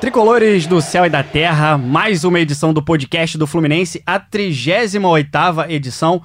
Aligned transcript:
Tricolores 0.00 0.66
do 0.66 0.80
céu 0.82 1.06
e 1.06 1.10
da 1.10 1.22
terra, 1.22 1.78
mais 1.78 2.22
uma 2.22 2.38
edição 2.38 2.72
do 2.72 2.82
podcast 2.82 3.38
do 3.38 3.46
Fluminense, 3.46 4.02
a 4.04 4.20
38ª 4.20 5.70
edição 5.70 6.22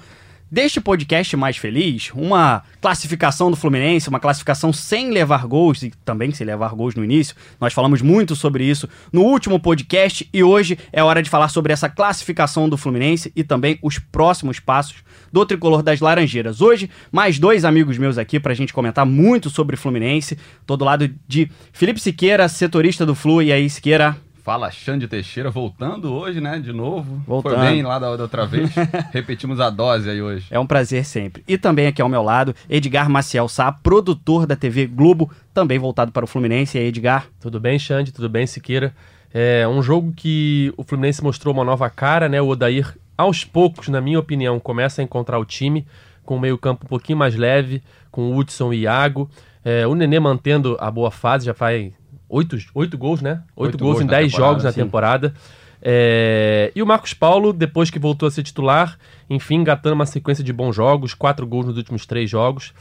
deste 0.51 0.81
podcast 0.81 1.37
mais 1.37 1.55
feliz, 1.55 2.11
uma 2.13 2.61
classificação 2.81 3.49
do 3.49 3.55
Fluminense, 3.55 4.09
uma 4.09 4.19
classificação 4.19 4.73
sem 4.73 5.09
levar 5.09 5.47
gols 5.47 5.81
e 5.81 5.91
também 6.03 6.31
sem 6.31 6.45
levar 6.45 6.75
gols 6.75 6.93
no 6.93 7.05
início. 7.05 7.33
Nós 7.59 7.71
falamos 7.71 8.01
muito 8.01 8.35
sobre 8.35 8.65
isso 8.65 8.89
no 9.13 9.21
último 9.21 9.59
podcast 9.59 10.27
e 10.33 10.43
hoje 10.43 10.77
é 10.91 11.01
hora 11.01 11.23
de 11.23 11.29
falar 11.29 11.47
sobre 11.47 11.71
essa 11.71 11.87
classificação 11.87 12.67
do 12.67 12.77
Fluminense 12.77 13.31
e 13.33 13.43
também 13.43 13.79
os 13.81 13.97
próximos 13.97 14.59
passos 14.59 14.97
do 15.31 15.45
tricolor 15.45 15.81
das 15.81 16.01
Laranjeiras. 16.01 16.59
Hoje, 16.59 16.89
mais 17.09 17.39
dois 17.39 17.63
amigos 17.63 17.97
meus 17.97 18.17
aqui 18.17 18.37
para 18.37 18.51
a 18.51 18.55
gente 18.55 18.73
comentar 18.73 19.05
muito 19.05 19.49
sobre 19.49 19.77
Fluminense. 19.77 20.37
Todo 20.65 20.83
lado 20.83 21.09
de 21.25 21.49
Felipe 21.71 22.01
Siqueira, 22.01 22.49
setorista 22.49 23.05
do 23.05 23.15
Flu. 23.15 23.41
E 23.41 23.53
aí, 23.53 23.69
Siqueira, 23.69 24.17
Fala 24.43 24.71
Xande 24.71 25.07
Teixeira, 25.07 25.51
voltando 25.51 26.11
hoje, 26.11 26.41
né? 26.41 26.59
De 26.59 26.73
novo. 26.73 27.21
Voltando. 27.27 27.57
Foi 27.57 27.67
bem 27.67 27.83
lá 27.83 27.99
da, 27.99 28.15
da 28.15 28.23
outra 28.23 28.45
vez. 28.45 28.71
Repetimos 29.13 29.59
a 29.59 29.69
dose 29.69 30.09
aí 30.09 30.21
hoje. 30.21 30.47
É 30.49 30.59
um 30.59 30.65
prazer 30.65 31.05
sempre. 31.05 31.43
E 31.47 31.59
também 31.59 31.85
aqui 31.85 32.01
ao 32.01 32.09
meu 32.09 32.23
lado, 32.23 32.55
Edgar 32.67 33.07
Maciel 33.07 33.47
Sá, 33.47 33.71
produtor 33.71 34.47
da 34.47 34.55
TV 34.55 34.87
Globo, 34.87 35.29
também 35.53 35.77
voltado 35.77 36.11
para 36.11 36.25
o 36.25 36.27
Fluminense. 36.27 36.77
E 36.77 36.81
aí, 36.81 36.87
Edgar? 36.87 37.27
Tudo 37.39 37.59
bem, 37.59 37.77
Xande? 37.77 38.11
Tudo 38.11 38.27
bem, 38.27 38.47
Siqueira? 38.47 38.95
É 39.31 39.67
um 39.67 39.81
jogo 39.83 40.11
que 40.11 40.73
o 40.75 40.83
Fluminense 40.83 41.23
mostrou 41.23 41.53
uma 41.53 41.63
nova 41.63 41.89
cara, 41.89 42.27
né? 42.27 42.41
O 42.41 42.47
Odair, 42.47 42.97
aos 43.15 43.45
poucos, 43.45 43.89
na 43.89 44.01
minha 44.01 44.19
opinião, 44.19 44.59
começa 44.59 45.01
a 45.01 45.03
encontrar 45.03 45.37
o 45.37 45.45
time 45.45 45.85
com 46.25 46.35
o 46.35 46.39
meio-campo 46.39 46.85
um 46.85 46.89
pouquinho 46.89 47.17
mais 47.17 47.35
leve, 47.35 47.83
com 48.09 48.31
o 48.31 48.37
Hudson 48.37 48.73
e 48.73 48.81
Iago. 48.81 49.29
É, 49.63 49.85
o 49.85 49.93
Nenê 49.93 50.19
mantendo 50.19 50.75
a 50.79 50.89
boa 50.89 51.11
fase, 51.11 51.45
já 51.45 51.53
faz 51.53 51.91
oito, 52.31 52.57
oito 52.73 52.97
gols, 52.97 53.21
né? 53.21 53.43
Oito, 53.55 53.73
Oito 53.73 53.77
gols, 53.77 53.93
gols 53.93 54.03
em 54.03 54.07
dez 54.07 54.31
jogos 54.31 54.63
na 54.63 54.71
sim. 54.71 54.81
temporada. 54.81 55.33
É, 55.81 56.71
E 56.75 56.81
o 56.81 56.85
Marcos 56.85 57.13
Paulo, 57.13 57.51
depois 57.51 57.89
que 57.89 57.99
voltou 57.99 58.27
a 58.27 58.31
ser 58.31 58.43
titular, 58.43 58.97
enfim, 59.29 59.55
engatando 59.55 59.95
uma 59.95 60.05
sequência 60.05 60.43
de 60.43 60.53
bons 60.53 60.75
jogos, 60.75 61.13
quatro 61.13 61.45
gols 61.45 61.65
nos 61.65 61.77
últimos 61.77 62.05
três 62.05 62.29
jogos. 62.29 62.73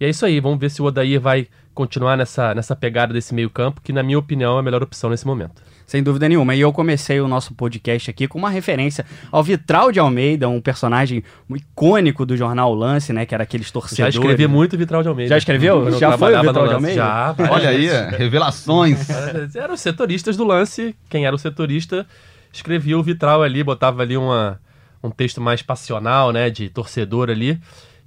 E 0.00 0.04
é 0.04 0.08
isso 0.08 0.24
aí, 0.24 0.40
vamos 0.40 0.58
ver 0.58 0.70
se 0.70 0.80
o 0.80 0.86
Odair 0.86 1.20
vai 1.20 1.46
continuar 1.74 2.16
nessa, 2.16 2.54
nessa 2.54 2.74
pegada 2.74 3.12
desse 3.12 3.34
meio 3.34 3.50
campo, 3.50 3.80
que 3.82 3.92
na 3.92 4.02
minha 4.02 4.18
opinião 4.18 4.56
é 4.56 4.60
a 4.60 4.62
melhor 4.62 4.82
opção 4.82 5.10
nesse 5.10 5.26
momento. 5.26 5.62
Sem 5.86 6.02
dúvida 6.02 6.28
nenhuma. 6.28 6.54
E 6.54 6.60
eu 6.60 6.72
comecei 6.72 7.20
o 7.20 7.28
nosso 7.28 7.54
podcast 7.54 8.10
aqui 8.10 8.26
com 8.26 8.38
uma 8.38 8.50
referência 8.50 9.04
ao 9.30 9.42
Vitral 9.42 9.92
de 9.92 10.00
Almeida, 10.00 10.48
um 10.48 10.60
personagem 10.60 11.22
icônico 11.54 12.24
do 12.24 12.36
jornal 12.36 12.72
O 12.72 12.74
Lance, 12.74 13.12
né? 13.12 13.26
Que 13.26 13.34
era 13.34 13.44
aqueles 13.44 13.66
Já 13.66 13.72
torcedores. 13.72 14.14
escrevi 14.14 14.46
muito 14.46 14.76
Vitral 14.78 15.02
de 15.02 15.08
Almeida. 15.08 15.30
Já 15.30 15.38
escreveu? 15.38 15.88
Eu 15.88 15.98
Já 15.98 16.16
foi 16.16 16.34
o 16.34 16.40
Vitral 16.40 16.68
de. 16.68 16.74
Almeida? 16.74 16.96
Já, 16.96 17.34
Olha 17.50 17.68
aí, 17.68 17.88
revelações. 18.16 19.08
Eram 19.54 19.74
os 19.74 19.80
setoristas 19.80 20.36
do 20.36 20.44
lance. 20.44 20.96
Quem 21.08 21.26
era 21.26 21.34
o 21.34 21.38
setorista 21.38 22.06
escrevia 22.52 22.98
o 22.98 23.02
vitral 23.02 23.42
ali, 23.42 23.64
botava 23.64 24.02
ali 24.02 24.16
uma, 24.16 24.60
um 25.02 25.10
texto 25.10 25.40
mais 25.40 25.60
passional, 25.60 26.32
né? 26.32 26.48
De 26.50 26.68
torcedor 26.68 27.28
ali. 27.28 27.60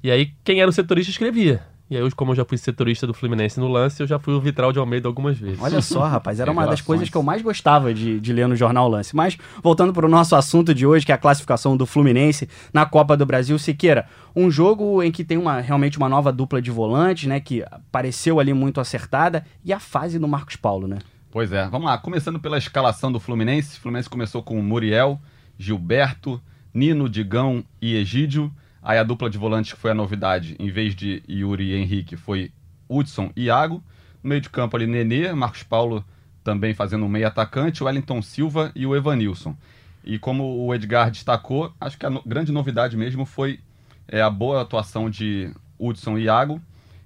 E 0.03 0.09
aí, 0.09 0.31
quem 0.43 0.61
era 0.61 0.69
o 0.69 0.73
setorista 0.73 1.11
escrevia. 1.11 1.61
E 1.89 1.95
aí, 1.95 2.11
como 2.11 2.31
eu 2.31 2.35
já 2.35 2.43
fui 2.43 2.57
setorista 2.57 3.07
do 3.07 3.13
Fluminense 3.13 3.59
no 3.59 3.67
lance, 3.67 4.03
eu 4.03 4.07
já 4.07 4.19
fui 4.19 4.33
o 4.33 4.41
vitral 4.41 4.73
de 4.73 4.79
Almeida 4.79 5.07
algumas 5.07 5.37
vezes. 5.37 5.57
Olha 5.61 5.81
só, 5.81 6.03
rapaz, 6.07 6.39
era 6.39 6.51
uma 6.51 6.65
das 6.67 6.81
coisas 6.81 7.09
que 7.09 7.15
eu 7.15 7.23
mais 7.23 7.41
gostava 7.41 7.93
de, 7.93 8.19
de 8.19 8.33
ler 8.33 8.45
no 8.47 8.57
Jornal 8.57 8.89
Lance. 8.89 9.15
Mas, 9.15 9.37
voltando 9.63 9.93
para 9.93 10.05
o 10.05 10.09
nosso 10.09 10.35
assunto 10.35 10.73
de 10.73 10.85
hoje, 10.85 11.05
que 11.05 11.13
é 11.13 11.15
a 11.15 11.17
classificação 11.17 11.77
do 11.77 11.85
Fluminense 11.85 12.49
na 12.73 12.85
Copa 12.85 13.15
do 13.15 13.25
Brasil, 13.25 13.57
Siqueira, 13.57 14.05
um 14.35 14.51
jogo 14.51 15.01
em 15.01 15.11
que 15.11 15.23
tem 15.23 15.37
uma, 15.37 15.61
realmente 15.61 15.97
uma 15.97 16.09
nova 16.09 16.31
dupla 16.31 16.61
de 16.61 16.69
volantes, 16.69 17.29
né, 17.29 17.39
que 17.39 17.63
pareceu 17.89 18.39
ali 18.39 18.53
muito 18.53 18.81
acertada, 18.81 19.45
e 19.63 19.71
a 19.71 19.79
fase 19.79 20.19
do 20.19 20.27
Marcos 20.27 20.57
Paulo, 20.57 20.87
né? 20.87 20.99
Pois 21.31 21.53
é, 21.53 21.69
vamos 21.69 21.87
lá. 21.87 21.97
Começando 21.97 22.39
pela 22.39 22.57
escalação 22.57 23.11
do 23.11 23.19
Fluminense. 23.19 23.77
O 23.77 23.81
Fluminense 23.81 24.09
começou 24.09 24.43
com 24.43 24.61
Muriel, 24.61 25.21
Gilberto, 25.57 26.41
Nino, 26.73 27.07
Digão 27.07 27.63
e 27.81 27.95
Egídio. 27.95 28.51
Aí 28.87 28.97
a 28.97 29.03
dupla 29.03 29.29
de 29.29 29.37
volantes 29.37 29.73
que 29.73 29.79
foi 29.79 29.91
a 29.91 29.93
novidade, 29.93 30.55
em 30.57 30.69
vez 30.69 30.95
de 30.95 31.21
Yuri 31.29 31.71
e 31.71 31.75
Henrique, 31.75 32.15
foi 32.15 32.53
Hudson 32.87 33.33
e 33.35 33.47
Iago. 33.47 33.83
No 34.23 34.29
meio 34.29 34.39
de 34.39 34.49
campo 34.49 34.77
ali, 34.77 34.87
Nenê, 34.87 35.33
Marcos 35.33 35.61
Paulo 35.61 36.05
também 36.41 36.73
fazendo 36.73 37.03
um 37.03 37.09
meio 37.09 37.27
atacante, 37.27 37.83
o 37.83 37.85
Wellington 37.85 38.21
Silva 38.21 38.71
e 38.73 38.85
o 38.85 38.95
Evanilson. 38.95 39.57
E 40.05 40.17
como 40.17 40.65
o 40.65 40.73
Edgar 40.73 41.11
destacou, 41.11 41.73
acho 41.81 41.97
que 41.97 42.05
a 42.05 42.09
no- 42.09 42.23
grande 42.25 42.49
novidade 42.49 42.95
mesmo 42.95 43.25
foi 43.25 43.59
é, 44.07 44.21
a 44.21 44.29
boa 44.29 44.61
atuação 44.61 45.09
de 45.09 45.51
Hudson 45.77 46.17
e 46.17 46.23
Iago. 46.23 46.61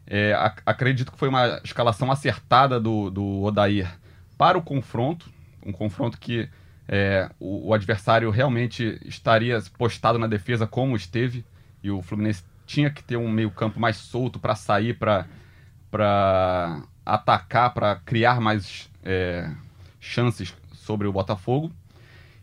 É, 0.06 0.34
ac- 0.36 0.62
acredito 0.64 1.12
que 1.12 1.18
foi 1.18 1.30
uma 1.30 1.60
escalação 1.64 2.12
acertada 2.12 2.80
do, 2.80 3.10
do 3.10 3.42
Odair 3.42 3.92
para 4.38 4.56
o 4.56 4.62
confronto, 4.62 5.32
um 5.66 5.72
confronto 5.72 6.20
que 6.20 6.48
é, 6.88 7.28
o, 7.40 7.70
o 7.70 7.74
adversário 7.74 8.30
realmente 8.30 9.00
estaria 9.04 9.60
postado 9.80 10.20
na 10.20 10.28
defesa 10.28 10.68
como 10.68 10.96
esteve, 10.96 11.44
e 11.84 11.90
o 11.92 12.02
Fluminense 12.02 12.44
tinha 12.66 12.90
que 12.90 13.04
ter 13.04 13.18
um 13.18 13.30
meio-campo 13.30 13.80
mais 13.80 13.98
solto 13.98 14.40
para 14.40 14.56
sair, 14.56 14.98
para 14.98 15.26
atacar, 17.06 17.74
para 17.74 17.96
criar 17.98 18.40
mais 18.40 18.90
é, 19.04 19.50
chances 20.00 20.54
sobre 20.74 21.08
o 21.08 21.12
Botafogo. 21.14 21.72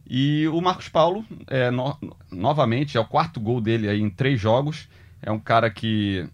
E 0.09 0.49
o 0.49 0.61
Marcos 0.61 0.89
Paulo, 0.89 1.25
é, 1.47 1.71
no- 1.71 1.97
novamente, 2.31 2.97
é 2.97 3.01
o 3.01 3.05
quarto 3.05 3.39
gol 3.41 3.61
dele 3.61 3.89
aí 3.89 4.01
em 4.01 4.11
três 4.11 4.41
jogos. 4.41 4.89
É 5.21 5.31
um 5.31 5.39
cara 5.39 5.71
que, 5.71 6.27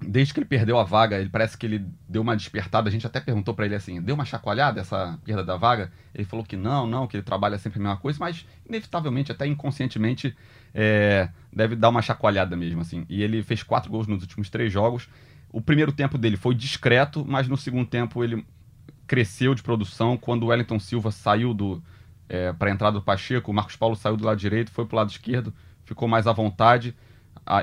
desde 0.00 0.34
que 0.34 0.40
ele 0.40 0.46
perdeu 0.46 0.78
a 0.78 0.84
vaga, 0.84 1.18
ele 1.20 1.28
parece 1.28 1.56
que 1.56 1.66
ele 1.66 1.84
deu 2.08 2.22
uma 2.22 2.36
despertada. 2.36 2.88
A 2.88 2.92
gente 2.92 3.06
até 3.06 3.20
perguntou 3.20 3.54
pra 3.54 3.66
ele 3.66 3.74
assim: 3.74 4.00
deu 4.02 4.14
uma 4.14 4.24
chacoalhada 4.24 4.80
essa 4.80 5.18
perda 5.24 5.44
da 5.44 5.56
vaga? 5.56 5.92
Ele 6.14 6.24
falou 6.24 6.44
que 6.44 6.56
não, 6.56 6.86
não, 6.86 7.06
que 7.06 7.16
ele 7.16 7.22
trabalha 7.24 7.58
sempre 7.58 7.78
a 7.78 7.82
mesma 7.82 7.96
coisa, 7.96 8.18
mas 8.18 8.46
inevitavelmente, 8.68 9.30
até 9.30 9.46
inconscientemente, 9.46 10.36
é, 10.74 11.28
deve 11.52 11.76
dar 11.76 11.88
uma 11.88 12.02
chacoalhada 12.02 12.56
mesmo. 12.56 12.80
assim. 12.80 13.04
E 13.08 13.22
ele 13.22 13.42
fez 13.42 13.62
quatro 13.62 13.90
gols 13.90 14.06
nos 14.06 14.22
últimos 14.22 14.48
três 14.48 14.72
jogos. 14.72 15.08
O 15.52 15.60
primeiro 15.60 15.92
tempo 15.92 16.16
dele 16.16 16.36
foi 16.36 16.54
discreto, 16.54 17.24
mas 17.26 17.48
no 17.48 17.56
segundo 17.56 17.86
tempo 17.86 18.22
ele 18.22 18.44
cresceu 19.06 19.54
de 19.54 19.62
produção. 19.62 20.16
Quando 20.16 20.44
o 20.44 20.46
Wellington 20.46 20.78
Silva 20.78 21.10
saiu 21.10 21.52
do 21.52 21.82
é, 22.28 22.52
para 22.52 22.70
a 22.70 22.72
entrada 22.72 22.98
do 22.98 23.02
Pacheco, 23.02 23.50
o 23.50 23.54
Marcos 23.54 23.74
Paulo 23.74 23.96
saiu 23.96 24.16
do 24.16 24.24
lado 24.24 24.38
direito, 24.38 24.70
foi 24.70 24.86
pro 24.86 24.96
lado 24.96 25.10
esquerdo, 25.10 25.52
ficou 25.84 26.06
mais 26.06 26.28
à 26.28 26.32
vontade, 26.32 26.94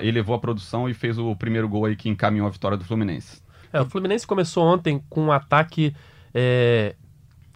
elevou 0.02 0.36
a 0.36 0.40
produção 0.40 0.90
e 0.90 0.94
fez 0.94 1.18
o 1.18 1.34
primeiro 1.38 1.70
gol 1.70 1.86
aí 1.86 1.96
que 1.96 2.10
encaminhou 2.10 2.48
a 2.48 2.50
vitória 2.50 2.78
do 2.78 2.84
Fluminense. 2.84 3.42
É, 3.72 3.80
o 3.80 3.86
Fluminense 3.86 4.28
começou 4.28 4.66
ontem 4.66 5.02
com 5.10 5.28
um 5.28 5.32
ataque. 5.32 5.96
é, 6.34 6.96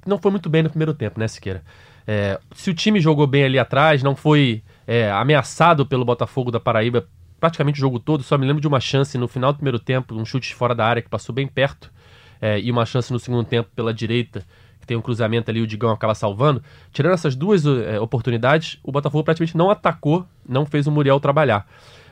Não 0.06 0.18
foi 0.18 0.32
muito 0.32 0.50
bem 0.50 0.64
no 0.64 0.70
primeiro 0.70 0.94
tempo, 0.94 1.20
né, 1.20 1.28
Siqueira? 1.28 1.62
É, 2.08 2.40
se 2.56 2.70
o 2.70 2.74
time 2.74 3.00
jogou 3.00 3.28
bem 3.28 3.44
ali 3.44 3.60
atrás, 3.60 4.02
não 4.02 4.16
foi 4.16 4.64
é, 4.86 5.12
ameaçado 5.12 5.86
pelo 5.86 6.06
Botafogo 6.06 6.52
da 6.52 6.60
Paraíba 6.60 7.08
praticamente 7.42 7.80
o 7.80 7.82
jogo 7.82 8.00
todo, 8.00 8.22
só 8.22 8.38
me 8.38 8.46
lembro 8.46 8.62
de 8.62 8.68
uma 8.68 8.80
chance 8.80 9.18
no 9.18 9.28
final 9.28 9.52
do 9.52 9.56
primeiro 9.56 9.80
tempo, 9.80 10.14
um 10.14 10.24
chute 10.24 10.54
fora 10.54 10.76
da 10.76 10.86
área 10.86 11.02
que 11.02 11.10
passou 11.10 11.34
bem 11.34 11.48
perto, 11.48 11.92
é, 12.40 12.60
e 12.60 12.70
uma 12.72 12.86
chance 12.86 13.12
no 13.12 13.20
segundo 13.20 13.44
tempo 13.44 13.68
pela 13.76 13.92
direita, 13.92 14.46
que 14.80 14.86
tem 14.86 14.96
um 14.96 15.02
cruzamento 15.02 15.50
ali, 15.50 15.60
o 15.60 15.68
Digão 15.68 15.90
acaba 15.90 16.14
salvando. 16.14 16.64
Tirando 16.92 17.14
essas 17.14 17.36
duas 17.36 17.66
é, 17.66 18.00
oportunidades, 18.00 18.80
o 18.84 18.92
Botafogo 18.92 19.24
praticamente 19.24 19.58
não 19.58 19.72
atacou, 19.72 20.26
não 20.48 20.66
fez 20.68 20.86
o 20.86 20.92
Muriel 20.92 21.20
trabalhar. 21.20 21.68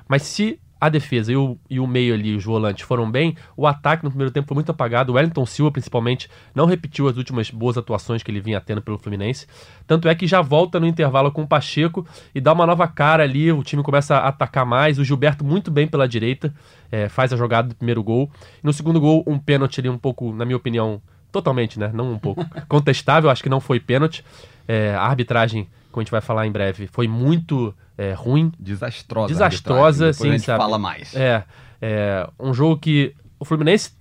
Mas 0.08 0.24
se 0.24 0.60
a 0.80 0.88
defesa 0.88 1.31
e 1.31 1.36
o, 1.36 1.58
e 1.70 1.80
o 1.80 1.86
meio 1.86 2.14
ali, 2.14 2.36
os 2.36 2.44
volantes, 2.44 2.86
foram 2.86 3.10
bem, 3.10 3.36
o 3.58 3.68
ataque 3.68 4.04
no 4.04 4.10
primeiro 4.10 4.31
tempo 4.31 4.48
foi 4.48 4.56
muito 4.56 4.72
apagado. 4.72 5.12
O 5.12 5.16
Wellington 5.16 5.46
Silva, 5.46 5.72
principalmente, 5.72 6.30
não 6.56 6.66
repetiu 6.66 7.08
as 7.08 7.18
últimas 7.18 7.50
boas 7.52 7.78
atuações 7.78 8.24
que 8.24 8.31
ele 8.31 8.40
vinha 8.40 8.62
tendo 8.62 8.81
pelo 8.81 8.98
Fluminense. 8.98 9.46
Tanto 9.86 10.08
é 10.08 10.16
que 10.16 10.26
já 10.26 10.42
volta 10.42 10.80
no 10.80 10.88
intervalo 10.88 11.31
com 11.31 11.42
o 11.42 11.48
Pacheco 11.48 12.08
e 12.34 12.40
dá 12.40 12.54
uma 12.54 12.66
nova 12.66 12.88
cara 12.88 13.24
ali. 13.24 13.52
O 13.52 13.64
time 13.64 13.84
começa 13.84 14.16
a 14.16 14.30
atacar 14.30 14.66
mais. 14.66 14.98
O 15.00 15.04
Gilberto 15.04 15.44
muito 15.44 15.70
bem 15.70 15.88
pela 15.88 16.08
direita, 16.08 16.54
é, 16.92 17.10
faz 17.10 17.34
a 17.34 17.38
jogada 17.38 17.70
do 17.70 17.76
primeiro 17.76 18.02
gol. 18.02 18.31
E 18.64 18.66
no 18.66 18.72
segundo 18.72 19.00
gol, 19.00 19.24
um 19.28 19.38
pênalti 19.38 19.80
ali 19.80 19.90
um 19.90 19.98
pouco, 19.98 20.34
na 20.34 20.46
minha 20.46 20.58
opinião, 20.58 21.02
totalmente, 21.31 21.80
né? 21.80 21.92
Não 21.94 22.14
um 22.14 22.20
pouco. 22.20 22.46
Contestável, 22.68 23.30
acho 23.30 23.44
que 23.44 23.50
não 23.50 23.60
foi 23.60 23.80
pênalti. 23.80 24.24
É, 24.68 24.94
a 24.94 25.02
arbitragem, 25.02 25.68
como 25.92 26.02
a 26.02 26.04
gente 26.04 26.12
vai 26.12 26.22
falar 26.22 26.46
em 26.46 26.52
breve, 26.52 26.88
foi 26.88 27.08
muito 27.08 27.74
é, 27.98 28.14
ruim. 28.14 28.52
Desastrosa. 28.60 29.34
Desastrosa, 29.34 30.14
sim, 30.14 30.30
a 30.30 30.32
gente 30.32 30.46
sabe? 30.46 30.60
fala 30.60 30.78
mais. 30.78 31.16
É, 31.16 31.44
é 31.82 32.30
um 32.40 32.54
jogo 32.54 32.78
que 32.78 33.14
o 33.40 33.46
Fluminense 33.46 33.92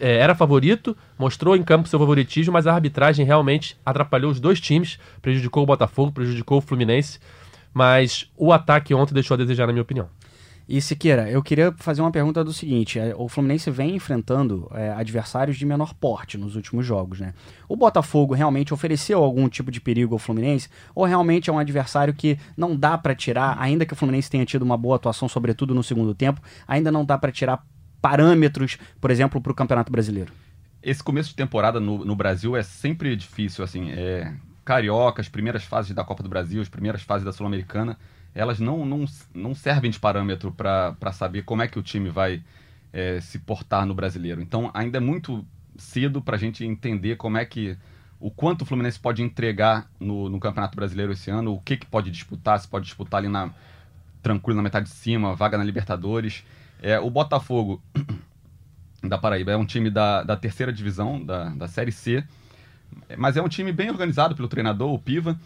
é, 0.00 0.16
era 0.16 0.34
favorito, 0.34 0.96
mostrou 1.18 1.56
em 1.56 1.62
campo 1.62 1.88
seu 1.88 1.98
favoritismo, 1.98 2.52
mas 2.52 2.66
a 2.66 2.74
arbitragem 2.74 3.24
realmente 3.24 3.76
atrapalhou 3.84 4.30
os 4.30 4.40
dois 4.40 4.60
times, 4.60 4.98
prejudicou 5.22 5.62
o 5.62 5.66
Botafogo, 5.66 6.12
prejudicou 6.12 6.58
o 6.58 6.60
Fluminense. 6.60 7.18
Mas 7.72 8.30
o 8.36 8.52
ataque 8.52 8.94
ontem 8.94 9.12
deixou 9.12 9.34
a 9.34 9.38
desejar, 9.38 9.66
na 9.66 9.72
minha 9.72 9.82
opinião. 9.82 10.08
E 10.66 10.80
Siqueira, 10.80 11.30
eu 11.30 11.42
queria 11.42 11.72
fazer 11.76 12.00
uma 12.00 12.10
pergunta 12.10 12.42
do 12.42 12.52
seguinte: 12.52 12.98
é, 12.98 13.14
o 13.16 13.28
Fluminense 13.28 13.70
vem 13.70 13.94
enfrentando 13.94 14.70
é, 14.74 14.90
adversários 14.92 15.58
de 15.58 15.66
menor 15.66 15.92
porte 15.92 16.38
nos 16.38 16.56
últimos 16.56 16.86
jogos, 16.86 17.20
né? 17.20 17.34
O 17.68 17.76
Botafogo 17.76 18.32
realmente 18.32 18.72
ofereceu 18.72 19.22
algum 19.22 19.46
tipo 19.46 19.70
de 19.70 19.78
perigo 19.80 20.14
ao 20.14 20.18
Fluminense? 20.18 20.70
Ou 20.94 21.04
realmente 21.04 21.50
é 21.50 21.52
um 21.52 21.58
adversário 21.58 22.14
que 22.14 22.38
não 22.56 22.74
dá 22.74 22.96
para 22.96 23.14
tirar, 23.14 23.56
ainda 23.60 23.84
que 23.84 23.92
o 23.92 23.96
Fluminense 23.96 24.30
tenha 24.30 24.46
tido 24.46 24.62
uma 24.62 24.76
boa 24.76 24.96
atuação, 24.96 25.28
sobretudo 25.28 25.74
no 25.74 25.82
segundo 25.82 26.14
tempo, 26.14 26.40
ainda 26.66 26.90
não 26.90 27.04
dá 27.04 27.18
para 27.18 27.30
tirar 27.30 27.62
parâmetros, 28.00 28.78
por 29.00 29.10
exemplo, 29.10 29.40
para 29.42 29.52
o 29.52 29.54
Campeonato 29.54 29.92
Brasileiro? 29.92 30.32
Esse 30.82 31.02
começo 31.02 31.30
de 31.30 31.36
temporada 31.36 31.78
no, 31.78 32.04
no 32.04 32.16
Brasil 32.16 32.56
é 32.56 32.62
sempre 32.62 33.14
difícil, 33.16 33.62
assim. 33.62 33.90
É, 33.92 34.32
Carioca, 34.64 35.20
as 35.20 35.28
primeiras 35.28 35.64
fases 35.64 35.94
da 35.94 36.04
Copa 36.04 36.22
do 36.22 36.28
Brasil, 36.28 36.62
as 36.62 36.68
primeiras 36.70 37.02
fases 37.02 37.24
da 37.24 37.32
Sul-Americana 37.32 37.98
elas 38.34 38.58
não, 38.58 38.84
não, 38.84 39.04
não 39.32 39.54
servem 39.54 39.90
de 39.90 40.00
parâmetro 40.00 40.50
para 40.52 41.12
saber 41.12 41.42
como 41.42 41.62
é 41.62 41.68
que 41.68 41.78
o 41.78 41.82
time 41.82 42.10
vai 42.10 42.42
é, 42.92 43.20
se 43.20 43.38
portar 43.38 43.86
no 43.86 43.94
brasileiro. 43.94 44.40
Então 44.40 44.70
ainda 44.74 44.98
é 44.98 45.00
muito 45.00 45.46
cedo 45.76 46.20
para 46.20 46.36
a 46.36 46.38
gente 46.38 46.64
entender 46.64 47.16
como 47.16 47.38
é 47.38 47.44
que 47.44 47.76
o 48.18 48.30
quanto 48.30 48.62
o 48.62 48.64
Fluminense 48.64 48.98
pode 48.98 49.22
entregar 49.22 49.88
no, 50.00 50.28
no 50.28 50.40
Campeonato 50.40 50.76
Brasileiro 50.76 51.12
esse 51.12 51.30
ano, 51.30 51.52
o 51.54 51.60
que, 51.60 51.76
que 51.76 51.86
pode 51.86 52.10
disputar, 52.10 52.58
se 52.58 52.66
pode 52.66 52.86
disputar 52.86 53.18
ali 53.18 53.28
na 53.28 53.50
tranquilo 54.22 54.56
na 54.56 54.62
metade 54.62 54.86
de 54.86 54.94
cima, 54.94 55.34
vaga 55.34 55.58
na 55.58 55.64
Libertadores. 55.64 56.42
É, 56.80 56.98
o 56.98 57.10
Botafogo 57.10 57.82
da 59.02 59.18
Paraíba 59.18 59.52
é 59.52 59.56
um 59.56 59.66
time 59.66 59.90
da, 59.90 60.22
da 60.22 60.36
terceira 60.36 60.72
divisão, 60.72 61.22
da, 61.22 61.50
da 61.50 61.68
Série 61.68 61.92
C, 61.92 62.24
mas 63.18 63.36
é 63.36 63.42
um 63.42 63.48
time 63.48 63.70
bem 63.70 63.90
organizado 63.90 64.34
pelo 64.34 64.48
treinador, 64.48 64.90
o 64.92 64.98
Piva, 64.98 65.38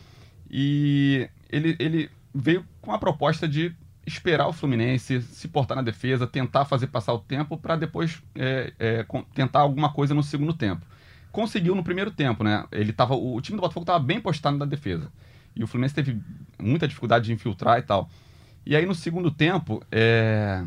e 0.49 1.29
ele, 1.51 1.75
ele 1.81 2.11
veio 2.33 2.65
com 2.89 2.95
a 2.95 2.99
proposta 2.99 3.47
de 3.47 3.75
esperar 4.07 4.49
o 4.49 4.53
Fluminense 4.53 5.21
se 5.21 5.47
portar 5.47 5.77
na 5.77 5.83
defesa, 5.83 6.27
tentar 6.27 6.65
fazer 6.65 6.87
passar 6.87 7.13
o 7.13 7.19
tempo 7.19 7.55
para 7.59 7.77
depois 7.77 8.23
é, 8.35 8.73
é, 8.79 9.07
tentar 9.35 9.61
alguma 9.61 9.93
coisa 9.93 10.15
no 10.15 10.23
segundo 10.23 10.55
tempo. 10.55 10.87
Conseguiu 11.31 11.75
no 11.75 11.85
primeiro 11.85 12.11
tempo, 12.11 12.43
né? 12.43 12.65
Ele 12.73 12.91
tava, 12.91 13.15
o 13.15 13.39
time 13.43 13.59
do 13.59 13.61
Botafogo 13.61 13.83
estava 13.83 13.99
bem 13.99 14.19
postado 14.19 14.57
na 14.57 14.65
defesa. 14.65 15.13
E 15.55 15.63
o 15.63 15.67
Fluminense 15.67 15.95
teve 15.95 16.19
muita 16.59 16.89
dificuldade 16.89 17.27
de 17.27 17.33
infiltrar 17.35 17.79
e 17.79 17.83
tal. 17.83 18.09
E 18.65 18.75
aí 18.75 18.87
no 18.87 18.95
segundo 18.95 19.31
tempo, 19.31 19.85
é, 19.93 20.65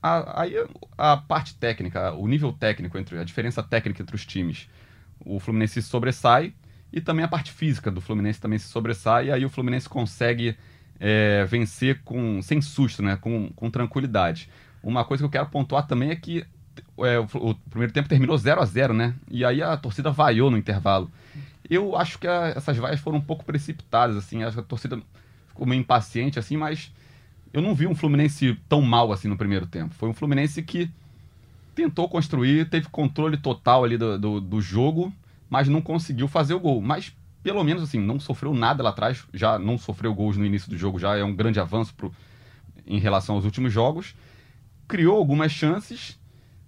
a, 0.00 0.42
aí 0.42 0.54
a 0.96 1.16
parte 1.16 1.56
técnica, 1.56 2.12
o 2.12 2.28
nível 2.28 2.52
técnico, 2.52 2.96
entre 2.96 3.18
a 3.18 3.24
diferença 3.24 3.60
técnica 3.60 4.02
entre 4.02 4.14
os 4.14 4.24
times, 4.24 4.68
o 5.18 5.40
Fluminense 5.40 5.82
sobressai 5.82 6.54
e 6.92 7.00
também 7.00 7.24
a 7.24 7.28
parte 7.28 7.50
física 7.50 7.90
do 7.90 8.00
Fluminense 8.00 8.40
também 8.40 8.60
se 8.60 8.68
sobressai. 8.68 9.26
E 9.26 9.32
aí 9.32 9.44
o 9.44 9.50
Fluminense 9.50 9.88
consegue 9.88 10.56
é, 11.00 11.44
vencer 11.44 12.00
com, 12.04 12.40
sem 12.42 12.60
susto, 12.60 13.02
né? 13.02 13.16
Com, 13.16 13.50
com 13.54 13.70
tranquilidade. 13.70 14.48
Uma 14.82 15.04
coisa 15.04 15.22
que 15.22 15.26
eu 15.26 15.30
quero 15.30 15.46
pontuar 15.46 15.86
também 15.86 16.10
é 16.10 16.16
que 16.16 16.44
é, 16.98 17.18
o, 17.18 17.50
o, 17.50 17.54
primeiro 17.54 17.92
tempo 17.92 18.08
terminou 18.08 18.36
0 18.36 18.60
a 18.60 18.64
0 18.64 18.94
né? 18.94 19.14
E 19.30 19.44
aí 19.44 19.62
a 19.62 19.76
torcida 19.76 20.10
vaiou 20.10 20.50
no 20.50 20.56
intervalo. 20.56 21.10
Eu 21.68 21.96
acho 21.96 22.18
que 22.18 22.26
a, 22.26 22.52
essas 22.56 22.76
vaias 22.76 23.00
foram 23.00 23.18
um 23.18 23.22
pouco 23.22 23.44
precipitadas, 23.44 24.16
assim. 24.16 24.42
Acho 24.42 24.56
que 24.56 24.60
a 24.60 24.64
torcida 24.64 25.00
ficou 25.48 25.66
meio 25.66 25.80
impaciente, 25.80 26.38
assim, 26.38 26.56
mas 26.56 26.92
eu 27.52 27.62
não 27.62 27.74
vi 27.74 27.86
um 27.86 27.94
Fluminense 27.94 28.58
tão 28.68 28.82
mal 28.82 29.12
assim 29.12 29.28
no 29.28 29.36
primeiro 29.36 29.66
tempo. 29.66 29.94
Foi 29.94 30.08
um 30.08 30.14
Fluminense 30.14 30.62
que 30.62 30.90
tentou 31.74 32.08
construir, 32.08 32.68
teve 32.68 32.88
controle 32.88 33.36
total 33.36 33.84
ali 33.84 33.98
do, 33.98 34.18
do, 34.18 34.40
do 34.40 34.60
jogo, 34.60 35.12
mas 35.48 35.68
não 35.68 35.80
conseguiu 35.80 36.28
fazer 36.28 36.54
o 36.54 36.60
gol. 36.60 36.80
Mas 36.80 37.14
pelo 37.46 37.62
menos 37.62 37.80
assim, 37.80 38.00
não 38.00 38.18
sofreu 38.18 38.52
nada 38.52 38.82
lá 38.82 38.90
atrás, 38.90 39.24
já 39.32 39.56
não 39.56 39.78
sofreu 39.78 40.12
gols 40.12 40.36
no 40.36 40.44
início 40.44 40.68
do 40.68 40.76
jogo, 40.76 40.98
já 40.98 41.16
é 41.16 41.22
um 41.22 41.32
grande 41.32 41.60
avanço 41.60 41.94
pro, 41.94 42.12
em 42.84 42.98
relação 42.98 43.36
aos 43.36 43.44
últimos 43.44 43.72
jogos. 43.72 44.16
Criou 44.88 45.16
algumas 45.16 45.52
chances, 45.52 46.18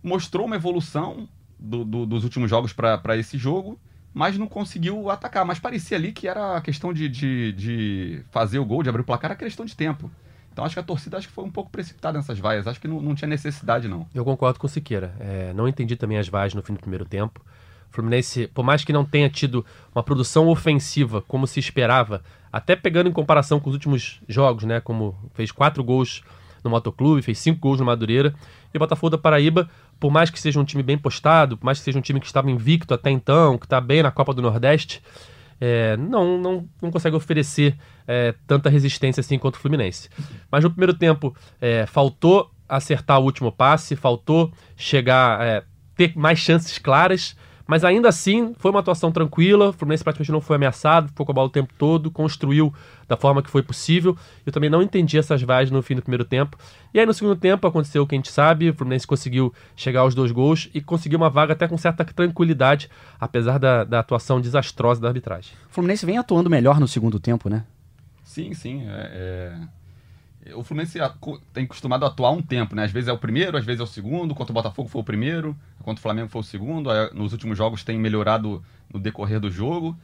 mostrou 0.01 0.47
uma 0.47 0.55
evolução 0.55 1.29
do, 1.59 1.85
do, 1.85 2.07
dos 2.07 2.23
últimos 2.23 2.49
jogos 2.49 2.73
para 2.73 3.17
esse 3.17 3.37
jogo, 3.37 3.77
mas 4.15 4.39
não 4.39 4.47
conseguiu 4.47 5.11
atacar. 5.11 5.45
Mas 5.45 5.59
parecia 5.59 5.97
ali 5.97 6.13
que 6.13 6.29
era 6.29 6.57
a 6.57 6.61
questão 6.61 6.93
de, 6.93 7.09
de, 7.09 7.53
de, 7.55 8.23
fazer 8.31 8.61
o 8.61 8.65
gol, 8.65 8.85
de 8.85 8.89
abrir 8.89 9.03
o 9.03 9.05
placar, 9.05 9.33
era 9.33 9.37
questão 9.37 9.67
de 9.67 9.75
tempo. 9.75 10.09
Então 10.53 10.65
acho 10.65 10.77
que 10.77 10.81
a 10.81 10.85
torcida 10.85 11.19
acho 11.19 11.27
que 11.27 11.35
foi 11.35 11.43
um 11.43 11.51
pouco 11.51 11.73
precipitada 11.73 12.17
nessas 12.17 12.39
vaias. 12.39 12.69
Acho 12.69 12.81
que 12.81 12.87
não, 12.87 13.03
não 13.03 13.17
tinha 13.17 13.29
necessidade, 13.29 13.89
não. 13.89 14.07
Eu 14.15 14.25
concordo 14.25 14.61
com 14.61 14.69
o 14.69 14.71
Siqueira. 14.71 15.13
É, 15.19 15.53
não 15.55 15.67
entendi 15.67 15.97
também 15.97 16.19
as 16.19 16.29
vaias 16.29 16.55
no 16.55 16.63
fim 16.63 16.75
do 16.75 16.79
primeiro 16.79 17.05
tempo. 17.05 17.45
Fluminense, 17.91 18.47
por 18.49 18.65
mais 18.65 18.85
que 18.85 18.93
não 18.93 19.05
tenha 19.05 19.29
tido 19.29 19.65
uma 19.95 20.03
produção 20.03 20.49
ofensiva 20.49 21.23
como 21.23 21.47
se 21.47 21.59
esperava, 21.59 22.23
até 22.53 22.77
pegando 22.77 23.09
em 23.09 23.13
comparação 23.13 23.59
com 23.61 23.71
os 23.71 23.75
últimos 23.75 24.21
jogos, 24.29 24.65
né? 24.65 24.81
Como 24.81 25.17
fez 25.35 25.51
quatro 25.51 25.83
gols 25.83 26.23
no 26.63 26.71
Motoclube, 26.71 27.23
fez 27.23 27.39
cinco 27.39 27.61
gols 27.61 27.81
no 27.81 27.87
Madureira. 27.87 28.35
E 28.73 28.77
o 28.77 28.81
Botafogo 28.81 29.11
da 29.11 29.19
Paraíba, 29.19 29.69
por 29.99 30.11
mais 30.11 30.31
que 30.31 30.41
seja 30.41 30.61
um 30.61 30.65
time 30.65 30.83
bem 30.83 30.99
postado, 30.99 31.57
por 31.57 31.65
mais 31.65 31.79
que 31.79 31.85
seja 31.85 31.99
um 31.99 32.03
time 32.03 32.21
que 32.21 32.27
estava 32.27 32.51
invicto 32.51 32.93
até 32.95 33.11
então, 33.11 33.59
que 33.59 33.67
está 33.67 33.81
bem 33.81 34.03
na 34.03 34.11
Copa 34.11 34.35
do 34.35 34.43
Nordeste, 34.43 35.03
é, 35.61 35.97
não, 35.97 36.39
não, 36.39 36.69
não 36.81 36.91
consegue 36.91 37.17
oferecer 37.17 37.77
é, 38.07 38.35
tanta 38.47 38.69
resistência 38.71 39.21
assim 39.21 39.39
quanto 39.39 39.57
o 39.57 39.59
Fluminense. 39.59 40.09
Mas 40.51 40.63
no 40.63 40.71
primeiro 40.71 40.95
tempo 40.95 41.35
é, 41.61 41.87
faltou 41.87 42.51
acertar 42.69 43.19
o 43.19 43.25
último 43.25 43.51
passe, 43.51 43.97
faltou 43.97 44.53
chegar, 44.77 45.41
é, 45.41 45.65
ter 45.97 46.13
mais 46.17 46.39
chances 46.39 46.79
claras 46.79 47.37
mas 47.69 47.85
ainda 47.85 48.09
assim, 48.09 48.55
foi 48.59 48.71
uma 48.71 48.81
atuação 48.81 49.13
tranquila. 49.13 49.69
O 49.69 49.73
Fluminense 49.75 50.03
praticamente 50.03 50.33
não 50.33 50.41
foi 50.41 50.57
ameaçado, 50.57 51.09
ficou 51.09 51.27
com 51.27 51.33
a 51.33 51.35
bola 51.35 51.49
o 51.49 51.51
tempo 51.51 51.71
todo, 51.77 52.11
construiu 52.11 52.73
da 53.07 53.15
forma 53.15 53.43
que 53.43 53.51
foi 53.51 53.63
possível. 53.63 54.17
Eu 54.47 54.51
também 54.51 54.71
não 54.71 54.81
entendi 54.81 55.19
essas 55.19 55.43
vaias 55.43 55.71
no 55.71 55.83
fim 55.83 55.95
do 55.95 56.01
primeiro 56.01 56.25
tempo. 56.25 56.57
E 56.95 56.99
aí 56.99 57.05
no 57.05 57.13
segundo 57.13 57.37
tempo 57.37 57.67
aconteceu 57.67 58.03
o 58.03 58.07
que 58.07 58.15
a 58.15 58.19
gente 58.19 58.33
sabe: 58.33 58.71
o 58.71 58.75
Fluminense 58.75 59.07
conseguiu 59.07 59.53
chegar 59.77 60.01
aos 60.01 60.15
dois 60.15 60.33
gols 60.33 60.71
e 60.73 60.81
conseguiu 60.81 61.19
uma 61.19 61.29
vaga 61.29 61.53
até 61.53 61.69
com 61.69 61.77
certa 61.77 62.07
tranquilidade, 62.07 62.89
apesar 63.21 63.59
da, 63.59 63.85
da 63.85 64.01
atuação 64.01 64.41
desastrosa 64.41 65.03
da 65.03 65.09
arbitragem. 65.09 65.53
O 65.71 65.75
Fluminense 65.75 66.07
vem 66.07 66.17
atuando 66.17 66.49
melhor 66.49 66.81
no 66.81 66.89
segundo 66.89 67.21
tempo, 67.21 67.51
né? 67.51 67.67
Sim, 68.25 68.55
sim. 68.55 68.85
É, 68.87 69.53
é 70.47 70.55
o 70.55 70.63
Fluminense 70.63 70.99
tem 71.53 71.65
acostumado 71.65 72.05
a 72.05 72.09
atuar 72.09 72.31
um 72.31 72.41
tempo, 72.41 72.75
né? 72.75 72.85
Às 72.85 72.93
vezes 72.93 73.09
é 73.09 73.13
o 73.13 73.19
primeiro, 73.19 73.59
às 73.59 73.65
vezes 73.65 73.81
é 73.81 73.85
o 73.85 73.87
segundo. 73.87 74.35
Contra 74.35 74.53
o 74.53 74.55
Botafogo 74.55 74.89
foi 74.89 75.03
o 75.03 75.05
primeiro, 75.05 75.55
contra 75.89 76.01
o 76.01 76.03
Flamengo 76.03 76.29
foi 76.29 76.43
o 76.43 76.45
segundo. 76.45 76.91
Nos 77.15 77.33
últimos 77.33 77.57
jogos 77.57 77.83
tem 77.83 77.99
melhorado 77.99 78.63
no 78.93 79.01
decorrer 79.01 79.41
do 79.41 79.51
jogo. 79.51 79.97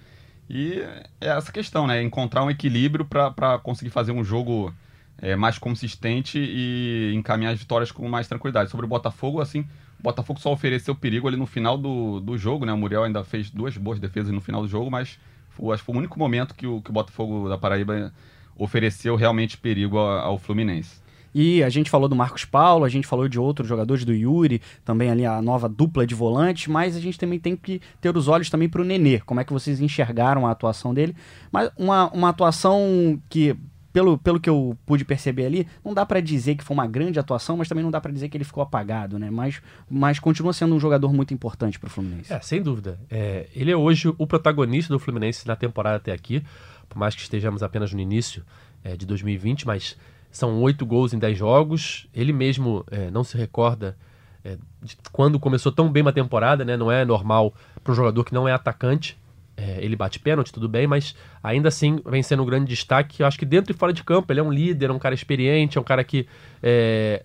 E 0.49 0.81
é 1.21 1.29
essa 1.29 1.53
questão, 1.53 1.87
né? 1.87 2.03
Encontrar 2.03 2.43
um 2.43 2.51
equilíbrio 2.51 3.05
para 3.05 3.59
conseguir 3.63 3.91
fazer 3.91 4.13
um 4.13 4.25
jogo 4.25 4.73
é, 5.19 5.37
mais 5.37 5.59
consistente 5.59 6.39
e 6.39 7.13
encaminhar 7.15 7.53
as 7.53 7.59
vitórias 7.59 7.93
com 7.93 8.09
mais 8.09 8.27
tranquilidade. 8.27 8.71
Sobre 8.71 8.87
o 8.87 8.89
Botafogo, 8.89 9.43
assim, 9.43 9.61
o 10.01 10.03
Botafogo 10.03 10.41
só 10.41 10.53
ofereceu 10.53 10.95
perigo 10.95 11.29
ali 11.29 11.37
no 11.37 11.47
final 11.47 11.77
do, 11.77 12.19
do 12.21 12.39
jogo, 12.39 12.65
né? 12.65 12.73
O 12.73 12.79
Muriel 12.79 13.05
ainda 13.05 13.23
fez 13.23 13.51
duas 13.51 13.77
boas 13.77 14.01
defesas 14.01 14.33
no 14.33 14.41
final 14.41 14.63
do 14.63 14.69
jogo, 14.69 14.91
mas 14.91 15.19
foi, 15.51 15.75
acho 15.75 15.83
que 15.83 15.87
foi 15.87 15.95
o 15.95 15.99
único 15.99 16.19
momento 16.19 16.55
que 16.55 16.67
o, 16.67 16.81
que 16.81 16.91
o 16.91 16.93
Botafogo 16.95 17.47
da 17.49 17.59
Paraíba 17.59 18.11
ofereceu 18.57 19.17
realmente 19.17 19.59
perigo 19.59 19.99
ao, 19.99 20.39
Fluminense. 20.39 21.04
E 21.35 21.63
a 21.63 21.69
gente 21.69 21.91
falou 21.91 22.09
do 22.09 22.15
Marcos 22.15 22.45
Paulo, 22.45 22.85
a 22.85 22.89
gente 22.89 23.07
falou 23.07 23.29
de 23.29 23.39
outros 23.39 23.69
jogadores 23.69 24.05
do 24.05 24.13
Yuri, 24.13 24.63
também 24.85 25.11
ali 25.11 25.27
a 25.27 25.43
nova 25.43 25.69
dupla 25.69 26.07
de 26.07 26.15
volante, 26.15 26.71
mas 26.71 26.97
a 26.97 27.01
gente 27.01 27.19
também 27.19 27.39
tem 27.39 27.57
que 27.57 27.81
ter 28.01 28.17
os 28.17 28.29
olhos 28.29 28.49
também 28.49 28.69
para 28.69 28.81
o 28.81 28.85
Nenê. 28.85 29.21
Como 29.21 29.41
é 29.41 29.45
que 29.45 29.53
vocês 29.53 29.81
enxergaram 29.81 30.47
a 30.47 30.51
atuação 30.51 30.95
dele? 30.95 31.17
Mas 31.51 31.71
uma, 31.77 32.11
uma 32.13 32.29
atuação 32.29 33.21
que, 33.29 33.57
pelo, 33.93 34.17
pelo 34.17 34.39
que 34.39 34.49
eu 34.49 34.79
pude 34.87 35.05
perceber 35.05 35.47
ali, 35.47 35.67
não 35.85 35.93
dá 35.93 36.07
para 36.07 36.21
dizer 36.21 36.55
que 36.55 36.63
foi 36.63 36.75
uma 36.75 36.87
grande 36.87 37.19
atuação, 37.19 37.57
mas 37.57 37.69
também 37.69 37.83
não 37.83 37.91
dá 37.91 38.01
para 38.01 38.13
dizer 38.13 38.29
que 38.29 38.37
ele 38.37 38.45
ficou 38.45 38.63
apagado, 38.63 39.19
né? 39.19 39.29
Mas, 39.31 39.61
mas 39.91 40.21
continua 40.21 40.53
sendo 40.53 40.75
um 40.75 40.81
jogador 40.81 41.13
muito 41.13 41.35
importante 41.35 41.81
para 41.81 41.89
o 41.89 41.91
Fluminense. 41.91 42.33
É, 42.33 42.41
sem 42.41 42.63
dúvida. 42.63 42.99
É, 43.11 43.49
ele 43.55 43.73
é 43.73 43.77
hoje 43.77 44.13
o 44.17 44.27
protagonista 44.27 44.93
do 44.93 45.01
Fluminense 45.01 45.47
na 45.49 45.57
temporada 45.57 45.97
até 45.97 46.13
aqui 46.13 46.43
por 46.89 46.99
mais 46.99 47.15
que 47.15 47.23
estejamos 47.23 47.63
apenas 47.63 47.93
no 47.93 48.01
início 48.01 48.45
é, 48.83 48.97
de 48.97 49.07
2020, 49.07 49.67
mas 49.67 49.97
são 50.37 50.61
oito 50.63 50.85
gols 50.85 51.13
em 51.13 51.19
dez 51.19 51.39
jogos. 51.39 52.09
Ele 52.13 52.33
mesmo 52.33 52.85
é, 52.91 53.11
não 53.11 53.23
se 53.23 53.37
recorda 53.37 53.97
é, 54.45 54.59
de 54.83 54.97
quando 55.13 55.39
começou 55.39 55.71
tão 55.71 55.89
bem 55.89 56.03
uma 56.03 56.13
temporada, 56.13 56.65
né? 56.65 56.77
Não 56.77 56.91
é 56.91 57.05
normal 57.05 57.55
para 57.83 57.93
um 57.93 57.95
jogador 57.95 58.25
que 58.25 58.35
não 58.35 58.49
é 58.49 58.53
atacante. 58.53 59.17
É, 59.57 59.79
ele 59.81 59.95
bate 59.95 60.19
pênalti, 60.19 60.53
tudo 60.53 60.69
bem, 60.69 60.89
mas 60.89 61.15
ainda 61.41 61.69
assim 61.69 62.01
vem 62.05 62.21
sendo 62.21 62.43
um 62.43 62.47
grande 62.47 62.67
destaque. 62.67 63.23
Eu 63.23 63.27
acho 63.29 63.39
que 63.39 63.47
dentro 63.47 63.73
e 63.73 63.77
fora 63.77 63.93
de 63.93 64.03
campo 64.03 64.33
ele 64.33 64.41
é 64.41 64.43
um 64.43 64.53
líder, 64.53 64.91
é 64.91 64.93
um 64.93 64.99
cara 64.99 65.15
experiente, 65.15 65.79
é 65.79 65.81
um 65.81 65.85
cara 65.85 66.03
que 66.03 66.27
é, 66.61 67.23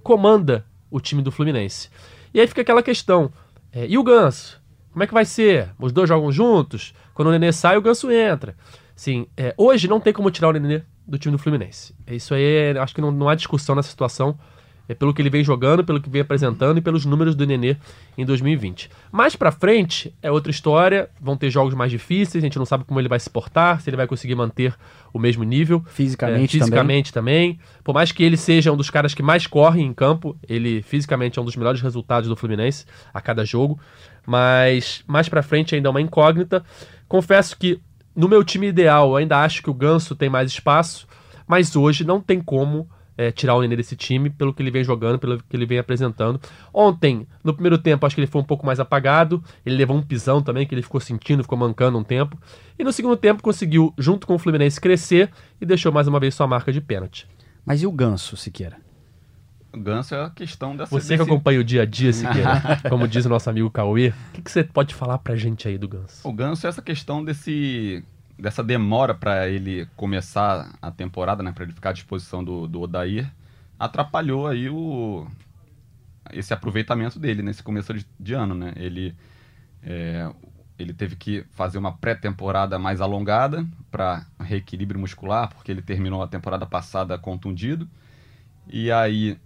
comanda 0.00 0.64
o 0.88 1.00
time 1.00 1.20
do 1.20 1.32
Fluminense. 1.32 1.90
E 2.32 2.40
aí 2.40 2.46
fica 2.46 2.60
aquela 2.60 2.84
questão: 2.84 3.32
é, 3.72 3.86
e 3.88 3.98
o 3.98 4.04
Ganso? 4.04 4.62
Como 4.92 5.02
é 5.02 5.08
que 5.08 5.12
vai 5.12 5.24
ser? 5.24 5.70
Os 5.80 5.90
dois 5.90 6.08
jogam 6.08 6.30
juntos? 6.30 6.94
Quando 7.14 7.26
o 7.26 7.30
Nenê 7.32 7.52
sai, 7.52 7.76
o 7.76 7.82
Ganso 7.82 8.12
entra. 8.12 8.56
Sim, 8.94 9.26
é, 9.36 9.52
hoje 9.58 9.88
não 9.88 9.98
tem 9.98 10.12
como 10.12 10.30
tirar 10.30 10.50
o 10.50 10.52
Nenê 10.52 10.82
do 11.06 11.18
time 11.18 11.32
do 11.32 11.38
Fluminense. 11.38 11.94
Isso 12.06 12.34
aí, 12.34 12.76
acho 12.78 12.94
que 12.94 13.00
não, 13.00 13.10
não 13.10 13.28
há 13.28 13.34
discussão 13.34 13.74
nessa 13.74 13.90
situação. 13.90 14.38
é 14.88 14.94
pelo 14.94 15.14
que 15.14 15.22
ele 15.22 15.30
vem 15.30 15.42
jogando, 15.42 15.82
pelo 15.82 16.00
que 16.00 16.10
vem 16.10 16.20
apresentando 16.20 16.76
e 16.76 16.80
pelos 16.80 17.06
números 17.06 17.34
do 17.34 17.46
Nenê 17.46 17.76
em 18.18 18.24
2020. 18.24 18.90
Mais 19.10 19.34
pra 19.34 19.50
frente 19.50 20.14
é 20.22 20.30
outra 20.30 20.50
história, 20.50 21.08
vão 21.20 21.36
ter 21.36 21.48
jogos 21.50 21.72
mais 21.74 21.90
difíceis, 21.90 22.42
a 22.42 22.46
gente 22.46 22.58
não 22.58 22.66
sabe 22.66 22.84
como 22.84 23.00
ele 23.00 23.08
vai 23.08 23.18
se 23.18 23.30
portar, 23.30 23.80
se 23.80 23.88
ele 23.88 23.96
vai 23.96 24.06
conseguir 24.06 24.34
manter 24.34 24.74
o 25.12 25.18
mesmo 25.18 25.42
nível. 25.42 25.82
Fisicamente 25.86 26.56
É, 26.56 26.60
fisicamente 26.60 27.12
também. 27.12 27.58
Por 27.82 27.94
mais 27.94 28.12
que 28.12 28.22
ele 28.22 28.36
seja 28.36 28.72
um 28.72 28.76
dos 28.76 28.90
caras 28.90 29.14
que 29.14 29.22
mais 29.22 29.46
corre 29.46 29.80
em 29.80 29.92
campo, 29.94 30.36
ele 30.46 30.82
fisicamente 30.82 31.38
é 31.38 31.42
um 31.42 31.44
dos 31.44 31.56
melhores 31.56 31.80
resultados 31.80 32.28
do 32.28 32.36
Fluminense 32.36 32.84
a 33.12 33.20
cada 33.20 33.44
jogo. 33.44 33.78
Mas 34.26 35.02
mais 35.06 35.28
pra 35.28 35.42
frente 35.42 35.74
ainda 35.74 35.88
é 35.88 35.90
uma 35.90 36.00
incógnita. 36.00 36.62
Confesso 37.08 37.56
que 37.56 37.80
no 38.14 38.28
meu 38.28 38.44
time 38.44 38.68
ideal 38.68 39.10
eu 39.10 39.16
ainda 39.16 39.42
acho 39.42 39.62
que 39.62 39.70
o 39.70 39.74
Ganso 39.74 40.14
tem 40.14 40.28
mais 40.28 40.50
espaço, 40.50 41.06
mas 41.46 41.74
hoje 41.76 42.04
não 42.04 42.20
tem 42.20 42.40
como 42.40 42.88
é, 43.16 43.30
tirar 43.30 43.54
o 43.54 43.60
Nenê 43.60 43.76
desse 43.76 43.96
time 43.96 44.30
pelo 44.30 44.52
que 44.52 44.62
ele 44.62 44.70
vem 44.70 44.84
jogando, 44.84 45.18
pelo 45.18 45.38
que 45.38 45.56
ele 45.56 45.66
vem 45.66 45.78
apresentando. 45.78 46.40
Ontem, 46.72 47.26
no 47.42 47.52
primeiro 47.52 47.78
tempo, 47.78 48.04
acho 48.04 48.14
que 48.14 48.20
ele 48.20 48.30
foi 48.30 48.40
um 48.40 48.44
pouco 48.44 48.66
mais 48.66 48.80
apagado. 48.80 49.42
Ele 49.64 49.76
levou 49.76 49.96
um 49.96 50.02
pisão 50.02 50.42
também, 50.42 50.66
que 50.66 50.74
ele 50.74 50.82
ficou 50.82 51.00
sentindo, 51.00 51.42
ficou 51.42 51.58
mancando 51.58 51.98
um 51.98 52.04
tempo. 52.04 52.38
E 52.78 52.84
no 52.84 52.92
segundo 52.92 53.16
tempo 53.16 53.42
conseguiu, 53.42 53.92
junto 53.96 54.26
com 54.26 54.34
o 54.34 54.38
Fluminense, 54.38 54.80
crescer 54.80 55.30
e 55.60 55.66
deixou 55.66 55.92
mais 55.92 56.08
uma 56.08 56.20
vez 56.20 56.34
sua 56.34 56.46
marca 56.46 56.72
de 56.72 56.80
pênalti. 56.80 57.26
Mas 57.64 57.82
e 57.82 57.86
o 57.86 57.92
Ganso, 57.92 58.36
Siqueira? 58.36 58.83
O 59.74 59.80
Ganso 59.80 60.14
é 60.14 60.24
a 60.24 60.30
questão 60.30 60.76
dessa. 60.76 60.90
Você 60.90 61.14
que 61.14 61.18
desse- 61.18 61.30
acompanha 61.30 61.60
o 61.60 61.64
dia 61.64 61.82
a 61.82 61.84
dia, 61.86 62.12
Siqueira, 62.12 62.60
como 62.88 63.08
diz 63.08 63.24
o 63.24 63.28
nosso 63.28 63.50
amigo 63.50 63.70
Cauê, 63.70 64.08
o 64.08 64.32
que, 64.32 64.42
que 64.42 64.50
você 64.50 64.62
pode 64.64 64.94
falar 64.94 65.18
pra 65.18 65.34
gente 65.36 65.66
aí 65.66 65.76
do 65.76 65.88
Ganso? 65.88 66.26
O 66.26 66.32
Ganso 66.32 66.66
é 66.66 66.68
essa 66.70 66.82
questão 66.82 67.24
desse 67.24 68.04
dessa 68.38 68.62
demora 68.64 69.14
para 69.14 69.48
ele 69.48 69.86
começar 69.96 70.76
a 70.82 70.90
temporada, 70.90 71.40
né, 71.42 71.52
para 71.52 71.62
ele 71.64 71.72
ficar 71.72 71.90
à 71.90 71.92
disposição 71.92 72.42
do, 72.42 72.66
do 72.66 72.80
Odair, 72.80 73.30
atrapalhou 73.78 74.46
aí 74.48 74.68
o 74.68 75.26
esse 76.32 76.52
aproveitamento 76.52 77.18
dele 77.18 77.42
nesse 77.42 77.62
começo 77.62 77.92
de, 77.94 78.04
de 78.18 78.32
ano, 78.34 78.54
né? 78.54 78.72
Ele 78.76 79.14
é, 79.82 80.28
ele 80.78 80.92
teve 80.92 81.14
que 81.16 81.44
fazer 81.52 81.78
uma 81.78 81.92
pré-temporada 81.92 82.78
mais 82.78 83.00
alongada 83.00 83.64
para 83.90 84.26
reequilíbrio 84.40 84.98
muscular, 84.98 85.48
porque 85.54 85.70
ele 85.70 85.82
terminou 85.82 86.22
a 86.22 86.26
temporada 86.26 86.66
passada 86.66 87.16
contundido. 87.18 87.88
E 88.68 88.90
aí 88.90 89.36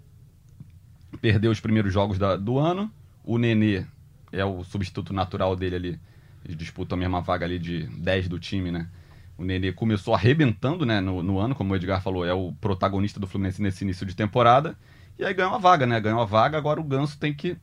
perdeu 1.21 1.51
os 1.51 1.61
primeiros 1.61 1.93
jogos 1.93 2.19
da- 2.19 2.37
do 2.37 2.59
ano. 2.59 2.91
O 3.25 3.39
Nenê 3.39 3.85
é 4.33 4.45
o 4.45 4.63
substituto 4.65 5.13
natural 5.13 5.57
dele 5.57 5.77
ali. 5.77 6.01
Eles 6.45 6.57
disputam 6.57 6.97
a 6.97 6.99
mesma 7.01 7.21
vaga 7.21 7.45
ali 7.45 7.59
de 7.59 7.85
10 7.99 8.29
do 8.29 8.39
time, 8.39 8.71
né? 8.71 8.89
O 9.37 9.45
Nenê 9.45 9.73
começou 9.73 10.15
arrebentando 10.15 10.85
né, 10.85 11.01
no, 11.01 11.23
no 11.23 11.39
ano, 11.39 11.55
como 11.55 11.73
o 11.73 11.77
Edgar 11.77 12.03
falou, 12.03 12.25
é 12.25 12.33
o 12.33 12.53
protagonista 12.61 13.21
do 13.21 13.27
Fluminense 13.27 13.63
nesse 13.63 13.85
início 13.85 14.05
de 14.05 14.15
temporada. 14.15 14.77
E 15.19 15.25
aí 15.25 15.33
ganhou 15.35 15.55
a 15.55 15.59
vaga, 15.59 15.87
né? 15.87 16.01
Ganhou 16.01 16.21
a 16.21 16.25
vaga, 16.25 16.57
agora 16.59 16.81
o 16.81 16.85
Ganso 16.85 17.19
tem 17.19 17.33
que 17.35 17.57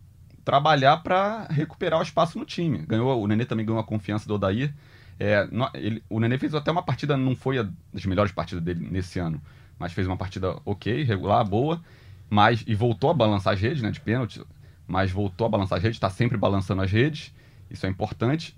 trabalhar 0.43 0.97
para 0.97 1.47
recuperar 1.49 1.99
o 1.99 2.03
espaço 2.03 2.37
no 2.37 2.45
time. 2.45 2.79
Ganhou, 2.87 3.21
o 3.21 3.27
Nenê 3.27 3.45
também 3.45 3.65
ganhou 3.65 3.79
a 3.79 3.83
confiança 3.83 4.27
do 4.27 4.35
Odair. 4.35 4.73
É, 5.19 5.47
ele- 5.73 6.03
o 6.09 6.19
Nenê 6.19 6.37
fez 6.37 6.53
até 6.53 6.71
uma 6.71 6.83
partida, 6.83 7.17
não 7.17 7.35
foi 7.35 7.57
a 7.57 7.67
das 7.93 8.05
melhores 8.05 8.31
partidas 8.31 8.63
dele 8.63 8.87
nesse 8.91 9.17
ano, 9.19 9.41
mas 9.79 9.93
fez 9.93 10.05
uma 10.07 10.17
partida 10.17 10.57
ok, 10.65 11.03
regular, 11.03 11.43
boa, 11.45 11.81
mas 12.29 12.63
e 12.67 12.75
voltou 12.75 13.09
a 13.09 13.13
balançar 13.13 13.53
as 13.53 13.61
redes, 13.61 13.81
né, 13.81 13.91
de 13.91 13.99
pênalti, 13.99 14.41
mas 14.87 15.11
voltou 15.11 15.47
a 15.47 15.49
balançar 15.49 15.77
as 15.77 15.83
redes, 15.83 15.97
está 15.97 16.09
sempre 16.09 16.37
balançando 16.37 16.81
as 16.81 16.91
redes, 16.91 17.33
isso 17.69 17.85
é 17.85 17.89
importante. 17.89 18.55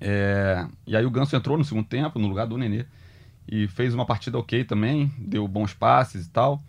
É, 0.00 0.66
e 0.86 0.96
aí 0.96 1.06
o 1.06 1.10
Ganso 1.10 1.34
entrou 1.34 1.56
no 1.56 1.64
segundo 1.64 1.86
tempo, 1.86 2.18
no 2.18 2.28
lugar 2.28 2.46
do 2.46 2.58
Nenê, 2.58 2.84
e 3.48 3.66
fez 3.68 3.94
uma 3.94 4.04
partida 4.04 4.38
ok 4.38 4.64
também, 4.64 5.12
deu 5.18 5.46
bons 5.46 5.72
passes 5.72 6.26
e 6.26 6.30
tal. 6.30 6.62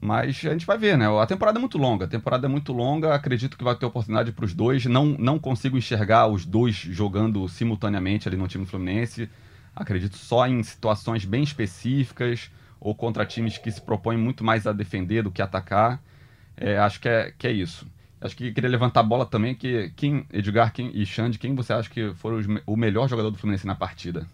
Mas 0.00 0.44
a 0.46 0.50
gente 0.50 0.64
vai 0.64 0.78
ver, 0.78 0.96
né? 0.96 1.06
A 1.20 1.26
temporada 1.26 1.58
é 1.58 1.60
muito 1.60 1.76
longa. 1.76 2.04
A 2.04 2.08
temporada 2.08 2.46
é 2.46 2.48
muito 2.48 2.72
longa. 2.72 3.14
Acredito 3.14 3.58
que 3.58 3.64
vai 3.64 3.74
ter 3.74 3.84
oportunidade 3.84 4.30
para 4.30 4.44
os 4.44 4.54
dois. 4.54 4.86
Não, 4.86 5.06
não 5.18 5.40
consigo 5.40 5.76
enxergar 5.76 6.28
os 6.28 6.44
dois 6.44 6.76
jogando 6.76 7.48
simultaneamente 7.48 8.28
ali 8.28 8.36
no 8.36 8.46
time 8.46 8.64
do 8.64 8.70
Fluminense. 8.70 9.28
Acredito 9.74 10.16
só 10.16 10.46
em 10.46 10.62
situações 10.62 11.24
bem 11.24 11.42
específicas 11.42 12.48
ou 12.80 12.94
contra 12.94 13.24
times 13.24 13.58
que 13.58 13.70
se 13.70 13.80
propõem 13.80 14.16
muito 14.16 14.44
mais 14.44 14.66
a 14.66 14.72
defender 14.72 15.22
do 15.22 15.30
que 15.30 15.42
atacar. 15.42 16.02
É, 16.56 16.78
acho 16.78 17.00
que 17.00 17.08
é, 17.08 17.32
que 17.36 17.46
é 17.46 17.52
isso. 17.52 17.86
Acho 18.20 18.36
que 18.36 18.52
queria 18.52 18.68
levantar 18.68 19.00
a 19.00 19.04
bola 19.04 19.24
também, 19.24 19.54
que 19.54 19.92
quem, 19.94 20.26
Edgar 20.32 20.72
quem, 20.72 20.90
e 20.92 21.06
Xande, 21.06 21.38
quem 21.38 21.54
você 21.54 21.72
acha 21.72 21.88
que 21.88 22.12
foram 22.14 22.38
os 22.38 22.46
o 22.66 22.76
melhor 22.76 23.08
jogador 23.08 23.30
do 23.30 23.38
Fluminense 23.38 23.66
na 23.66 23.76
partida? 23.76 24.26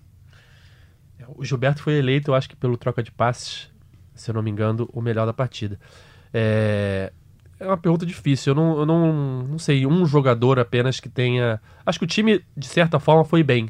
O 1.36 1.44
Gilberto 1.44 1.82
foi 1.82 1.94
eleito, 1.94 2.30
eu 2.30 2.34
acho 2.34 2.48
que 2.48 2.56
pelo 2.56 2.76
troca 2.76 3.02
de 3.02 3.10
passes, 3.10 3.70
se 4.14 4.30
eu 4.30 4.34
não 4.34 4.42
me 4.42 4.50
engano, 4.50 4.88
o 4.92 5.00
melhor 5.00 5.26
da 5.26 5.32
partida. 5.32 5.78
É, 6.32 7.12
é 7.58 7.66
uma 7.66 7.76
pergunta 7.76 8.04
difícil. 8.04 8.52
Eu 8.52 8.56
não, 8.56 8.78
eu 8.78 8.86
não, 8.86 9.42
não 9.44 9.58
sei, 9.58 9.86
um 9.86 10.04
jogador 10.06 10.58
apenas 10.58 11.00
que 11.00 11.08
tenha. 11.08 11.60
Acho 11.84 11.98
que 11.98 12.04
o 12.04 12.08
time, 12.08 12.44
de 12.56 12.66
certa 12.66 12.98
forma, 12.98 13.24
foi 13.24 13.42
bem. 13.42 13.68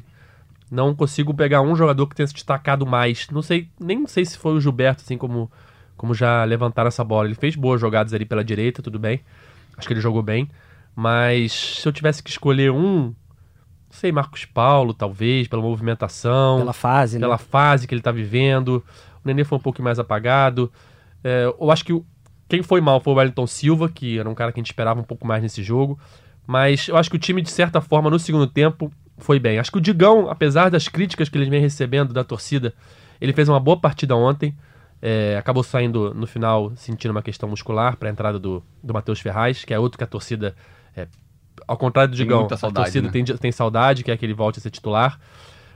Não 0.75 0.93
consigo 0.93 1.33
pegar 1.33 1.61
um 1.63 1.77
jogador 1.77 2.09
que 2.09 2.17
tenha 2.17 2.27
se 2.27 2.35
destacado 2.35 2.85
mais. 2.85 3.29
Não 3.31 3.43
sei, 3.43 3.69
nem 3.79 4.05
sei 4.09 4.25
se 4.25 4.37
foi 4.37 4.55
o 4.55 4.61
Gilberto, 4.61 5.03
assim 5.05 5.17
como, 5.17 5.51
como 5.97 6.13
já 6.13 6.43
levantaram 6.43 6.89
essa 6.89 7.05
bola. 7.05 7.29
Ele 7.29 7.37
fez 7.37 7.55
boas 7.55 7.81
jogadas 7.81 8.13
ali 8.13 8.25
pela 8.25 8.43
direita, 8.43 8.83
tudo 8.83 8.99
bem. 8.99 9.21
Acho 9.77 9.87
que 9.87 9.95
ele 9.95 10.01
jogou 10.01 10.21
bem. 10.21 10.51
Mas 10.97 11.53
se 11.53 11.87
eu 11.87 11.93
tivesse 11.93 12.23
que 12.23 12.31
escolher 12.31 12.73
um, 12.73 13.05
não 13.05 13.15
sei, 13.91 14.11
Marcos 14.11 14.45
Paulo, 14.45 14.93
talvez, 14.93 15.47
pela 15.47 15.63
movimentação 15.63 16.59
Pela 16.59 16.73
fase, 16.73 17.19
né? 17.19 17.25
pela 17.25 17.39
fase 17.39 17.87
que 17.87 17.95
ele 17.95 18.03
tá 18.03 18.11
vivendo. 18.11 18.83
O 19.25 19.29
Nenê 19.29 19.45
foi 19.45 19.57
um 19.57 19.61
pouco 19.61 19.81
mais 19.81 20.01
apagado. 20.01 20.73
É, 21.23 21.45
eu 21.45 21.71
acho 21.71 21.85
que 21.85 22.03
quem 22.49 22.65
foi 22.65 22.81
mal 22.81 22.99
foi 22.99 23.13
o 23.13 23.17
Wellington 23.17 23.47
Silva, 23.47 23.89
que 23.89 24.19
era 24.19 24.29
um 24.29 24.35
cara 24.35 24.51
que 24.51 24.59
a 24.59 24.63
gente 24.63 24.71
esperava 24.71 25.01
um 25.01 25.05
pouco 25.05 25.25
mais 25.25 25.41
nesse 25.41 25.63
jogo. 25.63 25.97
Mas 26.45 26.89
eu 26.89 26.97
acho 26.97 27.09
que 27.09 27.17
o 27.17 27.19
time, 27.19 27.41
de 27.41 27.51
certa 27.51 27.81
forma, 27.81 28.11
no 28.11 28.19
segundo 28.19 28.49
tempo, 28.49 28.93
foi 29.19 29.39
bem. 29.39 29.59
Acho 29.59 29.71
que 29.71 29.79
o 29.79 29.81
Digão, 29.81 30.29
apesar 30.29 30.71
das 30.71 30.89
críticas 30.89 31.29
que 31.29 31.39
ele 31.39 31.49
vem 31.49 31.61
recebendo 31.61 32.13
da 32.13 32.25
torcida, 32.25 32.75
ele 33.21 33.33
fez 33.33 33.49
uma 33.49 33.61
boa 33.61 33.79
partida 33.79 34.17
ontem. 34.17 34.55
É, 35.01 35.37
acabou 35.37 35.63
saindo 35.63 36.15
no 36.15 36.27
final 36.27 36.73
sentindo 36.77 37.11
uma 37.11 37.23
questão 37.23 37.49
muscular 37.49 37.97
para 37.97 38.09
a 38.09 38.13
entrada 38.13 38.39
do, 38.39 38.63
do 38.83 38.95
Matheus 38.95 39.21
Ferraz, 39.21 39.65
que 39.65 39.75
é 39.75 39.79
outro 39.79 39.99
que 39.99 40.05
a 40.05 40.07
torcida, 40.07 40.55
é, 40.97 41.07
ao 41.69 41.77
contrário 41.77 42.11
do 42.11 42.17
Digão, 42.17 42.49
a 42.51 42.57
saudade, 42.57 42.87
torcida 42.87 43.07
né? 43.07 43.13
tem, 43.13 43.25
tem 43.25 43.53
saudade, 43.53 44.03
quer 44.03 44.17
que 44.17 44.25
ele 44.25 44.33
volte 44.33 44.59
a 44.59 44.63
ser 44.63 44.71
titular. 44.71 45.19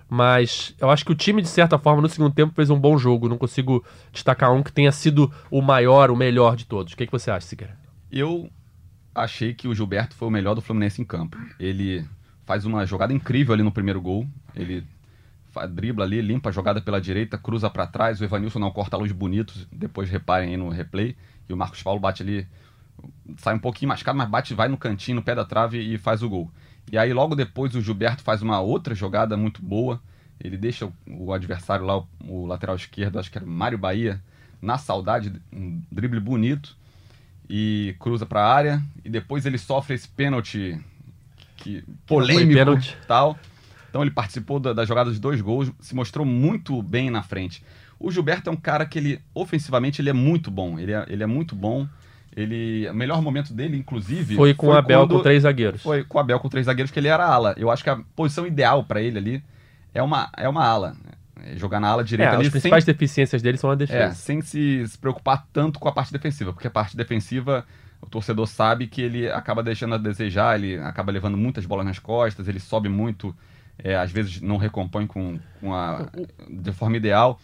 Mas 0.09 0.75
eu 0.81 0.89
acho 0.89 1.05
que 1.05 1.13
o 1.13 1.15
time, 1.15 1.43
de 1.43 1.49
certa 1.49 1.79
forma, 1.79 2.01
no 2.01 2.09
segundo 2.09 2.33
tempo 2.33 2.55
fez 2.55 2.71
um 2.71 2.81
bom 2.81 2.97
jogo. 2.97 3.29
Não 3.29 3.37
consigo 3.37 3.85
destacar 4.11 4.51
um 4.55 4.63
que 4.63 4.73
tenha 4.73 4.91
sido 4.91 5.31
o 5.51 5.61
maior, 5.61 6.11
o 6.11 6.17
melhor 6.17 6.57
de 6.57 6.65
todos. 6.65 6.95
O 6.95 6.97
que, 6.97 7.05
que 7.05 7.13
você 7.13 7.31
acha, 7.31 7.47
Siqueira? 7.47 7.77
Eu 8.11 8.51
achei 9.15 9.53
que 9.53 9.69
o 9.69 9.75
Gilberto 9.75 10.17
foi 10.17 10.27
o 10.27 10.31
melhor 10.31 10.55
do 10.55 10.63
Fluminense 10.63 11.03
em 11.03 11.05
campo. 11.05 11.37
Ele 11.61 12.07
faz 12.49 12.65
uma 12.65 12.87
jogada 12.87 13.13
incrível 13.13 13.53
ali 13.53 13.63
no 13.63 13.71
primeiro 13.71 14.01
gol. 14.01 14.27
Ele 14.57 14.83
dribla 15.71 16.07
ali, 16.07 16.23
limpa 16.23 16.49
a 16.49 16.53
jogada 16.53 16.81
pela 16.81 16.99
direita, 16.99 17.37
cruza 17.37 17.69
pra 17.69 17.87
trás. 17.87 18.23
O 18.23 18.25
Evanilson 18.25 18.59
não 18.59 18.71
corta 18.71 18.97
a 18.97 18.99
luz 18.99 19.13
bonito. 19.13 19.53
Depois 19.71 20.09
reparem 20.09 20.49
aí 20.49 20.57
no 20.57 20.71
replay. 20.71 21.15
E 21.47 21.53
o 21.53 21.57
Marcos 21.59 21.83
Paulo 21.83 22.01
bate 22.01 22.23
ali, 22.23 22.49
sai 23.37 23.55
um 23.55 23.59
pouquinho 23.59 23.91
mascado, 23.91 24.17
mas 24.17 24.27
bate, 24.31 24.55
vai 24.55 24.67
no 24.67 24.79
cantinho, 24.79 25.17
no 25.17 25.23
pé 25.23 25.35
da 25.35 25.45
trave 25.45 25.79
e 25.79 25.99
faz 25.99 26.23
o 26.23 26.29
gol. 26.29 26.51
E 26.91 26.97
aí 26.97 27.13
logo 27.13 27.35
depois 27.35 27.75
o 27.75 27.83
Gilberto 27.83 28.23
faz 28.23 28.41
uma 28.41 28.61
outra 28.61 28.95
jogada 28.95 29.37
muito 29.37 29.61
boa. 29.61 30.01
Ele 30.41 30.57
deixa 30.57 30.91
o, 31.07 31.33
adversário 31.35 31.85
lá, 31.85 32.03
o, 32.27 32.47
lateral 32.47 32.77
esquerdo, 32.77 33.19
acho 33.19 33.31
que 33.31 33.37
era 33.37 33.47
Mário 33.47 33.77
Bahia, 33.77 34.23
na 34.63 34.79
saudade, 34.79 35.33
um 35.53 35.83
drible 35.93 36.21
bonito 36.21 36.75
e 37.51 37.95
cruza 37.99 38.25
para 38.25 38.41
a 38.41 38.55
área 38.55 38.83
e 39.05 39.11
depois 39.11 39.45
ele 39.45 39.59
sofre 39.59 39.95
esse 39.95 40.09
pênalti 40.09 40.79
que 41.59 41.85
polêmico 42.07 42.55
pênalti. 42.55 42.97
tal. 43.07 43.39
Então 43.91 44.03
ele 44.03 44.11
participou 44.11 44.59
da, 44.61 44.73
da 44.73 44.85
jogada 44.85 45.11
de 45.13 45.19
dois 45.19 45.41
gols, 45.41 45.71
se 45.81 45.95
mostrou 45.95 46.25
muito 46.25 46.83
bem 46.83 47.11
na 47.11 47.23
frente. 47.23 47.63
O 47.99 48.11
Gilberto 48.11 48.49
é 48.49 48.53
um 48.53 48.57
cara 48.57 48.87
que 48.87 48.99
ele 48.99 49.21
ofensivamente 49.35 50.01
ele 50.01 50.11
é 50.11 50.13
muito 50.13 50.51
bom, 50.51 50.79
ele 50.79 50.93
é, 50.93 51.05
ele 51.09 51.23
é 51.23 51.27
muito 51.27 51.55
bom. 51.55 51.87
Ele, 52.37 52.89
o 52.89 52.95
melhor 52.95 53.21
momento 53.21 53.53
dele, 53.53 53.77
inclusive, 53.77 54.37
Foi 54.37 54.55
com 54.55 54.69
o 54.69 54.73
Abel 54.73 55.01
quando- 55.01 55.17
com 55.17 55.23
três 55.23 55.43
zagueiros. 55.43 55.83
foi 55.83 56.05
com 56.05 56.19
o 56.19 56.21
Abel 56.21 56.39
com 56.39 56.49
três 56.49 56.67
zagueiros, 56.67 56.91
que 56.93 56.99
ele 57.01 57.09
era 57.09 57.27
ala. 57.27 57.55
Eu 57.57 57.69
acho 57.71 57.83
que 57.83 57.91
a 57.91 57.97
posição 58.15 58.47
ideal 58.47 58.85
para 58.85 59.01
ele 59.03 59.19
ali 59.19 59.43
é 59.93 60.01
uma, 60.03 60.31
é 60.37 60.49
uma 60.49 60.65
ala. 60.65 60.95
É 61.43 61.57
Jogar 61.57 61.81
na 61.81 61.89
ala 61.89 62.03
É, 62.03 62.05
direita 62.05 62.33
ali 62.35 62.43
as 62.43 62.45
sem, 62.47 62.51
principais 62.53 62.85
deficiências 62.85 63.43
dele 63.43 63.57
são 63.59 63.69
na 63.71 63.75
é, 63.75 63.77
defesa. 63.79 64.15
sem 64.15 64.41
se, 64.43 64.87
se 64.87 64.99
preocupar 64.99 65.47
tanto 65.53 65.81
com 65.81 65.89
a 65.89 65.93
parte 65.93 66.13
defensiva, 66.13 66.53
porque 66.53 66.69
a 66.69 66.71
parte 66.71 66.97
defensiva 66.97 67.65
o 68.01 68.07
torcedor 68.07 68.47
sabe 68.47 68.87
que 68.87 69.03
ele 69.03 69.31
acaba 69.31 69.63
deixando 69.63 69.95
a 69.95 69.99
desejar, 69.99 70.59
ele 70.59 70.77
acaba 70.79 71.13
levando 71.13 71.37
muitas 71.37 71.67
bolas 71.67 71.85
nas 71.87 71.99
costas, 71.99 72.49
ele 72.49 72.61
sobe 72.61 72.89
muito, 72.89 73.35
é, 73.79 73.97
às 73.97 74.11
vezes 74.11 74.41
não 74.41 74.57
recompõe 74.57 75.07
com, 75.07 75.39
com 75.61 75.75
a, 75.75 76.09
de 76.49 76.73
forma 76.73 76.97
ideal. 76.97 77.41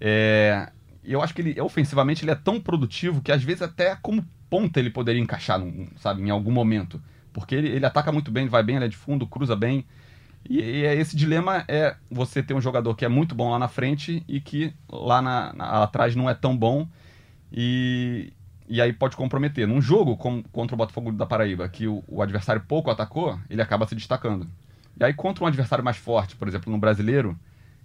É, 0.00 0.70
eu 1.04 1.22
acho 1.22 1.34
que 1.34 1.40
ele, 1.42 1.60
ofensivamente 1.60 2.24
ele 2.24 2.30
é 2.30 2.34
tão 2.34 2.60
produtivo 2.60 3.20
que 3.20 3.32
às 3.32 3.42
vezes 3.42 3.62
até 3.62 3.96
como 3.96 4.24
ponta 4.48 4.78
ele 4.80 4.90
poderia 4.90 5.20
encaixar, 5.20 5.58
num- 5.58 5.88
sabe, 5.96 6.22
em 6.22 6.30
algum 6.30 6.52
momento. 6.52 7.00
Porque 7.32 7.54
ele, 7.54 7.68
ele 7.68 7.86
ataca 7.86 8.12
muito 8.12 8.30
bem, 8.30 8.44
ele 8.44 8.50
vai 8.50 8.62
bem, 8.62 8.76
ele 8.76 8.84
é 8.86 8.88
de 8.88 8.96
fundo, 8.96 9.26
cruza 9.26 9.56
bem. 9.56 9.84
E, 10.48 10.60
e 10.60 10.84
é 10.84 10.94
esse 10.94 11.16
dilema 11.16 11.64
é 11.68 11.96
você 12.10 12.42
ter 12.42 12.54
um 12.54 12.60
jogador 12.60 12.94
que 12.94 13.04
é 13.04 13.08
muito 13.08 13.34
bom 13.34 13.50
lá 13.50 13.58
na 13.58 13.68
frente 13.68 14.24
e 14.28 14.40
que 14.40 14.72
lá, 14.90 15.20
na, 15.22 15.52
na- 15.52 15.82
atrás 15.82 16.14
não 16.16 16.28
é 16.30 16.34
tão 16.34 16.56
bom. 16.56 16.88
E 17.52 18.32
e 18.68 18.80
aí 18.82 18.92
pode 18.92 19.16
comprometer. 19.16 19.66
Num 19.66 19.80
jogo 19.80 20.16
como, 20.16 20.42
contra 20.52 20.74
o 20.74 20.78
Botafogo 20.78 21.10
da 21.12 21.24
Paraíba, 21.26 21.68
que 21.68 21.86
o, 21.86 22.02
o 22.06 22.22
adversário 22.22 22.62
pouco 22.66 22.90
atacou, 22.90 23.38
ele 23.48 23.62
acaba 23.62 23.86
se 23.86 23.94
destacando. 23.94 24.46
E 24.98 25.04
aí 25.04 25.12
contra 25.14 25.44
um 25.44 25.46
adversário 25.46 25.84
mais 25.84 25.96
forte, 25.96 26.36
por 26.36 26.46
exemplo, 26.48 26.70
no 26.72 26.78
brasileiro, 26.78 27.38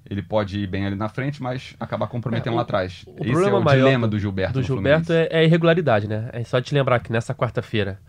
ele 0.10 0.22
pode 0.22 0.60
ir 0.60 0.68
bem 0.68 0.86
ali 0.86 0.96
na 0.96 1.08
frente, 1.08 1.42
mas 1.42 1.76
acabar 1.80 2.08
comprometendo 2.08 2.52
É, 2.52 2.54
o- 2.54 2.56
lá 2.58 2.62
atrás. 2.64 3.04
o 3.06 3.12
Esse 3.22 3.30
é 3.30 3.32
problema 3.32 3.58
o 3.60 3.64
maior 3.64 3.86
dilema 3.86 4.08
do- 4.08 4.20
Gilberto. 4.20 4.54
do 4.54 4.62
Gilberto 4.64 5.14
é, 5.14 5.28
é 5.32 5.38
a 5.40 5.44
irregularidade, 5.44 6.08
né? 6.08 6.30
É 6.34 6.44
só 6.44 6.60
te 6.60 6.74
lembrar 6.74 7.00
que 7.00 7.12
nessa 7.12 7.34
quarta-feira, 7.34 8.00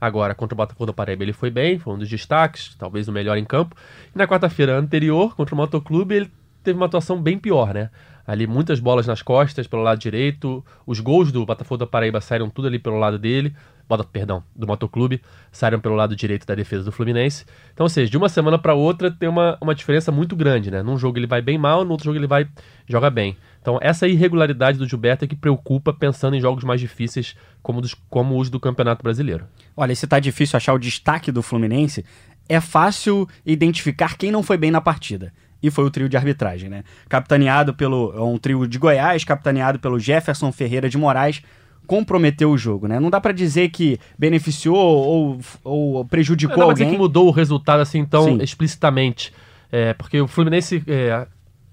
agora 0.00 0.34
contra 0.34 0.54
o 0.54 0.56
Botafogo 0.56 0.86
da 0.86 0.92
Paraíba, 0.92 1.22
ele 1.22 1.32
foi 1.32 1.50
bem, 1.50 1.78
foi 1.78 1.94
um 1.94 1.98
dos 1.98 2.08
destaques, 2.08 2.74
talvez 2.76 3.06
o 3.06 3.12
melhor 3.12 3.36
em 3.38 3.44
campo. 3.44 3.76
E 4.14 4.18
na 4.18 4.26
quarta-feira 4.26 4.76
anterior, 4.76 5.36
contra 5.36 5.54
o 5.54 5.58
Motoclube, 5.58 6.14
ele 6.14 6.32
teve 6.64 6.76
uma 6.76 6.86
atuação 6.86 7.20
bem 7.20 7.38
pior, 7.38 7.74
né? 7.74 7.90
Ali 8.26 8.46
muitas 8.46 8.80
bolas 8.80 9.06
nas 9.06 9.20
costas, 9.20 9.66
pelo 9.66 9.82
lado 9.82 9.98
direito. 9.98 10.64
Os 10.86 10.98
gols 10.98 11.30
do 11.30 11.44
Botafogo 11.44 11.78
da 11.78 11.86
Paraíba 11.86 12.20
saíram 12.20 12.48
tudo 12.48 12.68
ali 12.68 12.78
pelo 12.78 12.98
lado 12.98 13.18
dele. 13.18 13.54
Bota, 13.86 14.02
perdão, 14.02 14.42
do 14.56 14.66
Motoclube, 14.66 15.20
saíram 15.52 15.78
pelo 15.78 15.94
lado 15.94 16.16
direito 16.16 16.46
da 16.46 16.54
defesa 16.54 16.82
do 16.84 16.90
Fluminense. 16.90 17.44
Então, 17.74 17.84
ou 17.84 17.88
seja, 17.90 18.10
de 18.10 18.16
uma 18.16 18.30
semana 18.30 18.58
para 18.58 18.72
outra 18.72 19.10
tem 19.10 19.28
uma, 19.28 19.58
uma 19.60 19.74
diferença 19.74 20.10
muito 20.10 20.34
grande, 20.34 20.70
né? 20.70 20.82
Num 20.82 20.96
jogo 20.96 21.18
ele 21.18 21.26
vai 21.26 21.42
bem 21.42 21.58
mal, 21.58 21.84
no 21.84 21.90
outro 21.90 22.06
jogo 22.06 22.16
ele 22.16 22.26
vai 22.26 22.48
joga 22.88 23.10
bem. 23.10 23.36
Então, 23.60 23.78
essa 23.82 24.08
irregularidade 24.08 24.78
do 24.78 24.88
Gilberto 24.88 25.26
é 25.26 25.28
que 25.28 25.36
preocupa 25.36 25.92
pensando 25.92 26.34
em 26.34 26.40
jogos 26.40 26.64
mais 26.64 26.80
difíceis 26.80 27.36
como, 27.62 27.82
dos, 27.82 27.94
como 28.08 28.38
os 28.38 28.48
do 28.48 28.58
Campeonato 28.58 29.02
Brasileiro. 29.02 29.44
Olha, 29.76 29.94
se 29.94 30.06
tá 30.06 30.18
difícil 30.18 30.56
achar 30.56 30.72
o 30.72 30.78
destaque 30.78 31.30
do 31.30 31.42
Fluminense, 31.42 32.06
é 32.48 32.60
fácil 32.60 33.28
identificar 33.44 34.16
quem 34.16 34.30
não 34.30 34.42
foi 34.42 34.56
bem 34.56 34.70
na 34.70 34.80
partida. 34.80 35.32
E 35.64 35.70
foi 35.70 35.82
o 35.82 35.90
trio 35.90 36.10
de 36.10 36.16
arbitragem, 36.18 36.68
né? 36.68 36.84
Capitaneado 37.08 37.72
pelo. 37.72 38.12
É 38.14 38.20
um 38.20 38.36
trio 38.36 38.66
de 38.66 38.78
Goiás, 38.78 39.24
capitaneado 39.24 39.78
pelo 39.78 39.98
Jefferson 39.98 40.52
Ferreira 40.52 40.90
de 40.90 40.98
Moraes, 40.98 41.40
comprometeu 41.86 42.50
o 42.50 42.58
jogo, 42.58 42.86
né? 42.86 43.00
Não 43.00 43.08
dá 43.08 43.18
pra 43.18 43.32
dizer 43.32 43.70
que 43.70 43.98
beneficiou 44.18 44.76
ou, 44.76 45.38
ou 45.64 46.04
prejudicou 46.04 46.58
Não, 46.58 46.66
é 46.66 46.70
alguém. 46.70 46.90
que 46.90 46.98
mudou 46.98 47.28
o 47.28 47.30
resultado 47.30 47.80
assim 47.80 48.04
tão 48.04 48.24
Sim. 48.24 48.42
explicitamente. 48.42 49.32
É, 49.72 49.94
porque 49.94 50.20
o 50.20 50.28
Fluminense 50.28 50.84
é, 50.86 51.26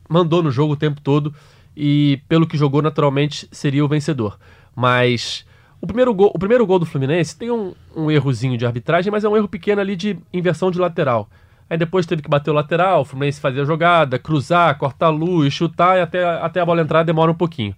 mandou 0.08 0.42
no 0.42 0.52
jogo 0.52 0.72
o 0.72 0.78
tempo 0.78 1.02
todo 1.02 1.34
e, 1.76 2.22
pelo 2.30 2.48
que 2.48 2.58
jogou, 2.58 2.82
naturalmente 2.82 3.46
seria 3.52 3.84
o 3.84 3.90
vencedor. 3.90 4.40
Mas 4.74 5.46
o 5.82 5.86
primeiro 5.86 6.14
gol, 6.14 6.32
o 6.34 6.40
primeiro 6.40 6.66
gol 6.66 6.80
do 6.80 6.86
Fluminense 6.86 7.38
tem 7.38 7.52
um, 7.52 7.74
um 7.94 8.10
errozinho 8.10 8.58
de 8.58 8.66
arbitragem, 8.66 9.12
mas 9.12 9.26
é 9.26 9.28
um 9.28 9.36
erro 9.36 9.50
pequeno 9.50 9.82
ali 9.82 9.98
de 9.98 10.18
inversão 10.34 10.72
de 10.72 10.80
lateral. 10.80 11.30
Aí 11.72 11.78
depois 11.78 12.06
teve 12.06 12.22
que 12.22 12.28
bater 12.28 12.52
o 12.52 12.54
lateral, 12.54 13.00
o 13.00 13.06
Fluminense 13.06 13.40
fazia 13.40 13.62
a 13.62 13.66
jogada, 13.66 14.20
cruzar, 14.20 14.78
cortar 14.78 15.06
a 15.06 15.10
luz, 15.10 15.54
chutar 15.54 15.98
e 15.98 16.02
até, 16.02 16.22
até 16.22 16.60
a 16.60 16.66
bola 16.66 16.82
entrar 16.82 17.04
demora 17.04 17.32
um 17.32 17.34
pouquinho. 17.34 17.74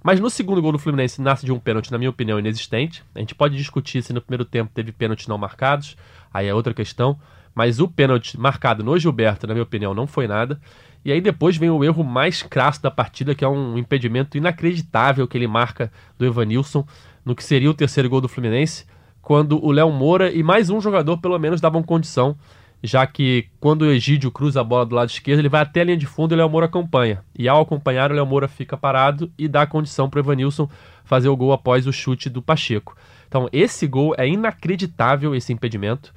Mas 0.00 0.20
no 0.20 0.30
segundo 0.30 0.62
gol 0.62 0.70
do 0.70 0.78
Fluminense 0.78 1.20
nasce 1.20 1.44
de 1.44 1.50
um 1.50 1.58
pênalti, 1.58 1.90
na 1.90 1.98
minha 1.98 2.08
opinião, 2.08 2.38
inexistente. 2.38 3.02
A 3.12 3.18
gente 3.18 3.34
pode 3.34 3.56
discutir 3.56 4.00
se 4.00 4.12
no 4.12 4.20
primeiro 4.20 4.44
tempo 4.44 4.70
teve 4.72 4.92
pênaltis 4.92 5.26
não 5.26 5.36
marcados, 5.36 5.96
aí 6.32 6.46
é 6.46 6.54
outra 6.54 6.72
questão. 6.72 7.18
Mas 7.52 7.80
o 7.80 7.88
pênalti 7.88 8.38
marcado 8.38 8.84
no 8.84 8.96
Gilberto, 8.96 9.44
na 9.48 9.54
minha 9.54 9.64
opinião, 9.64 9.92
não 9.92 10.06
foi 10.06 10.28
nada. 10.28 10.60
E 11.04 11.10
aí 11.10 11.20
depois 11.20 11.56
vem 11.56 11.68
o 11.68 11.82
erro 11.82 12.04
mais 12.04 12.44
crasso 12.44 12.80
da 12.80 12.92
partida, 12.92 13.34
que 13.34 13.44
é 13.44 13.48
um 13.48 13.76
impedimento 13.76 14.38
inacreditável 14.38 15.26
que 15.26 15.36
ele 15.36 15.48
marca 15.48 15.90
do 16.16 16.24
Evanilson 16.24 16.86
no 17.24 17.34
que 17.34 17.42
seria 17.42 17.68
o 17.68 17.74
terceiro 17.74 18.08
gol 18.08 18.20
do 18.20 18.28
Fluminense, 18.28 18.86
quando 19.20 19.58
o 19.64 19.72
Léo 19.72 19.90
Moura 19.90 20.30
e 20.30 20.44
mais 20.44 20.70
um 20.70 20.80
jogador 20.80 21.18
pelo 21.18 21.36
menos 21.40 21.60
davam 21.60 21.82
condição, 21.82 22.36
já 22.82 23.06
que 23.06 23.46
quando 23.60 23.82
o 23.82 23.90
Egídio 23.90 24.30
cruza 24.30 24.60
a 24.60 24.64
bola 24.64 24.84
do 24.84 24.94
lado 24.94 25.08
esquerdo, 25.08 25.38
ele 25.38 25.48
vai 25.48 25.62
até 25.62 25.82
a 25.82 25.84
linha 25.84 25.96
de 25.96 26.06
fundo 26.06 26.32
e 26.32 26.34
o 26.34 26.38
Léo 26.38 26.50
Moura 26.50 26.66
acompanha. 26.66 27.24
E 27.38 27.48
ao 27.48 27.62
acompanhar, 27.62 28.10
o 28.10 28.14
Léo 28.14 28.26
Moura 28.26 28.48
fica 28.48 28.76
parado 28.76 29.30
e 29.38 29.46
dá 29.46 29.66
condição 29.66 30.10
para 30.10 30.18
o 30.18 30.20
Evanilson 30.20 30.68
fazer 31.04 31.28
o 31.28 31.36
gol 31.36 31.52
após 31.52 31.86
o 31.86 31.92
chute 31.92 32.28
do 32.28 32.42
Pacheco. 32.42 32.96
Então, 33.28 33.48
esse 33.52 33.86
gol 33.86 34.14
é 34.18 34.26
inacreditável, 34.26 35.34
esse 35.34 35.52
impedimento. 35.52 36.12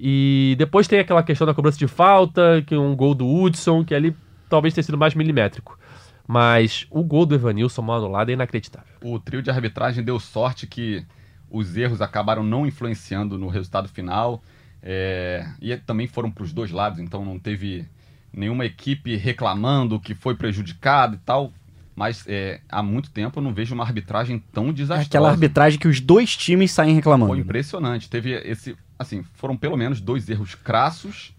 E 0.00 0.54
depois 0.58 0.88
tem 0.88 0.98
aquela 0.98 1.22
questão 1.22 1.46
da 1.46 1.54
cobrança 1.54 1.78
de 1.78 1.86
falta, 1.86 2.62
que 2.66 2.74
é 2.74 2.78
um 2.78 2.96
gol 2.96 3.14
do 3.14 3.28
Hudson, 3.28 3.84
que 3.84 3.94
ali 3.94 4.16
talvez 4.48 4.74
tenha 4.74 4.84
sido 4.84 4.98
mais 4.98 5.14
milimétrico. 5.14 5.78
Mas 6.26 6.86
o 6.90 7.04
gol 7.04 7.24
do 7.24 7.34
Evanilson 7.34 7.82
mal 7.82 7.98
anulado 7.98 8.30
é 8.30 8.32
inacreditável. 8.32 8.88
O 9.02 9.18
trio 9.18 9.42
de 9.42 9.50
arbitragem 9.50 10.02
deu 10.02 10.18
sorte 10.18 10.66
que 10.66 11.04
os 11.50 11.76
erros 11.76 12.00
acabaram 12.00 12.42
não 12.42 12.66
influenciando 12.66 13.38
no 13.38 13.48
resultado 13.48 13.88
final. 13.88 14.42
É, 14.82 15.46
e 15.60 15.76
também 15.76 16.06
foram 16.06 16.30
para 16.30 16.44
os 16.44 16.52
dois 16.52 16.70
lados, 16.70 16.98
então 17.00 17.24
não 17.24 17.38
teve 17.38 17.86
nenhuma 18.32 18.64
equipe 18.64 19.16
reclamando 19.16 19.98
que 19.98 20.14
foi 20.14 20.34
prejudicada 20.34 21.16
e 21.16 21.18
tal. 21.18 21.52
Mas 21.94 22.24
é, 22.28 22.60
há 22.68 22.82
muito 22.82 23.10
tempo 23.10 23.38
eu 23.38 23.42
não 23.42 23.54
vejo 23.54 23.74
uma 23.74 23.82
arbitragem 23.82 24.38
tão 24.52 24.68
É 24.68 24.72
desastrosa. 24.72 25.08
aquela 25.08 25.30
arbitragem 25.30 25.78
que 25.78 25.88
os 25.88 25.98
dois 25.98 26.36
times 26.36 26.70
saem 26.70 26.94
reclamando. 26.94 27.32
Foi 27.32 27.38
impressionante. 27.40 28.10
Teve 28.10 28.32
esse. 28.32 28.76
Assim, 28.98 29.22
foram 29.34 29.56
pelo 29.56 29.76
menos 29.78 29.98
dois 30.00 30.28
erros 30.28 30.54
crassos 30.54 31.34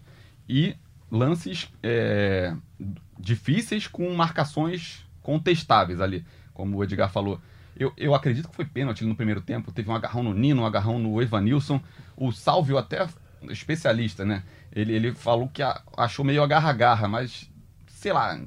e 0.48 0.74
lances 1.10 1.68
é, 1.80 2.52
difíceis 3.18 3.86
com 3.86 4.12
marcações 4.14 5.06
contestáveis 5.22 6.00
ali, 6.00 6.24
como 6.52 6.76
o 6.76 6.84
Edgar 6.84 7.10
falou. 7.10 7.40
Eu, 7.76 7.92
eu 7.96 8.12
acredito 8.12 8.48
que 8.48 8.56
foi 8.56 8.64
pênalti 8.64 9.04
no 9.04 9.14
primeiro 9.14 9.40
tempo. 9.40 9.70
Teve 9.70 9.88
um 9.88 9.94
agarrão 9.94 10.24
no 10.24 10.34
Nino, 10.34 10.62
um 10.62 10.66
agarrão 10.66 10.98
no 10.98 11.22
Evanilson. 11.22 11.80
O 12.16 12.32
Salvio, 12.32 12.76
até 12.76 13.06
especialista, 13.50 14.24
né? 14.24 14.42
Ele, 14.74 14.92
ele 14.92 15.12
falou 15.14 15.48
que 15.48 15.62
a- 15.62 15.80
achou 15.96 16.24
meio 16.24 16.42
agarra-agarra, 16.42 17.08
mas 17.08 17.50
sei 17.88 18.12
lá. 18.12 18.38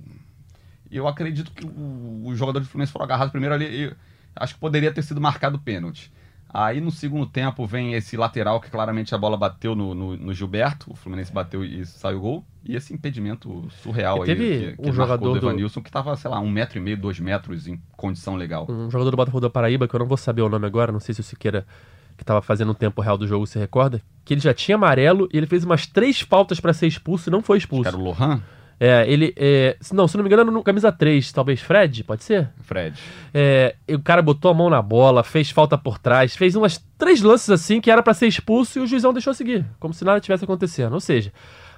Eu 0.90 1.08
acredito 1.08 1.52
que 1.52 1.66
o, 1.66 2.36
jogador 2.36 2.60
de 2.60 2.68
Fluminense 2.68 2.92
foram 2.92 3.06
agarrados 3.06 3.32
primeiro 3.32 3.56
ali. 3.56 3.94
acho 4.36 4.54
que 4.56 4.60
poderia 4.60 4.92
ter 4.92 5.02
sido 5.04 5.22
marcado 5.22 5.58
pênalti. 5.60 6.12
Aí 6.54 6.82
no 6.82 6.92
segundo 6.92 7.26
tempo 7.26 7.66
vem 7.66 7.94
esse 7.94 8.18
lateral 8.18 8.60
que 8.60 8.70
claramente 8.70 9.16
a 9.16 9.18
bola 9.18 9.38
bateu 9.38 9.74
no, 9.74 9.96
no- 9.96 10.18
no 10.18 10.34
Gilberto. 10.34 10.92
O 10.92 10.96
Fluminense 10.96 11.32
bateu 11.32 11.64
e 11.64 11.86
saiu 11.86 12.18
o 12.18 12.22
gol. 12.22 12.46
E 12.66 12.76
esse 12.76 12.94
impedimento 12.94 13.66
surreal 13.82 14.18
E 14.18 14.20
aí 14.20 14.26
teve 14.26 14.72
que, 14.76 14.84
que 14.84 14.90
um 14.90 14.94
jogador 14.94 15.34
do 15.34 15.40
do- 15.40 15.48
Evanilson 15.48 15.82
que 15.82 15.90
tava, 15.90 16.14
sei 16.18 16.30
lá, 16.30 16.40
um 16.42 16.50
metro 16.50 16.78
e 16.78 16.82
meio, 16.82 16.98
dois 16.98 17.18
metros 17.22 17.68
em 17.68 17.82
condição 17.96 18.36
legal. 18.36 18.68
Um 18.70 18.92
jogador 18.92 19.12
do 19.12 19.18
Botafogo 19.18 19.40
da 19.42 19.50
Paraíba, 19.50 19.88
que 19.88 19.96
eu 19.96 20.00
não 20.00 20.06
vou 20.06 20.18
saber 20.18 20.42
o 20.42 20.50
nome 20.50 20.66
agora, 20.66 20.92
não 20.92 21.00
sei 21.00 21.16
se 21.16 21.22
o 21.22 21.24
Siqueira, 21.24 21.66
que 22.22 22.24
estava 22.24 22.42
fazendo 22.42 22.70
o 22.72 22.76
tempo 22.76 23.02
real 23.02 23.18
do 23.18 23.26
jogo, 23.28 23.48
se 23.48 23.58
recorda, 23.58 24.00
que 24.24 24.36
ele 24.36 24.42
já 24.42 24.54
tinha 24.54 24.76
amarelo 24.76 25.28
e 25.34 25.38
ele 25.38 25.48
fez 25.48 25.64
umas 25.64 25.88
três 25.88 26.22
faltas 26.22 26.60
para 26.60 26.72
ser 26.72 26.86
expulso 26.86 27.30
e 27.30 27.32
não 27.32 27.42
foi 27.42 27.58
Acho 27.58 27.68
que 27.68 27.74
expulso. 27.74 27.88
era 27.90 27.98
o 27.98 28.04
Lohan, 28.04 28.42
É, 28.80 29.04
ele. 29.12 29.34
É, 29.36 29.76
não, 29.92 30.08
se 30.08 30.16
não 30.18 30.24
me 30.24 30.30
engano, 30.30 30.52
no 30.52 30.62
camisa 30.64 30.92
3, 30.92 31.32
talvez 31.32 31.60
Fred, 31.62 32.04
pode 32.04 32.24
ser? 32.24 32.50
Fred. 32.62 32.96
É, 33.34 33.76
o 33.90 34.00
cara 34.00 34.22
botou 34.22 34.52
a 34.52 34.54
mão 34.54 34.70
na 34.70 34.82
bola, 34.84 35.24
fez 35.24 35.50
falta 35.50 35.78
por 35.80 35.98
trás, 35.98 36.36
fez 36.36 36.56
umas 36.56 36.78
três 36.98 37.22
lances 37.24 37.50
assim 37.50 37.82
que 37.82 37.90
era 37.90 38.04
pra 38.04 38.14
ser 38.14 38.28
expulso 38.28 38.78
e 38.78 38.82
o 38.84 38.88
juizão 38.88 39.12
deixou 39.14 39.34
seguir, 39.34 39.66
como 39.80 39.94
se 39.94 40.04
nada 40.06 40.20
tivesse 40.20 40.44
acontecendo. 40.44 40.94
Ou 40.94 41.00
seja, 41.00 41.32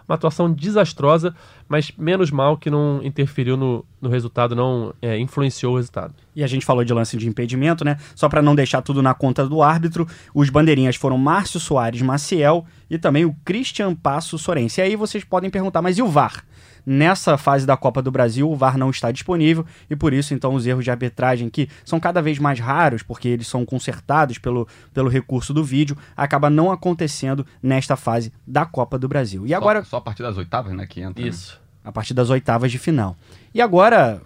uma 0.08 0.16
atuação 0.16 0.52
desastrosa, 0.52 1.36
mas 1.68 1.92
menos 1.98 2.32
mal 2.32 2.58
que 2.58 2.70
não 2.70 3.02
interferiu 3.04 3.56
no, 3.56 3.86
no 4.02 4.10
resultado, 4.10 4.56
não 4.56 4.94
é, 5.02 5.18
influenciou 5.18 5.74
o 5.74 5.78
resultado. 5.78 6.14
E 6.36 6.44
a 6.44 6.48
gente 6.48 6.66
falou 6.66 6.84
de 6.84 6.94
lance 6.94 7.16
de 7.18 7.28
impedimento, 7.28 7.86
né? 7.86 7.98
Só 8.16 8.28
para 8.28 8.42
não 8.42 8.56
deixar 8.56 8.82
tudo 8.82 9.02
na 9.02 9.14
conta 9.14 9.48
do 9.48 9.62
árbitro, 9.62 10.08
os 10.34 10.50
bandeirinhas 10.50 10.96
foram 10.96 11.18
Márcio 11.18 11.60
Soares 11.60 12.02
Maciel 12.02 12.66
e 12.90 12.98
também 12.98 13.26
o 13.26 13.36
Christian 13.46 13.96
Passo 13.96 14.38
Sorense. 14.38 14.82
E 14.82 14.84
aí 14.84 14.96
vocês 14.96 15.24
podem 15.24 15.50
perguntar, 15.50 15.82
mas 15.82 15.98
e 15.98 16.02
o 16.02 16.08
VAR? 16.08 16.44
Nessa 16.86 17.38
fase 17.38 17.66
da 17.66 17.78
Copa 17.78 18.02
do 18.02 18.12
Brasil, 18.12 18.50
o 18.50 18.56
VAR 18.56 18.78
não 18.78 18.90
está 18.90 19.12
disponível 19.12 19.66
e 19.90 19.96
por 19.96 20.14
isso, 20.14 20.34
então, 20.34 20.54
os 20.54 20.68
erros 20.68 20.84
de 20.84 20.92
arbitragem, 20.92 21.50
que 21.50 21.70
são 21.86 22.00
cada 22.00 22.22
vez 22.22 22.40
mais 22.40 22.60
raros, 22.60 23.02
porque 23.04 23.28
eles 23.28 23.48
são 23.48 23.66
consertados 23.66 24.38
pelo, 24.38 24.68
pelo 24.94 25.10
recurso 25.10 25.54
do 25.54 25.64
vídeo, 25.64 25.98
acaba 26.16 26.50
não 26.50 26.72
acontecendo 26.72 27.46
nesta 27.62 27.96
fase 27.96 28.34
da 28.46 28.66
Copa 28.66 29.00
do 29.00 29.08
Brasil. 29.08 29.48
E 29.48 29.54
agora, 29.54 29.84
Só, 29.84 29.92
só 29.92 29.98
a 29.98 30.02
partir 30.02 30.24
das 30.24 30.38
oitavas, 30.38 30.74
né, 30.74 30.86
que 30.86 31.02
entra. 31.02 31.24
né? 31.24 31.30
Isso. 31.30 31.62
a 31.84 31.92
partir 31.92 32.14
das 32.14 32.30
oitavas 32.30 32.72
de 32.72 32.78
final. 32.78 33.16
E 33.54 33.62
agora, 33.62 34.22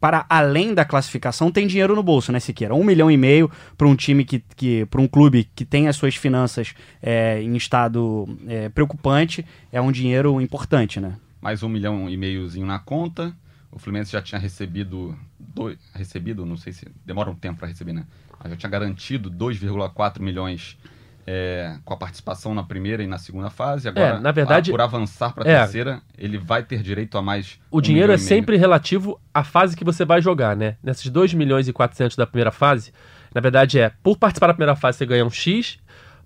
para 0.00 0.24
além 0.28 0.72
da 0.72 0.84
classificação, 0.84 1.50
tem 1.50 1.66
dinheiro 1.66 1.94
no 1.94 2.02
bolso, 2.02 2.32
né, 2.32 2.40
Siqueira? 2.40 2.74
Um 2.74 2.82
milhão 2.84 3.10
e 3.10 3.16
meio 3.16 3.50
para 3.76 3.86
um 3.86 3.94
time 3.94 4.24
que, 4.24 4.42
que 4.56 4.86
para 4.86 5.00
um 5.00 5.06
clube 5.06 5.48
que 5.54 5.64
tem 5.64 5.88
as 5.88 5.96
suas 5.96 6.14
finanças 6.16 6.72
é, 7.02 7.42
em 7.42 7.54
estado 7.56 8.26
é, 8.48 8.68
preocupante, 8.68 9.44
é 9.70 9.80
um 9.80 9.92
dinheiro 9.92 10.40
importante, 10.40 10.98
né? 11.00 11.14
Mais 11.40 11.62
um 11.62 11.68
milhão 11.68 12.08
e 12.08 12.16
meiozinho 12.16 12.66
na 12.66 12.78
conta. 12.78 13.34
O 13.72 13.78
Fluminense 13.78 14.12
já 14.12 14.20
tinha 14.20 14.38
recebido, 14.38 15.16
dois, 15.38 15.78
recebido, 15.94 16.44
não 16.44 16.56
sei 16.56 16.72
se 16.72 16.86
demora 17.04 17.30
um 17.30 17.34
tempo 17.34 17.58
para 17.60 17.68
receber, 17.68 17.92
né? 17.92 18.04
Mas 18.42 18.50
já 18.50 18.56
tinha 18.56 18.70
garantido 18.70 19.30
2,4 19.30 20.20
milhões 20.20 20.76
é, 21.26 21.76
com 21.84 21.94
a 21.94 21.96
participação 21.96 22.54
na 22.54 22.64
primeira 22.64 23.02
e 23.02 23.06
na 23.06 23.18
segunda 23.18 23.48
fase. 23.50 23.88
Agora, 23.88 24.18
na 24.18 24.32
verdade- 24.32 24.70
a- 24.70 24.72
por 24.72 24.80
avançar 24.80 25.32
para 25.32 25.48
a 25.48 25.52
é. 25.52 25.58
terceira, 25.60 26.02
ele 26.18 26.36
vai 26.36 26.62
ter 26.64 26.82
direito 26.82 27.16
a 27.16 27.22
mais. 27.22 27.60
O 27.70 27.78
um 27.78 27.80
dinheiro 27.80 28.12
é 28.12 28.18
sempre 28.18 28.56
relativo 28.56 29.20
à 29.32 29.44
fase 29.44 29.76
que 29.76 29.84
você 29.84 30.04
vai 30.04 30.20
jogar, 30.20 30.56
né? 30.56 30.76
Nesses 30.82 31.08
2 31.08 31.32
milhões 31.32 31.68
e 31.68 31.72
400 31.72 32.16
da 32.16 32.26
primeira 32.26 32.50
fase, 32.50 32.92
na 33.32 33.40
verdade 33.40 33.78
é, 33.78 33.92
por 34.02 34.16
participar 34.18 34.48
da 34.48 34.54
primeira 34.54 34.74
fase 34.74 34.98
você 34.98 35.06
ganha 35.06 35.24
um 35.24 35.30
X, 35.30 35.78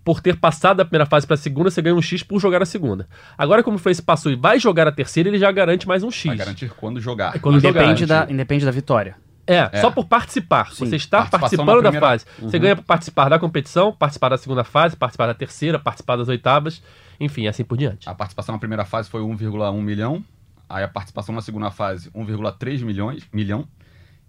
por 0.05 0.21
ter 0.21 0.37
passado 0.37 0.77
da 0.77 0.85
primeira 0.85 1.07
fase 1.07 1.27
para 1.27 1.35
a 1.35 1.39
segunda 1.39 1.71
você 1.71 1.81
ganha 1.81 1.95
um 1.97 2.03
X 2.03 2.23
por 2.23 2.39
jogar 2.39 2.61
a 2.63 2.67
segunda. 2.67 3.09
Agora 3.39 3.63
como 3.63 3.77
o 3.77 3.79
Fluminense 3.79 4.03
passou 4.03 4.31
e 4.31 4.37
vai 4.37 4.59
jogar 4.61 4.87
a 4.87 4.93
terceira, 4.93 5.29
ele 5.31 5.39
já 5.39 5.51
garante 5.51 5.89
mais 5.89 6.03
um 6.03 6.11
X. 6.11 6.27
Vai 6.27 6.37
garantir 6.37 6.71
quando 6.77 7.01
jogar. 7.01 7.35
É 7.35 7.39
quando 7.39 7.59
jogar. 7.59 7.81
Independe 7.83 8.07
da, 8.07 8.27
independe 8.31 8.65
da 8.67 8.71
vitória. 8.71 9.17
É, 9.47 9.69
É. 9.73 9.81
só 9.81 9.91
por 9.91 10.07
participar. 10.07 10.73
Sim. 10.73 10.87
Você 10.87 10.97
está 10.97 11.27
participando 11.27 11.69
na 11.69 11.75
da 11.75 11.81
primeira- 11.91 12.07
fase. 12.07 12.27
Você 12.39 12.59
ganha 12.59 12.77
por 12.77 12.85
participar 12.85 13.29
da 13.29 13.39
competição, 13.39 13.93
participar 13.93 14.31
da 14.31 14.39
segunda 14.39 14.65
fase, 14.65 14.97
participar 14.97 15.27
da 15.27 15.35
terceira, 15.35 15.79
participar 15.79 16.17
das 16.17 16.29
oitavas, 16.29 16.83
enfim, 17.21 17.47
assim 17.47 17.63
por 17.65 17.77
diante. 17.77 18.09
A 18.09 18.15
participação 18.15 18.55
na 18.55 18.59
primeira 18.59 18.85
fase 18.85 19.09
foi 19.11 19.21
1,1 19.23 19.81
milhão. 19.83 20.25
Aí 20.69 20.83
a 20.83 20.89
participação 20.89 21.35
na 21.35 21.43
segunda 21.43 21.71
fase, 21.71 22.11
1,3 22.15 22.83
milhões, 22.83 23.23
milhão. 23.33 23.67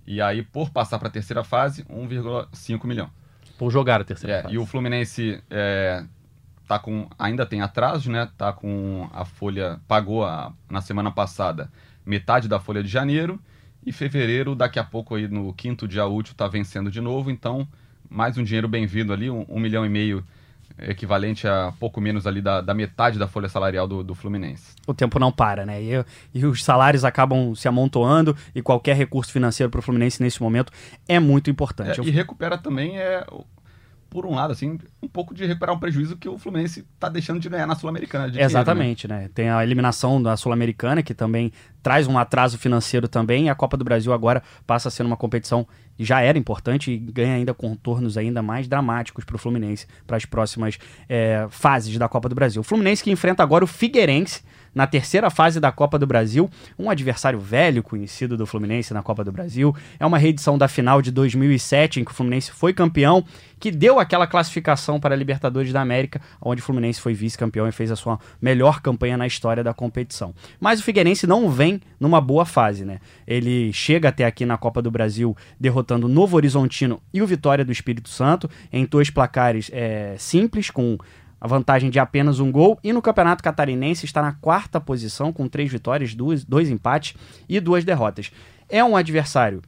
E 0.06 0.22
aí, 0.22 0.44
por 0.44 0.70
passar 0.70 1.00
para 1.00 1.08
a 1.08 1.12
terceira 1.12 1.44
fase, 1.46 1.84
1,5 1.90 2.86
milhão. 2.86 3.10
Por 3.58 3.72
jogar 3.72 4.02
a 4.02 4.04
terceira 4.04 4.38
É, 4.38 4.42
fase. 4.44 4.54
e 4.54 4.58
o 4.58 4.66
Fluminense 4.66 5.42
é, 5.50 6.04
tá 6.68 6.78
com, 6.80 7.08
ainda 7.18 7.46
tem 7.46 7.62
atrasos, 7.62 8.08
né? 8.08 8.30
Tá 8.38 8.52
com 8.52 9.10
a 9.14 9.24
folha, 9.26 9.80
pagou 9.88 10.26
a- 10.26 10.52
na 10.70 10.82
semana 10.82 11.12
passada 11.12 11.72
metade 12.06 12.48
da 12.48 12.60
folha 12.60 12.84
de 12.84 12.90
janeiro. 12.90 13.40
E 13.86 13.92
fevereiro, 13.92 14.56
daqui 14.56 14.80
a 14.80 14.84
pouco 14.84 15.14
aí 15.16 15.28
no 15.28 15.54
quinto 15.54 15.88
dia 15.88 16.06
útil, 16.08 16.34
tá 16.36 16.48
vencendo 16.48 16.90
de 16.90 17.00
novo. 17.00 17.30
Então, 17.30 17.68
mais 18.10 18.36
um 18.38 18.44
dinheiro 18.44 18.68
bem-vindo 18.68 19.14
ali, 19.14 19.30
um, 19.30 19.46
um 19.48 19.60
milhão 19.60 19.86
e 19.86 19.90
meio, 19.90 20.24
equivalente 20.80 21.48
a 21.48 21.74
pouco 21.80 22.02
menos 22.02 22.28
ali 22.28 22.42
da, 22.42 22.62
da 22.62 22.74
metade 22.74 23.18
da 23.18 23.28
folha 23.28 23.48
salarial 23.48 23.88
do, 23.88 24.04
do 24.04 24.16
Fluminense. 24.16 24.76
o 24.86 24.94
tempo 24.94 25.20
não 25.20 25.32
para, 25.32 25.66
né? 25.66 25.82
E, 25.82 26.06
e 26.34 26.46
os 26.46 26.64
salários 26.64 27.06
acabam 27.06 27.56
se 27.56 27.68
amontoando 27.68 28.36
e 28.54 28.62
qualquer 28.62 28.96
recurso 28.96 29.32
financeiro 29.32 29.70
para 29.70 29.80
o 29.80 29.82
Fluminense 29.82 30.22
nesse 30.22 30.42
momento 30.42 30.72
é 31.08 31.20
muito 31.20 31.50
importante. 31.50 32.02
É, 32.02 32.04
e 32.04 32.10
recupera 32.10 32.58
também, 32.58 32.98
é, 33.00 33.26
por 34.16 34.26
um 34.26 34.34
lado, 34.34 34.54
assim, 34.54 34.80
um 35.04 35.10
pouco 35.10 35.34
de 35.34 35.46
recuperar 35.46 35.76
um 35.76 35.78
prejuízo 35.78 36.16
que 36.16 36.30
o 36.30 36.38
Fluminense 36.38 36.88
tá 36.98 37.10
deixando 37.10 37.38
de 37.38 37.50
ganhar 37.50 37.68
na 37.68 37.76
Sul-Americana. 37.76 38.30
né? 38.30 38.42
Exatamente, 38.42 39.10
né? 39.10 39.30
Tem 39.36 39.50
a 39.50 39.62
eliminação 39.62 40.24
da 40.24 40.38
Sul-Americana, 40.38 41.04
que 41.04 41.14
também 41.14 41.52
traz 41.84 42.08
um 42.08 42.18
atraso 42.18 42.58
financeiro 42.58 43.10
também, 43.10 43.48
e 43.48 43.50
a 43.50 43.56
Copa 43.56 43.76
do 43.76 43.84
Brasil 43.84 44.14
agora 44.14 44.42
passa 44.66 44.88
a 44.88 44.92
ser 44.92 45.04
uma 45.04 45.18
competição 45.18 45.68
já 46.00 46.22
era 46.22 46.38
importante 46.38 46.92
e 46.92 46.98
ganha 46.98 47.36
ainda 47.36 47.54
contornos 47.54 48.18
ainda 48.18 48.42
mais 48.42 48.70
dramáticos 48.70 49.26
para 49.26 49.36
o 49.36 49.40
Fluminense, 49.40 49.86
para 50.08 50.16
as 50.16 50.24
próximas 50.24 50.78
é, 51.10 51.46
fases 51.50 51.98
da 51.98 52.08
Copa 52.08 52.30
do 52.30 52.36
Brasil. 52.36 52.62
O 52.62 52.64
Fluminense 52.64 53.04
que 53.04 53.12
enfrenta 53.12 53.44
agora 53.44 53.66
o 53.66 53.68
Figueirense 53.68 54.44
na 54.76 54.86
terceira 54.86 55.30
fase 55.30 55.60
da 55.60 55.72
Copa 55.72 55.98
do 55.98 56.06
Brasil, 56.06 56.50
um 56.78 56.90
adversário 56.90 57.40
velho 57.40 57.82
conhecido 57.82 58.36
do 58.36 58.46
Fluminense 58.46 58.94
na 58.94 59.02
Copa 59.02 59.24
do 59.24 59.32
Brasil. 59.32 59.74
É 59.98 60.06
uma 60.06 60.18
reedição 60.18 60.58
da 60.58 60.68
final 60.68 61.02
de 61.02 61.12
2007, 61.12 62.02
em 62.02 62.04
que 62.04 62.12
o 62.12 62.14
Fluminense 62.14 62.52
foi 62.52 62.74
campeão, 62.74 63.24
que 63.58 63.72
deu 63.72 64.00
aquela 64.00 64.28
classificação 64.28 65.00
para 65.00 65.16
a 65.16 65.18
Libertadores 65.18 65.72
da 65.72 65.82
América, 65.82 66.20
onde 66.42 66.62
o 66.62 66.64
Fluminense 66.64 67.00
foi 67.00 67.14
vice-campeão 67.14 67.68
e 67.68 67.72
fez 67.72 67.90
a 67.90 67.96
sua 67.96 68.20
melhor 68.42 68.82
campanha 68.82 69.18
na 69.18 69.26
história 69.26 69.64
da 69.64 69.74
competição. 69.74 70.36
Mas 70.60 70.82
o 70.82 70.84
Figueirense 70.84 71.26
não 71.26 71.50
vem 71.50 71.80
numa 71.98 72.20
boa 72.20 72.46
fase, 72.46 72.84
né? 72.84 73.00
Ele 73.26 73.72
chega 73.72 74.10
até 74.10 74.26
aqui 74.26 74.46
na 74.46 74.58
Copa 74.58 74.82
do 74.82 74.92
Brasil 74.92 75.36
derrotando 75.58 76.06
o 76.06 76.10
Novo 76.10 76.36
Horizontino 76.36 77.02
e 77.14 77.22
o 77.22 77.28
Vitória 77.28 77.64
do 77.64 77.72
Espírito 77.72 78.10
Santo 78.10 78.50
em 78.74 78.86
dois 78.86 79.10
placares 79.10 79.70
é, 79.72 80.16
simples, 80.18 80.70
com 80.70 80.98
a 81.46 81.48
vantagem 81.48 81.92
de 81.92 82.00
apenas 82.00 82.40
um 82.40 82.52
gol. 82.52 82.80
E 82.84 82.92
no 82.92 83.04
Campeonato 83.04 83.44
Catarinense 83.44 84.04
está 84.04 84.20
na 84.20 84.32
quarta 84.32 84.82
posição, 84.82 85.32
com 85.32 85.48
três 85.48 85.72
vitórias, 85.72 86.16
duas, 86.16 86.44
dois 86.44 86.72
empates 86.72 87.16
e 87.48 87.60
duas 87.60 87.86
derrotas. 87.86 88.32
É 88.68 88.84
um 88.84 88.98
adversário 88.98 89.62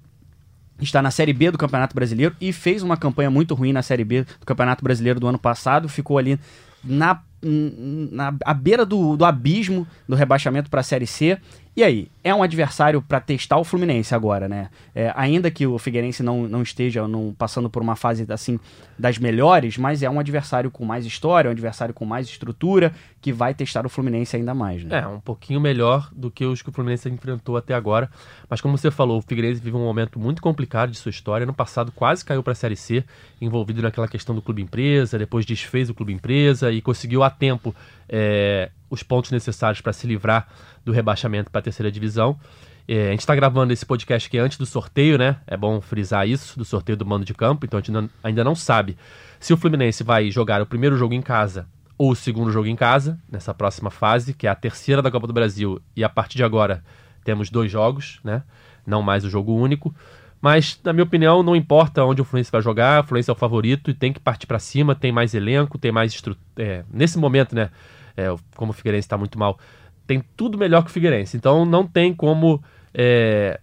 está 0.80 1.02
na 1.02 1.10
Série 1.10 1.34
B 1.34 1.50
do 1.50 1.58
Campeonato 1.58 1.96
Brasileiro 1.96 2.36
e 2.40 2.54
fez 2.54 2.84
uma 2.84 2.96
campanha 2.98 3.32
muito 3.32 3.56
ruim 3.56 3.74
na 3.74 3.82
Série 3.82 4.04
B 4.04 4.24
do 4.24 4.46
Campeonato 4.46 4.84
Brasileiro 4.84 5.20
do 5.20 5.28
ano 5.28 5.40
passado. 5.40 5.90
Ficou 5.90 6.18
ali 6.20 6.40
na, 6.84 7.20
na 7.42 8.34
à 8.46 8.54
beira 8.54 8.86
do, 8.86 9.18
do 9.18 9.26
abismo 9.26 9.88
do 10.08 10.16
rebaixamento 10.16 10.70
para 10.70 10.82
a 10.82 10.84
Série 10.84 11.08
C. 11.08 11.40
E 11.78 11.84
aí, 11.84 12.08
é 12.24 12.34
um 12.34 12.42
adversário 12.42 13.04
para 13.04 13.20
testar 13.20 13.60
o 13.60 13.64
Fluminense 13.64 14.16
agora, 14.16 14.48
né? 14.48 14.72
É, 14.96 15.14
ainda 15.16 15.52
que 15.52 15.68
o 15.68 15.78
Figueirense 15.78 16.24
não, 16.24 16.48
não 16.48 16.64
esteja 16.64 17.08
não, 17.08 17.36
passando 17.38 17.70
por 17.70 17.84
uma 17.84 17.96
fase 17.96 18.26
assim 18.30 18.60
das 18.98 19.20
melhores, 19.20 19.78
mas 19.78 20.02
é 20.02 20.10
um 20.10 20.20
adversário 20.20 20.72
com 20.72 20.84
mais 20.84 21.06
história, 21.06 21.50
um 21.50 21.52
adversário 21.52 21.94
com 21.94 22.04
mais 22.04 22.26
estrutura, 22.28 22.92
que 23.22 23.32
vai 23.32 23.54
testar 23.54 23.86
o 23.86 23.90
Fluminense 23.90 24.36
ainda 24.36 24.56
mais, 24.56 24.84
né? 24.84 25.02
É, 25.02 25.08
um 25.08 25.20
pouquinho 25.20 25.62
melhor 25.62 26.10
do 26.16 26.32
que 26.32 26.44
os 26.44 26.64
que 26.64 26.70
o 26.70 26.72
Fluminense 26.72 27.08
enfrentou 27.10 27.56
até 27.56 27.76
agora. 27.76 28.10
Mas 28.50 28.60
como 28.60 28.76
você 28.76 28.90
falou, 28.90 29.20
o 29.20 29.22
Figueirense 29.22 29.62
vive 29.62 29.78
um 29.78 29.86
momento 29.86 30.18
muito 30.18 30.42
complicado 30.42 30.90
de 30.90 30.98
sua 30.98 31.12
história. 31.12 31.46
No 31.46 31.54
passado 31.54 31.92
quase 31.92 32.26
caiu 32.26 32.42
para 32.42 32.54
a 32.54 32.56
Série 32.56 32.76
C, 32.76 33.04
envolvido 33.40 33.84
naquela 33.84 34.08
questão 34.08 34.34
do 34.34 34.42
clube 34.42 34.64
empresa, 34.64 35.20
depois 35.20 35.46
desfez 35.46 35.92
o 35.92 35.94
clube 35.94 36.12
empresa 36.12 36.72
e 36.72 36.82
conseguiu 36.82 37.22
a 37.22 37.30
tempo 37.30 37.76
é, 38.10 38.72
os 38.90 39.04
pontos 39.04 39.32
necessários 39.32 39.82
para 39.82 39.94
se 39.94 40.08
livrar 40.08 40.48
do 40.88 40.94
rebaixamento 40.94 41.52
para 41.52 41.60
a 41.60 41.62
terceira 41.62 41.92
divisão. 41.92 42.40
É, 42.88 43.10
a 43.10 43.12
gente 43.12 43.20
está 43.20 43.36
gravando 43.36 43.74
esse 43.74 43.86
podcast 43.86 44.28
aqui 44.28 44.38
antes 44.38 44.58
do 44.58 44.66
sorteio, 44.66 45.18
né? 45.18 45.36
É 45.46 45.58
bom 45.58 45.82
frisar 45.82 46.26
isso, 46.28 46.58
do 46.58 46.64
sorteio 46.64 46.98
do 46.98 47.06
mando 47.06 47.26
de 47.26 47.34
campo. 47.34 47.66
Então 47.66 47.78
a 47.78 47.82
gente 47.82 47.94
ainda, 47.94 48.10
ainda 48.24 48.44
não 48.46 48.56
sabe 48.56 48.98
se 49.38 49.54
o 49.54 49.58
Fluminense 49.58 50.02
vai 50.02 50.32
jogar 50.32 50.62
o 50.62 50.66
primeiro 50.66 50.96
jogo 50.96 51.14
em 51.14 51.22
casa 51.22 51.68
ou 51.98 52.12
o 52.12 52.16
segundo 52.16 52.52
jogo 52.52 52.68
em 52.68 52.76
casa, 52.76 53.20
nessa 53.30 53.54
próxima 53.54 53.90
fase, 53.90 54.34
que 54.34 54.48
é 54.48 54.50
a 54.50 54.56
terceira 54.56 55.02
da 55.02 55.12
Copa 55.12 55.28
do 55.28 55.34
Brasil. 55.34 55.82
E 55.94 56.04
a 56.04 56.10
partir 56.10 56.38
de 56.38 56.44
agora 56.46 56.82
temos 57.26 57.50
dois 57.50 57.70
jogos, 57.70 58.22
né? 58.24 58.44
Não 58.86 59.02
mais 59.02 59.26
o 59.26 59.30
jogo 59.30 59.54
único. 59.54 59.94
Mas, 60.40 60.80
na 60.84 60.94
minha 60.94 61.04
opinião, 61.04 61.44
não 61.44 61.56
importa 61.56 62.06
onde 62.06 62.22
o 62.22 62.24
Fluminense 62.24 62.52
vai 62.52 62.62
jogar, 62.62 63.04
o 63.04 63.08
Fluminense 63.08 63.30
é 63.30 63.34
o 63.34 63.36
favorito 63.36 63.92
e 63.92 63.94
tem 63.94 64.14
que 64.14 64.20
partir 64.22 64.48
para 64.48 64.60
cima, 64.60 64.96
tem 64.96 65.12
mais 65.12 65.34
elenco, 65.34 65.78
tem 65.78 65.92
mais 65.92 66.14
estrutura. 66.14 66.86
nesse 66.90 67.18
momento, 67.18 67.54
né? 67.54 67.70
É, 68.16 68.34
como 68.56 68.72
o 68.72 68.74
Figueirense 68.74 69.06
está 69.06 69.18
muito 69.18 69.38
mal, 69.38 69.60
tem 70.08 70.24
tudo 70.36 70.58
melhor 70.58 70.84
que 70.84 70.90
o 70.90 70.94
Figueirense. 70.94 71.36
Então 71.36 71.66
não 71.66 71.86
tem 71.86 72.14
como 72.14 72.64
é, 72.94 73.60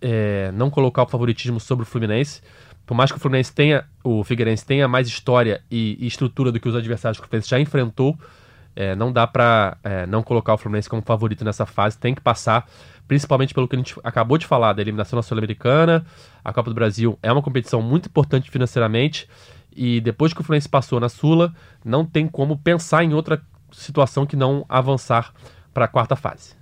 é, 0.00 0.50
não 0.52 0.70
colocar 0.70 1.02
o 1.02 1.06
favoritismo 1.06 1.60
sobre 1.60 1.84
o 1.84 1.86
Fluminense. 1.86 2.40
Por 2.86 2.94
mais 2.94 3.12
que 3.12 3.18
o 3.18 3.20
Fluminense 3.20 3.52
tenha, 3.52 3.84
o 4.02 4.24
Figueirense 4.24 4.66
tenha 4.66 4.88
mais 4.88 5.06
história 5.06 5.62
e, 5.70 5.96
e 6.00 6.06
estrutura 6.06 6.50
do 6.50 6.58
que 6.58 6.68
os 6.68 6.74
adversários 6.74 7.20
que 7.20 7.26
o 7.26 7.28
Fluminense 7.28 7.50
já 7.50 7.60
enfrentou, 7.60 8.18
é, 8.74 8.96
não 8.96 9.12
dá 9.12 9.26
para 9.26 9.76
não 10.08 10.22
colocar 10.22 10.54
o 10.54 10.58
Fluminense 10.58 10.88
como 10.88 11.02
favorito 11.02 11.44
nessa 11.44 11.66
fase. 11.66 11.98
Tem 11.98 12.14
que 12.14 12.22
passar, 12.22 12.66
principalmente 13.06 13.52
pelo 13.52 13.68
que 13.68 13.76
a 13.76 13.78
gente 13.78 13.94
acabou 14.02 14.38
de 14.38 14.46
falar 14.46 14.72
da 14.72 14.80
eliminação 14.80 15.16
na 15.16 15.22
Sul-Americana. 15.22 16.04
A 16.42 16.52
Copa 16.52 16.70
do 16.70 16.74
Brasil 16.74 17.18
é 17.22 17.30
uma 17.30 17.42
competição 17.42 17.82
muito 17.82 18.06
importante 18.06 18.50
financeiramente. 18.50 19.28
E 19.74 20.00
depois 20.00 20.32
que 20.32 20.40
o 20.40 20.44
Fluminense 20.44 20.68
passou 20.68 20.98
na 20.98 21.08
Sula, 21.08 21.54
não 21.84 22.04
tem 22.04 22.26
como 22.26 22.56
pensar 22.56 23.04
em 23.04 23.12
outra 23.12 23.42
situação 23.70 24.26
que 24.26 24.36
não 24.36 24.64
avançar 24.68 25.32
para 25.72 25.86
a 25.86 25.88
quarta 25.88 26.16
fase. 26.16 26.54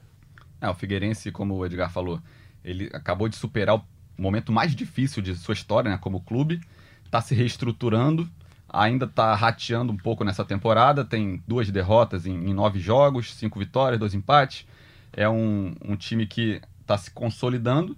É, 0.60 0.68
o 0.68 0.74
Figueirense, 0.74 1.32
como 1.32 1.54
o 1.54 1.64
Edgar 1.64 1.90
falou, 1.90 2.20
ele 2.64 2.90
acabou 2.92 3.28
de 3.28 3.36
superar 3.36 3.76
o 3.76 3.84
momento 4.18 4.52
mais 4.52 4.74
difícil 4.74 5.22
de 5.22 5.34
sua 5.34 5.54
história, 5.54 5.90
né, 5.90 5.98
como 5.98 6.20
clube, 6.20 6.60
está 7.04 7.20
se 7.20 7.34
reestruturando, 7.34 8.28
ainda 8.68 9.06
está 9.06 9.34
rateando 9.34 9.92
um 9.92 9.96
pouco 9.96 10.22
nessa 10.22 10.44
temporada, 10.44 11.04
tem 11.04 11.42
duas 11.46 11.70
derrotas 11.70 12.26
em, 12.26 12.34
em 12.34 12.54
nove 12.54 12.78
jogos, 12.78 13.34
cinco 13.34 13.58
vitórias, 13.58 13.98
dois 13.98 14.14
empates. 14.14 14.66
É 15.12 15.28
um, 15.28 15.74
um 15.84 15.96
time 15.96 16.26
que 16.26 16.60
está 16.80 16.96
se 16.96 17.10
consolidando, 17.10 17.96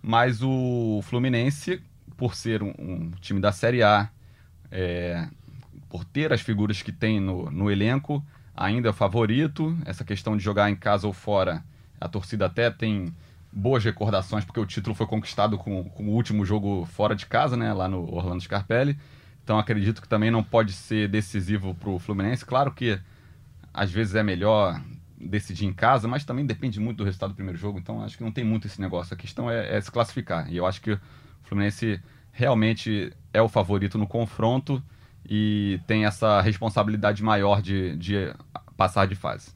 mas 0.00 0.42
o 0.42 1.00
Fluminense, 1.02 1.82
por 2.16 2.34
ser 2.34 2.62
um, 2.62 2.72
um 2.78 3.10
time 3.20 3.40
da 3.40 3.52
Série 3.52 3.82
A, 3.82 4.08
é, 4.70 5.28
por 5.88 6.04
ter 6.04 6.32
as 6.32 6.40
figuras 6.40 6.80
que 6.80 6.92
tem 6.92 7.20
no, 7.20 7.50
no 7.50 7.70
elenco, 7.70 8.24
ainda 8.60 8.88
é 8.88 8.90
o 8.90 8.94
favorito. 8.94 9.76
Essa 9.86 10.04
questão 10.04 10.36
de 10.36 10.44
jogar 10.44 10.70
em 10.70 10.76
casa 10.76 11.06
ou 11.06 11.12
fora, 11.14 11.64
a 11.98 12.06
torcida 12.06 12.44
até 12.46 12.70
tem 12.70 13.12
boas 13.50 13.82
recordações, 13.82 14.44
porque 14.44 14.60
o 14.60 14.66
título 14.66 14.94
foi 14.94 15.06
conquistado 15.06 15.58
com, 15.58 15.82
com 15.84 16.04
o 16.04 16.10
último 16.10 16.44
jogo 16.44 16.84
fora 16.84 17.16
de 17.16 17.26
casa, 17.26 17.56
né, 17.56 17.72
lá 17.72 17.88
no 17.88 18.14
Orlando 18.14 18.42
Scarpelli. 18.42 18.96
Então 19.42 19.58
acredito 19.58 20.00
que 20.00 20.06
também 20.06 20.30
não 20.30 20.44
pode 20.44 20.72
ser 20.72 21.08
decisivo 21.08 21.74
para 21.74 21.88
o 21.90 21.98
Fluminense. 21.98 22.44
Claro 22.44 22.70
que 22.72 23.00
às 23.72 23.90
vezes 23.90 24.14
é 24.14 24.22
melhor 24.22 24.80
decidir 25.18 25.66
em 25.66 25.72
casa, 25.72 26.06
mas 26.06 26.24
também 26.24 26.46
depende 26.46 26.78
muito 26.78 26.98
do 26.98 27.04
resultado 27.04 27.30
do 27.30 27.34
primeiro 27.34 27.58
jogo. 27.58 27.78
Então 27.78 28.02
acho 28.04 28.16
que 28.16 28.22
não 28.22 28.30
tem 28.30 28.44
muito 28.44 28.66
esse 28.66 28.80
negócio. 28.80 29.14
A 29.14 29.16
questão 29.16 29.50
é, 29.50 29.76
é 29.76 29.80
se 29.80 29.90
classificar. 29.90 30.52
E 30.52 30.56
eu 30.58 30.66
acho 30.66 30.80
que 30.80 30.92
o 30.92 31.00
Fluminense 31.42 32.00
realmente 32.30 33.12
é 33.32 33.42
o 33.42 33.48
favorito 33.48 33.98
no 33.98 34.06
confronto 34.06 34.82
e 35.30 35.78
tem 35.86 36.04
essa 36.04 36.40
responsabilidade 36.40 37.22
maior 37.22 37.62
de, 37.62 37.96
de 37.96 38.34
passar 38.76 39.06
de 39.06 39.14
fase. 39.14 39.52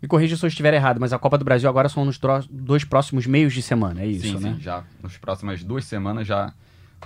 Me 0.00 0.08
corrija 0.08 0.36
se 0.36 0.44
eu 0.44 0.48
estiver 0.48 0.72
errado, 0.72 0.98
mas 0.98 1.12
a 1.12 1.18
Copa 1.18 1.36
do 1.36 1.44
Brasil 1.44 1.68
agora 1.68 1.88
são 1.88 2.04
nos 2.04 2.18
dois 2.50 2.84
próximos 2.84 3.26
meios 3.26 3.52
de 3.52 3.60
semana, 3.60 4.00
é 4.00 4.06
isso, 4.06 4.26
sim, 4.26 4.38
né? 4.38 4.54
sim, 4.54 4.60
já 4.60 4.84
nas 5.02 5.18
próximas 5.18 5.62
duas 5.62 5.84
semanas 5.84 6.26
já 6.26 6.52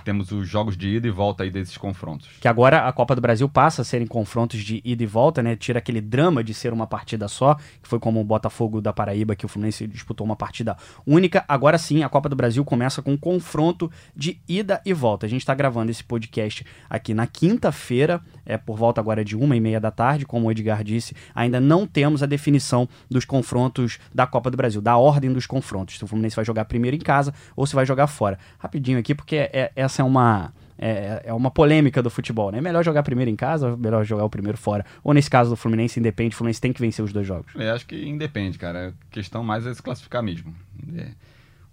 temos 0.03 0.31
os 0.31 0.47
jogos 0.47 0.75
de 0.75 0.87
ida 0.87 1.07
e 1.07 1.11
volta 1.11 1.43
aí 1.43 1.51
desses 1.51 1.77
confrontos. 1.77 2.29
Que 2.39 2.47
agora 2.47 2.87
a 2.87 2.93
Copa 2.93 3.15
do 3.15 3.21
Brasil 3.21 3.47
passa 3.47 3.81
a 3.81 3.85
ser 3.85 4.01
em 4.01 4.07
confrontos 4.07 4.59
de 4.59 4.81
ida 4.83 5.03
e 5.03 5.05
volta, 5.05 5.41
né? 5.41 5.55
Tira 5.55 5.79
aquele 5.79 6.01
drama 6.01 6.43
de 6.43 6.53
ser 6.53 6.73
uma 6.73 6.87
partida 6.87 7.27
só, 7.27 7.55
que 7.55 7.87
foi 7.87 7.99
como 7.99 8.19
o 8.19 8.23
Botafogo 8.23 8.81
da 8.81 8.91
Paraíba, 8.91 9.35
que 9.35 9.45
o 9.45 9.49
Fluminense 9.49 9.87
disputou 9.87 10.25
uma 10.25 10.35
partida 10.35 10.75
única. 11.05 11.43
Agora 11.47 11.77
sim, 11.77 12.03
a 12.03 12.09
Copa 12.09 12.29
do 12.29 12.35
Brasil 12.35 12.63
começa 12.65 13.01
com 13.01 13.11
um 13.11 13.17
confronto 13.17 13.91
de 14.15 14.39
ida 14.47 14.81
e 14.85 14.93
volta. 14.93 15.25
A 15.25 15.29
gente 15.29 15.41
está 15.41 15.53
gravando 15.53 15.91
esse 15.91 16.03
podcast 16.03 16.65
aqui 16.89 17.13
na 17.13 17.27
quinta-feira, 17.27 18.21
é 18.45 18.57
por 18.57 18.77
volta 18.77 18.99
agora 18.99 19.23
de 19.23 19.35
uma 19.35 19.55
e 19.55 19.59
meia 19.59 19.79
da 19.79 19.91
tarde, 19.91 20.25
como 20.25 20.47
o 20.47 20.51
Edgar 20.51 20.83
disse, 20.83 21.15
ainda 21.33 21.59
não 21.59 21.85
temos 21.85 22.23
a 22.23 22.25
definição 22.25 22.87
dos 23.09 23.25
confrontos 23.25 23.99
da 24.13 24.25
Copa 24.25 24.49
do 24.49 24.57
Brasil, 24.57 24.81
da 24.81 24.97
ordem 24.97 25.31
dos 25.31 25.45
confrontos. 25.45 25.97
Se 25.97 26.03
o 26.03 26.07
Fluminense 26.07 26.35
vai 26.35 26.45
jogar 26.45 26.65
primeiro 26.65 26.95
em 26.95 26.99
casa 26.99 27.33
ou 27.55 27.65
se 27.65 27.75
vai 27.75 27.85
jogar 27.85 28.07
fora. 28.07 28.37
Rapidinho 28.57 28.99
aqui, 28.99 29.13
porque 29.13 29.35
é, 29.35 29.71
essa 29.83 30.01
é 30.01 30.05
uma 30.05 30.51
é, 30.77 31.21
é 31.25 31.33
uma 31.33 31.49
polêmica 31.49 32.01
do 32.01 32.09
futebol, 32.09 32.51
né? 32.51 32.57
É 32.57 32.61
melhor 32.61 32.83
jogar 32.83 33.03
primeiro 33.03 33.31
em 33.31 33.35
casa 33.35 33.69
ou 33.69 33.77
melhor 33.77 34.03
jogar 34.03 34.25
o 34.25 34.29
primeiro 34.29 34.57
fora? 34.57 34.85
Ou 35.03 35.13
nesse 35.13 35.29
caso 35.29 35.49
do 35.51 35.55
Fluminense, 35.55 35.99
independe, 35.99 36.35
o 36.35 36.37
Fluminense 36.37 36.59
tem 36.59 36.73
que 36.73 36.81
vencer 36.81 37.03
os 37.03 37.13
dois 37.13 37.25
jogos? 37.25 37.53
É, 37.55 37.71
acho 37.71 37.85
que 37.85 37.95
independe, 38.05 38.57
cara. 38.57 38.89
A 38.89 39.13
questão 39.13 39.43
mais 39.43 39.65
é 39.65 39.73
se 39.73 39.81
classificar 39.81 40.21
mesmo. 40.21 40.53
É. 40.97 41.07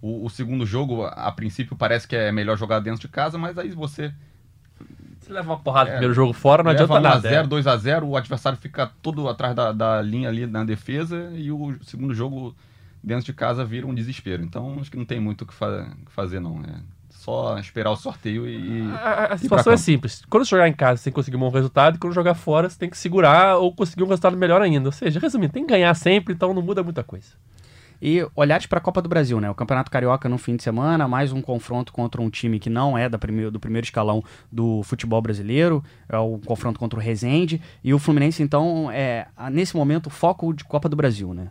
O, 0.01 0.25
o, 0.25 0.29
segundo 0.29 0.65
jogo, 0.65 1.03
a 1.03 1.31
princípio, 1.31 1.75
parece 1.75 2.07
que 2.07 2.15
é 2.15 2.31
melhor 2.31 2.57
jogar 2.57 2.79
dentro 2.79 3.01
de 3.01 3.07
casa, 3.07 3.37
mas 3.37 3.57
aí 3.57 3.69
você. 3.71 4.13
Você 5.19 5.31
leva 5.31 5.51
uma 5.51 5.59
porrada 5.59 5.89
no 5.89 5.89
é, 5.89 5.97
primeiro 5.97 6.13
jogo 6.15 6.33
fora, 6.33 6.63
não 6.63 6.71
adianta 6.71 6.99
nada. 6.99 7.29
1x0, 7.29 7.47
2x0, 7.47 8.03
o 8.03 8.15
adversário 8.15 8.57
fica 8.57 8.89
todo 9.01 9.27
atrás 9.29 9.53
da, 9.53 9.71
da 9.71 10.01
linha 10.01 10.29
ali 10.29 10.47
na 10.47 10.63
defesa 10.63 11.31
e 11.35 11.51
o 11.51 11.77
segundo 11.83 12.13
jogo 12.13 12.55
dentro 13.03 13.25
de 13.25 13.33
casa 13.33 13.63
vira 13.63 13.85
um 13.85 13.93
desespero. 13.93 14.41
Então 14.41 14.79
acho 14.79 14.89
que 14.89 14.97
não 14.97 15.05
tem 15.05 15.19
muito 15.19 15.43
o 15.43 15.45
que, 15.45 15.53
fa 15.53 15.91
fazer, 16.07 16.39
não. 16.39 16.61
É 16.63 17.00
só 17.21 17.59
esperar 17.59 17.91
o 17.91 17.95
sorteio 17.95 18.47
e. 18.47 18.81
A, 18.93 19.33
a 19.33 19.37
situação 19.37 19.71
é 19.71 19.77
simples. 19.77 20.23
Quando 20.27 20.43
jogar 20.43 20.67
em 20.67 20.73
casa, 20.73 20.97
você 20.97 21.03
tem 21.05 21.13
que 21.13 21.15
conseguir 21.15 21.37
um 21.37 21.39
bom 21.39 21.49
resultado, 21.49 21.95
e 21.95 21.99
quando 21.99 22.13
jogar 22.13 22.33
fora, 22.33 22.67
você 22.67 22.77
tem 22.77 22.89
que 22.89 22.97
segurar 22.97 23.57
ou 23.57 23.73
conseguir 23.75 24.03
um 24.03 24.07
resultado 24.07 24.35
melhor 24.35 24.59
ainda. 24.59 24.87
Ou 24.87 24.91
seja, 24.91 25.19
resumindo, 25.19 25.53
tem 25.53 25.63
que 25.63 25.71
ganhar 25.71 25.93
sempre, 25.93 26.33
então 26.33 26.51
não 26.51 26.63
muda 26.63 26.81
muita 26.81 27.03
coisa. 27.03 27.27
E 28.01 28.27
olhares 28.35 28.65
para 28.65 28.79
a 28.79 28.81
Copa 28.81 28.99
do 29.03 29.07
Brasil, 29.07 29.39
né? 29.39 29.47
O 29.51 29.53
Campeonato 29.53 29.91
Carioca 29.91 30.27
no 30.27 30.39
fim 30.39 30.55
de 30.55 30.63
semana, 30.63 31.07
mais 31.07 31.31
um 31.31 31.39
confronto 31.39 31.93
contra 31.93 32.19
um 32.19 32.31
time 32.31 32.57
que 32.57 32.71
não 32.71 32.97
é 32.97 33.07
da 33.07 33.19
primeiro, 33.19 33.51
do 33.51 33.59
primeiro 33.59 33.85
escalão 33.85 34.23
do 34.51 34.81
futebol 34.81 35.21
brasileiro, 35.21 35.83
é 36.09 36.17
o 36.17 36.39
confronto 36.39 36.79
contra 36.79 36.97
o 36.97 37.01
Resende. 37.01 37.61
E 37.83 37.93
o 37.93 37.99
Fluminense, 37.99 38.41
então, 38.41 38.89
é 38.91 39.27
nesse 39.51 39.75
momento, 39.75 40.09
foco 40.09 40.51
de 40.51 40.63
Copa 40.63 40.89
do 40.89 40.95
Brasil, 40.95 41.35
né? 41.35 41.49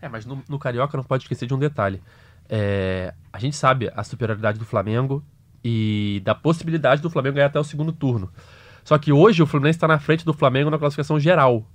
É, 0.00 0.08
mas 0.08 0.24
no, 0.24 0.40
no 0.48 0.60
Carioca 0.60 0.96
não 0.96 1.02
pode 1.02 1.24
esquecer 1.24 1.46
de 1.46 1.54
um 1.54 1.58
detalhe. 1.58 2.00
É, 2.48 3.12
a 3.32 3.38
gente 3.38 3.56
sabe 3.56 3.90
a 3.94 4.02
superioridade 4.02 4.58
do 4.58 4.64
Flamengo 4.64 5.22
e 5.62 6.22
da 6.24 6.34
possibilidade 6.34 7.02
do 7.02 7.10
Flamengo 7.10 7.36
ganhar 7.36 7.48
até 7.48 7.60
o 7.60 7.64
segundo 7.64 7.92
turno. 7.92 8.30
Só 8.84 8.96
que 8.96 9.12
hoje 9.12 9.42
o 9.42 9.46
Fluminense 9.46 9.76
está 9.76 9.86
na 9.86 9.98
frente 9.98 10.24
do 10.24 10.32
Flamengo 10.32 10.70
na 10.70 10.78
classificação 10.78 11.20
geral, 11.20 11.66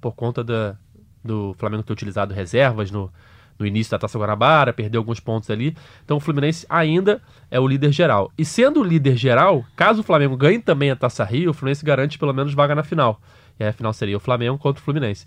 por 0.00 0.14
conta 0.14 0.44
da, 0.44 0.76
do 1.24 1.54
Flamengo 1.58 1.82
ter 1.82 1.92
utilizado 1.92 2.34
reservas 2.34 2.90
no, 2.90 3.10
no 3.58 3.66
início 3.66 3.90
da 3.90 3.98
Taça 3.98 4.18
Guanabara, 4.18 4.72
perdeu 4.72 5.00
alguns 5.00 5.18
pontos 5.18 5.50
ali. 5.50 5.76
Então 6.04 6.18
o 6.18 6.20
Fluminense 6.20 6.66
ainda 6.68 7.20
é 7.50 7.58
o 7.58 7.66
líder 7.66 7.92
geral. 7.92 8.30
E 8.36 8.44
sendo 8.44 8.80
o 8.80 8.84
líder 8.84 9.16
geral, 9.16 9.64
caso 9.74 10.00
o 10.00 10.04
Flamengo 10.04 10.36
ganhe 10.36 10.60
também 10.60 10.90
a 10.90 10.96
Taça 10.96 11.24
Rio, 11.24 11.50
o 11.50 11.54
Fluminense 11.54 11.84
garante 11.84 12.18
pelo 12.18 12.32
menos 12.32 12.54
vaga 12.54 12.74
na 12.74 12.84
final. 12.84 13.20
E 13.58 13.64
aí 13.64 13.70
a 13.70 13.72
final 13.72 13.92
seria 13.92 14.16
o 14.16 14.20
Flamengo 14.20 14.58
contra 14.58 14.80
o 14.80 14.84
Fluminense. 14.84 15.26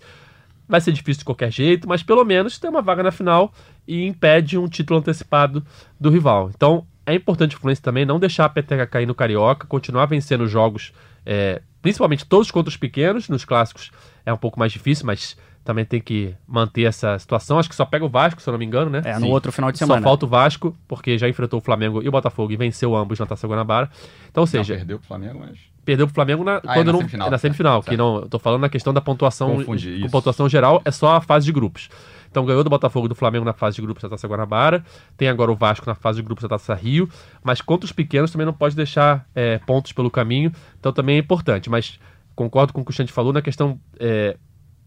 Vai 0.68 0.80
ser 0.80 0.92
difícil 0.92 1.20
de 1.20 1.24
qualquer 1.24 1.50
jeito, 1.50 1.88
mas 1.88 2.02
pelo 2.02 2.24
menos 2.24 2.58
tem 2.58 2.70
uma 2.70 2.80
vaga 2.80 3.02
na 3.02 3.10
final 3.10 3.52
e 3.86 4.04
impede 4.06 4.58
um 4.58 4.68
título 4.68 5.00
antecipado 5.00 5.64
do 5.98 6.10
rival. 6.10 6.50
Então 6.54 6.86
é 7.04 7.14
importante 7.14 7.56
o 7.56 7.58
Fluminense 7.58 7.82
também 7.82 8.04
não 8.04 8.18
deixar 8.18 8.44
a 8.44 8.48
peteca 8.48 8.86
cair 8.86 9.06
no 9.06 9.14
Carioca, 9.14 9.66
continuar 9.66 10.06
vencendo 10.06 10.46
jogos, 10.46 10.92
é, 11.26 11.60
principalmente 11.80 12.24
todos 12.24 12.50
contra 12.50 12.68
os 12.68 12.76
pequenos, 12.76 13.28
nos 13.28 13.44
clássicos 13.44 13.90
é 14.24 14.32
um 14.32 14.36
pouco 14.36 14.58
mais 14.58 14.72
difícil, 14.72 15.04
mas 15.04 15.36
também 15.64 15.84
tem 15.84 16.00
que 16.00 16.34
manter 16.46 16.84
essa 16.84 17.18
situação. 17.18 17.58
Acho 17.58 17.68
que 17.68 17.74
só 17.74 17.84
pega 17.84 18.04
o 18.04 18.08
Vasco, 18.08 18.42
se 18.42 18.48
eu 18.48 18.52
não 18.52 18.58
me 18.58 18.64
engano, 18.64 18.90
né? 18.90 19.02
É, 19.04 19.14
no 19.14 19.26
Sim. 19.26 19.32
outro 19.32 19.52
final 19.52 19.70
de 19.70 19.78
semana. 19.78 20.00
Só 20.00 20.04
falta 20.04 20.26
o 20.26 20.28
Vasco, 20.28 20.76
porque 20.88 21.16
já 21.16 21.28
enfrentou 21.28 21.60
o 21.60 21.62
Flamengo 21.62 22.02
e 22.02 22.08
o 22.08 22.12
Botafogo 22.12 22.52
e 22.52 22.56
venceu 22.56 22.96
ambos 22.96 23.18
na 23.18 23.26
Taça 23.26 23.46
Guanabara. 23.46 23.88
Então, 24.30 24.42
ou 24.42 24.46
seja... 24.46 24.74
Não, 24.74 24.80
perdeu 24.80 24.98
pro 24.98 25.06
Flamengo, 25.06 25.38
mas... 25.38 25.58
Perdeu 25.84 26.06
pro 26.06 26.14
Flamengo 26.14 26.44
na, 26.44 26.56
ah, 26.56 26.60
quando 26.60 26.78
é 26.80 26.84
na 26.84 26.92
não, 26.92 26.98
semifinal. 26.98 27.28
É 27.28 27.30
na 27.30 27.38
semifinal, 27.38 27.82
que 27.82 27.96
não, 27.96 28.16
eu 28.20 28.28
tô 28.28 28.38
falando 28.38 28.60
na 28.60 28.68
questão 28.68 28.92
da 28.92 29.00
pontuação, 29.00 29.56
Confundi, 29.56 30.00
com 30.00 30.08
pontuação 30.08 30.48
geral, 30.48 30.80
é 30.84 30.90
só 30.92 31.16
a 31.16 31.20
fase 31.20 31.46
de 31.46 31.52
grupos. 31.52 31.88
Então 32.32 32.46
ganhou 32.46 32.64
do 32.64 32.70
Botafogo 32.70 33.04
e 33.04 33.08
do 33.10 33.14
Flamengo 33.14 33.44
na 33.44 33.52
fase 33.52 33.76
de 33.76 33.82
grupos 33.82 34.02
da 34.02 34.08
Taça 34.08 34.26
Guanabara. 34.26 34.82
Tem 35.18 35.28
agora 35.28 35.52
o 35.52 35.54
Vasco 35.54 35.86
na 35.86 35.94
fase 35.94 36.16
de 36.16 36.22
grupos 36.22 36.42
da 36.42 36.48
Taça 36.48 36.74
Rio. 36.74 37.06
Mas 37.44 37.60
contra 37.60 37.84
os 37.84 37.92
pequenos 37.92 38.32
também 38.32 38.46
não 38.46 38.54
pode 38.54 38.74
deixar 38.74 39.28
é, 39.34 39.58
pontos 39.58 39.92
pelo 39.92 40.10
caminho. 40.10 40.50
Então 40.80 40.92
também 40.92 41.16
é 41.16 41.18
importante. 41.18 41.68
Mas 41.68 42.00
concordo 42.34 42.72
com 42.72 42.80
o 42.80 42.84
que 42.84 42.90
o 42.90 42.94
Xande 42.94 43.12
falou 43.12 43.34
na 43.34 43.42
questão. 43.42 43.78
É, 44.00 44.38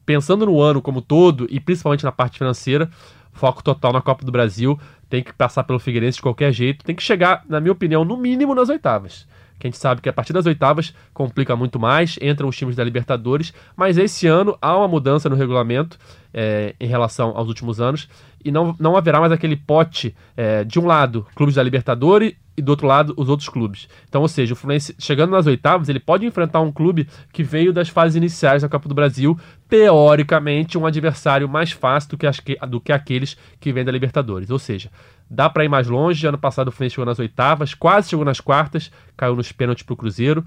pensando 0.07 0.45
no 0.45 0.59
ano 0.59 0.81
como 0.81 1.01
todo 1.01 1.47
e 1.49 1.59
principalmente 1.59 2.03
na 2.03 2.11
parte 2.11 2.37
financeira, 2.37 2.89
foco 3.31 3.63
total 3.63 3.93
na 3.93 4.01
Copa 4.01 4.25
do 4.25 4.31
Brasil. 4.31 4.79
Tem 5.07 5.23
que 5.23 5.31
passar 5.31 5.63
pelo 5.63 5.77
Figueirense 5.77 6.17
de 6.17 6.23
qualquer 6.23 6.51
jeito. 6.51 6.83
Tem 6.83 6.95
que 6.95 7.03
chegar, 7.03 7.45
na 7.47 7.61
minha 7.61 7.71
opinião, 7.71 8.03
no 8.03 8.17
mínimo 8.17 8.55
nas 8.55 8.69
oitavas 8.69 9.27
que 9.59 9.67
a 9.67 9.69
gente 9.69 9.79
sabe 9.79 10.01
que 10.01 10.09
a 10.09 10.13
partir 10.13 10.33
das 10.33 10.45
oitavas 10.45 10.93
complica 11.13 11.55
muito 11.55 11.79
mais, 11.79 12.17
entram 12.21 12.49
os 12.49 12.57
times 12.57 12.75
da 12.75 12.83
Libertadores, 12.83 13.53
mas 13.75 13.97
esse 13.97 14.27
ano 14.27 14.57
há 14.61 14.77
uma 14.77 14.87
mudança 14.87 15.29
no 15.29 15.35
regulamento 15.35 15.97
é, 16.33 16.75
em 16.79 16.87
relação 16.87 17.31
aos 17.35 17.47
últimos 17.47 17.79
anos 17.79 18.09
e 18.43 18.51
não, 18.51 18.75
não 18.79 18.95
haverá 18.95 19.19
mais 19.19 19.31
aquele 19.31 19.55
pote 19.55 20.15
é, 20.37 20.63
de 20.63 20.79
um 20.79 20.85
lado 20.85 21.25
clubes 21.35 21.55
da 21.55 21.63
Libertadores 21.63 22.33
e 22.57 22.61
do 22.61 22.69
outro 22.69 22.87
lado 22.87 23.13
os 23.17 23.27
outros 23.27 23.49
clubes. 23.49 23.87
Então, 24.07 24.21
ou 24.21 24.27
seja, 24.27 24.53
o 24.53 24.55
Fluminense 24.55 24.95
chegando 24.99 25.31
nas 25.31 25.45
oitavas, 25.45 25.89
ele 25.89 25.99
pode 25.99 26.25
enfrentar 26.25 26.61
um 26.61 26.71
clube 26.71 27.07
que 27.33 27.43
veio 27.43 27.73
das 27.73 27.89
fases 27.89 28.15
iniciais 28.15 28.61
da 28.61 28.69
Copa 28.69 28.87
do 28.87 28.95
Brasil, 28.95 29.37
teoricamente 29.67 30.77
um 30.77 30.85
adversário 30.85 31.49
mais 31.49 31.71
fácil 31.71 32.11
do 32.11 32.17
que, 32.17 32.27
as, 32.27 32.39
do 32.69 32.79
que 32.79 32.91
aqueles 32.91 33.35
que 33.59 33.73
vêm 33.73 33.83
da 33.83 33.91
Libertadores. 33.91 34.49
Ou 34.49 34.59
seja, 34.59 34.89
dá 35.29 35.49
para 35.49 35.65
ir 35.65 35.69
mais 35.69 35.87
longe. 35.87 36.27
Ano 36.27 36.37
passado 36.37 36.69
o 36.69 36.71
Fluminense 36.71 36.95
chegou 36.95 37.05
nas 37.05 37.19
oitavas, 37.19 37.73
quase 37.73 38.09
chegou 38.09 38.25
nas 38.25 38.39
quartas, 38.39 38.91
caiu 39.15 39.35
nos 39.35 39.51
pênaltis 39.51 39.83
pro 39.83 39.95
Cruzeiro. 39.95 40.45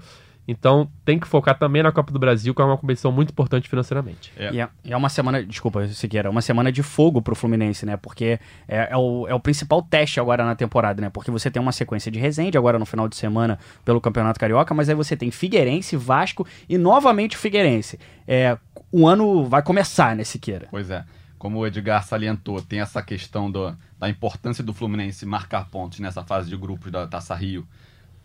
Então 0.51 0.89
tem 1.05 1.19
que 1.19 1.27
focar 1.27 1.55
também 1.59 1.83
na 1.83 1.91
Copa 1.91 2.11
do 2.11 2.17
Brasil, 2.17 2.55
que 2.55 2.61
é 2.61 2.65
uma 2.65 2.75
competição 2.75 3.11
muito 3.11 3.29
importante 3.29 3.69
financeiramente. 3.69 4.33
É. 4.35 4.51
E, 4.51 4.59
é, 4.59 4.67
é 4.83 4.97
uma 4.97 5.07
semana, 5.07 5.43
desculpa, 5.43 5.87
Siqueira, 5.89 6.27
é 6.27 6.31
uma 6.31 6.41
semana 6.41 6.71
de 6.71 6.81
fogo 6.81 7.21
pro 7.21 7.35
Fluminense, 7.35 7.85
né? 7.85 7.97
Porque 7.97 8.39
é, 8.67 8.89
é, 8.89 8.97
o, 8.97 9.27
é 9.27 9.33
o 9.35 9.39
principal 9.39 9.83
teste 9.83 10.19
agora 10.19 10.43
na 10.43 10.55
temporada, 10.55 10.99
né? 11.01 11.09
Porque 11.11 11.29
você 11.29 11.51
tem 11.51 11.61
uma 11.61 11.71
sequência 11.71 12.11
de 12.11 12.17
Resende 12.17 12.57
agora 12.57 12.79
no 12.79 12.85
final 12.87 13.07
de 13.07 13.15
semana 13.15 13.59
pelo 13.85 14.01
Campeonato 14.01 14.39
Carioca, 14.39 14.73
mas 14.73 14.89
aí 14.89 14.95
você 14.95 15.15
tem 15.15 15.29
Figueirense, 15.29 15.95
Vasco 15.95 16.47
e 16.67 16.79
novamente 16.79 17.37
Figueirense. 17.37 17.99
É, 18.27 18.57
o 18.91 19.07
ano 19.07 19.43
vai 19.45 19.61
começar, 19.61 20.15
né, 20.15 20.23
Siqueira? 20.23 20.67
Pois 20.71 20.89
é 20.89 21.05
como 21.39 21.59
o 21.59 21.65
Edgar 21.65 22.03
salientou, 22.03 22.61
tem 22.61 22.81
essa 22.81 23.01
questão 23.01 23.49
do, 23.49 23.73
da 23.99 24.09
importância 24.09 24.63
do 24.63 24.73
Fluminense 24.73 25.25
marcar 25.25 25.65
pontos 25.69 25.99
nessa 25.99 26.23
fase 26.23 26.49
de 26.49 26.55
grupos 26.55 26.91
da 26.91 27.05
Taça 27.05 27.35
Rio 27.35 27.67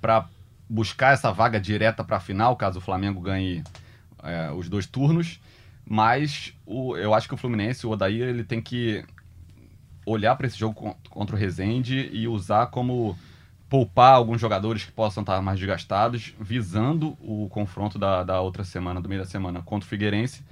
para 0.00 0.28
buscar 0.68 1.12
essa 1.12 1.32
vaga 1.32 1.60
direta 1.60 2.04
para 2.04 2.18
a 2.18 2.20
final, 2.20 2.56
caso 2.56 2.78
o 2.78 2.82
Flamengo 2.82 3.20
ganhe 3.20 3.62
é, 4.22 4.50
os 4.52 4.68
dois 4.68 4.86
turnos. 4.86 5.40
Mas 5.86 6.54
o, 6.64 6.96
eu 6.96 7.12
acho 7.12 7.28
que 7.28 7.34
o 7.34 7.36
Fluminense, 7.36 7.86
o 7.86 7.90
Odair, 7.90 8.28
ele 8.28 8.44
tem 8.44 8.62
que 8.62 9.04
olhar 10.06 10.34
para 10.36 10.46
esse 10.46 10.58
jogo 10.58 10.96
contra 11.10 11.36
o 11.36 11.38
Rezende 11.38 12.08
e 12.12 12.26
usar 12.26 12.68
como 12.68 13.18
poupar 13.68 14.14
alguns 14.14 14.40
jogadores 14.40 14.84
que 14.84 14.92
possam 14.92 15.22
estar 15.22 15.42
mais 15.42 15.58
desgastados, 15.58 16.34
visando 16.40 17.18
o 17.20 17.48
confronto 17.50 17.98
da, 17.98 18.22
da 18.22 18.40
outra 18.40 18.64
semana, 18.64 19.00
do 19.00 19.08
meio 19.08 19.20
da 19.20 19.26
semana, 19.26 19.60
contra 19.60 19.86
o 19.86 19.88
Figueirense 19.88 20.44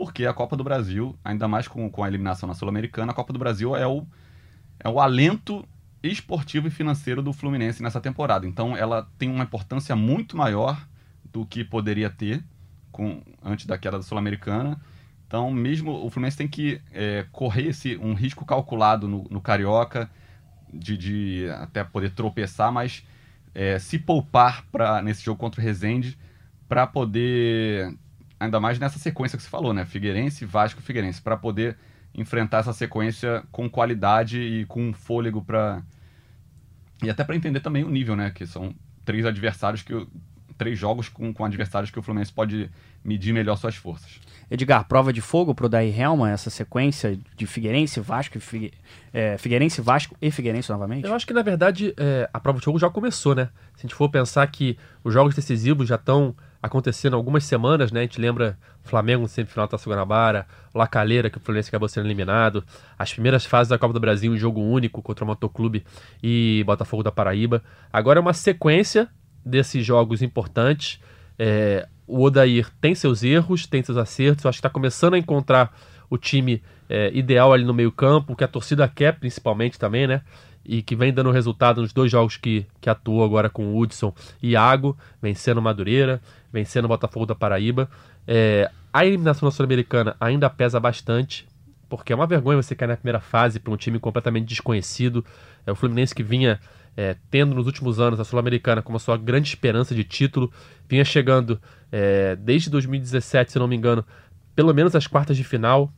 porque 0.00 0.24
a 0.24 0.32
Copa 0.32 0.56
do 0.56 0.64
Brasil, 0.64 1.14
ainda 1.22 1.46
mais 1.46 1.68
com, 1.68 1.90
com 1.90 2.02
a 2.02 2.08
eliminação 2.08 2.46
na 2.46 2.54
Sul-Americana, 2.54 3.12
a 3.12 3.14
Copa 3.14 3.34
do 3.34 3.38
Brasil 3.38 3.76
é 3.76 3.86
o, 3.86 4.06
é 4.80 4.88
o 4.88 5.00
alento 5.00 5.66
esportivo 6.02 6.68
e 6.68 6.70
financeiro 6.70 7.22
do 7.22 7.32
Fluminense 7.32 7.82
nessa 7.82 8.00
temporada. 8.00 8.46
Então 8.46 8.76
ela 8.76 9.08
tem 9.18 9.30
uma 9.30 9.44
importância 9.44 9.94
muito 9.94 10.36
maior 10.36 10.80
do 11.30 11.44
que 11.44 11.62
poderia 11.62 12.10
ter 12.10 12.42
com, 12.90 13.22
antes 13.42 13.66
da 13.66 13.78
queda 13.78 13.98
da 13.98 14.02
Sul-Americana. 14.02 14.80
Então, 15.26 15.50
mesmo 15.50 15.92
o 16.04 16.10
Fluminense 16.10 16.36
tem 16.36 16.48
que 16.48 16.80
é, 16.92 17.24
correr 17.30 17.68
esse, 17.68 17.96
um 17.98 18.14
risco 18.14 18.44
calculado 18.44 19.06
no, 19.06 19.28
no 19.30 19.40
Carioca, 19.40 20.10
de, 20.72 20.96
de, 20.96 21.48
até 21.60 21.84
poder 21.84 22.10
tropeçar, 22.10 22.72
mas 22.72 23.06
é, 23.54 23.78
se 23.78 23.98
poupar 23.98 24.64
pra, 24.72 25.00
nesse 25.02 25.24
jogo 25.24 25.38
contra 25.38 25.60
o 25.60 25.64
Rezende 25.64 26.18
para 26.68 26.86
poder 26.86 27.96
ainda 28.38 28.58
mais 28.58 28.78
nessa 28.78 28.98
sequência 28.98 29.36
que 29.36 29.42
você 29.42 29.50
falou, 29.50 29.72
né? 29.72 29.84
Figueirense, 29.84 30.44
Vasco, 30.44 30.80
Figueirense, 30.80 31.20
para 31.20 31.36
poder 31.36 31.76
enfrentar 32.14 32.58
essa 32.58 32.72
sequência 32.72 33.42
com 33.50 33.68
qualidade 33.68 34.40
e 34.40 34.64
com 34.66 34.92
fôlego 34.92 35.42
para 35.42 35.82
e 37.02 37.08
até 37.08 37.24
para 37.24 37.36
entender 37.36 37.60
também 37.60 37.82
o 37.82 37.90
nível, 37.90 38.14
né? 38.14 38.30
Que 38.30 38.46
são 38.46 38.74
três 39.04 39.24
adversários 39.24 39.82
que 39.82 40.06
três 40.60 40.78
jogos 40.78 41.08
com, 41.08 41.32
com 41.32 41.42
adversários 41.42 41.90
que 41.90 41.98
o 41.98 42.02
Fluminense 42.02 42.30
pode 42.30 42.70
medir 43.02 43.32
melhor 43.32 43.56
suas 43.56 43.76
forças. 43.76 44.20
Edgar, 44.50 44.86
prova 44.86 45.10
de 45.10 45.22
fogo 45.22 45.54
pro 45.54 45.70
Daí 45.70 45.90
Helma, 45.98 46.30
essa 46.30 46.50
sequência 46.50 47.18
de 47.34 47.46
Figueirense, 47.46 47.98
Vasco 47.98 48.36
e 48.36 48.40
Figue... 48.40 48.72
é, 49.10 49.38
Figueirense, 49.38 49.80
Vasco 49.80 50.14
e 50.20 50.30
Figueirense 50.30 50.70
novamente? 50.70 51.06
Eu 51.06 51.14
acho 51.14 51.26
que, 51.26 51.32
na 51.32 51.40
verdade, 51.40 51.94
é, 51.96 52.28
a 52.30 52.38
prova 52.38 52.58
de 52.58 52.64
jogo 52.66 52.78
já 52.78 52.90
começou, 52.90 53.34
né? 53.34 53.48
Se 53.74 53.80
a 53.80 53.88
gente 53.88 53.94
for 53.94 54.10
pensar 54.10 54.46
que 54.48 54.76
os 55.02 55.14
jogos 55.14 55.34
decisivos 55.34 55.88
já 55.88 55.94
estão 55.94 56.36
acontecendo 56.62 57.16
algumas 57.16 57.44
semanas, 57.44 57.90
né? 57.90 58.00
A 58.00 58.02
gente 58.02 58.20
lembra 58.20 58.58
Flamengo 58.82 59.22
no 59.22 59.28
semifinal 59.28 59.66
da 59.66 59.72
Taça 59.72 59.88
Guanabara, 59.88 60.46
Lacalheira, 60.74 61.30
que 61.30 61.38
o 61.38 61.40
Fluminense 61.40 61.68
acabou 61.68 61.88
sendo 61.88 62.06
eliminado, 62.06 62.64
as 62.98 63.12
primeiras 63.12 63.46
fases 63.46 63.68
da 63.68 63.78
Copa 63.78 63.94
do 63.94 64.00
Brasil 64.00 64.34
em 64.34 64.38
jogo 64.38 64.60
único 64.60 65.00
contra 65.00 65.24
o 65.24 65.26
Motoclube 65.26 65.84
e 66.22 66.62
Botafogo 66.66 67.02
da 67.02 67.10
Paraíba. 67.10 67.62
Agora 67.92 68.18
é 68.18 68.22
uma 68.22 68.34
sequência 68.34 69.08
desses 69.44 69.84
jogos 69.84 70.22
importantes. 70.22 71.00
É, 71.38 71.88
o 72.06 72.22
Odair 72.22 72.68
tem 72.80 72.94
seus 72.94 73.22
erros, 73.22 73.66
tem 73.66 73.82
seus 73.82 73.96
acertos. 73.96 74.44
Acho 74.44 74.56
que 74.56 74.60
está 74.60 74.70
começando 74.70 75.14
a 75.14 75.18
encontrar 75.18 75.74
o 76.10 76.18
time 76.18 76.62
é, 76.88 77.10
ideal 77.14 77.52
ali 77.52 77.64
no 77.64 77.72
meio-campo, 77.72 78.34
que 78.34 78.44
a 78.44 78.48
torcida 78.48 78.86
quer 78.88 79.18
principalmente 79.18 79.78
também, 79.78 80.06
né? 80.06 80.22
E 80.64 80.82
que 80.82 80.94
vem 80.94 81.12
dando 81.12 81.30
resultado 81.30 81.80
nos 81.80 81.92
dois 81.92 82.10
jogos 82.10 82.36
que, 82.36 82.66
que 82.80 82.90
atuou 82.90 83.24
agora 83.24 83.48
com 83.48 83.66
o 83.66 83.78
Hudson 83.78 84.12
e 84.42 84.50
Iago, 84.50 84.96
vencendo 85.20 85.60
Madureira, 85.62 86.20
vencendo 86.52 86.86
Botafogo 86.86 87.26
da 87.26 87.34
Paraíba. 87.34 87.88
É, 88.26 88.70
a 88.92 89.04
eliminação 89.04 89.48
da 89.48 89.54
Sul-Americana 89.54 90.16
ainda 90.20 90.50
pesa 90.50 90.78
bastante, 90.78 91.48
porque 91.88 92.12
é 92.12 92.16
uma 92.16 92.26
vergonha 92.26 92.62
você 92.62 92.74
cair 92.74 92.88
na 92.88 92.96
primeira 92.96 93.20
fase 93.20 93.58
para 93.58 93.72
um 93.72 93.76
time 93.76 93.98
completamente 93.98 94.48
desconhecido. 94.48 95.24
É 95.66 95.72
o 95.72 95.74
Fluminense 95.74 96.14
que 96.14 96.22
vinha 96.22 96.60
é, 96.96 97.16
tendo 97.30 97.54
nos 97.54 97.66
últimos 97.66 98.00
anos 98.00 98.20
a 98.20 98.24
Sul-Americana 98.24 98.82
como 98.82 98.96
a 98.96 99.00
sua 99.00 99.16
grande 99.16 99.48
esperança 99.48 99.94
de 99.94 100.04
título, 100.04 100.52
vinha 100.88 101.04
chegando 101.04 101.60
é, 101.90 102.36
desde 102.36 102.70
2017, 102.70 103.52
se 103.52 103.58
não 103.58 103.68
me 103.68 103.76
engano, 103.76 104.04
pelo 104.54 104.74
menos 104.74 104.94
às 104.94 105.06
quartas 105.06 105.36
de 105.36 105.44
final, 105.44 105.92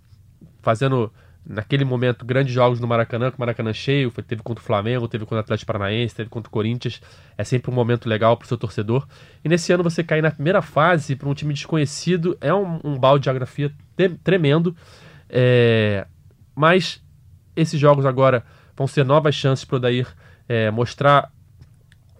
fazendo 0.60 1.12
naquele 1.44 1.84
momento 1.84 2.24
grandes 2.24 2.52
jogos 2.52 2.78
no 2.78 2.86
Maracanã, 2.86 3.30
com 3.30 3.36
o 3.36 3.40
Maracanã 3.40 3.72
cheio, 3.72 4.10
foi, 4.10 4.22
teve 4.22 4.42
contra 4.42 4.62
o 4.62 4.64
Flamengo, 4.64 5.08
teve 5.08 5.24
contra 5.24 5.38
o 5.38 5.40
Atlético 5.40 5.66
Paranaense, 5.66 6.14
teve 6.14 6.30
contra 6.30 6.48
o 6.48 6.52
Corinthians, 6.52 7.00
é 7.36 7.44
sempre 7.44 7.70
um 7.70 7.74
momento 7.74 8.08
legal 8.08 8.36
para 8.36 8.44
o 8.44 8.48
seu 8.48 8.56
torcedor. 8.56 9.06
E 9.44 9.48
nesse 9.48 9.72
ano 9.72 9.82
você 9.82 10.04
cair 10.04 10.22
na 10.22 10.30
primeira 10.30 10.62
fase 10.62 11.16
para 11.16 11.28
um 11.28 11.34
time 11.34 11.52
desconhecido 11.52 12.36
é 12.40 12.54
um, 12.54 12.80
um 12.84 12.98
balde 12.98 13.22
de 13.22 13.24
geografia 13.26 13.72
tremendo, 14.22 14.76
é, 15.28 16.06
mas 16.54 17.02
esses 17.56 17.78
jogos 17.78 18.06
agora 18.06 18.44
vão 18.76 18.86
ser 18.86 19.04
novas 19.04 19.34
chances 19.34 19.64
para 19.64 19.76
o 19.76 19.80
Dair 19.80 20.06
é, 20.48 20.70
mostrar 20.70 21.30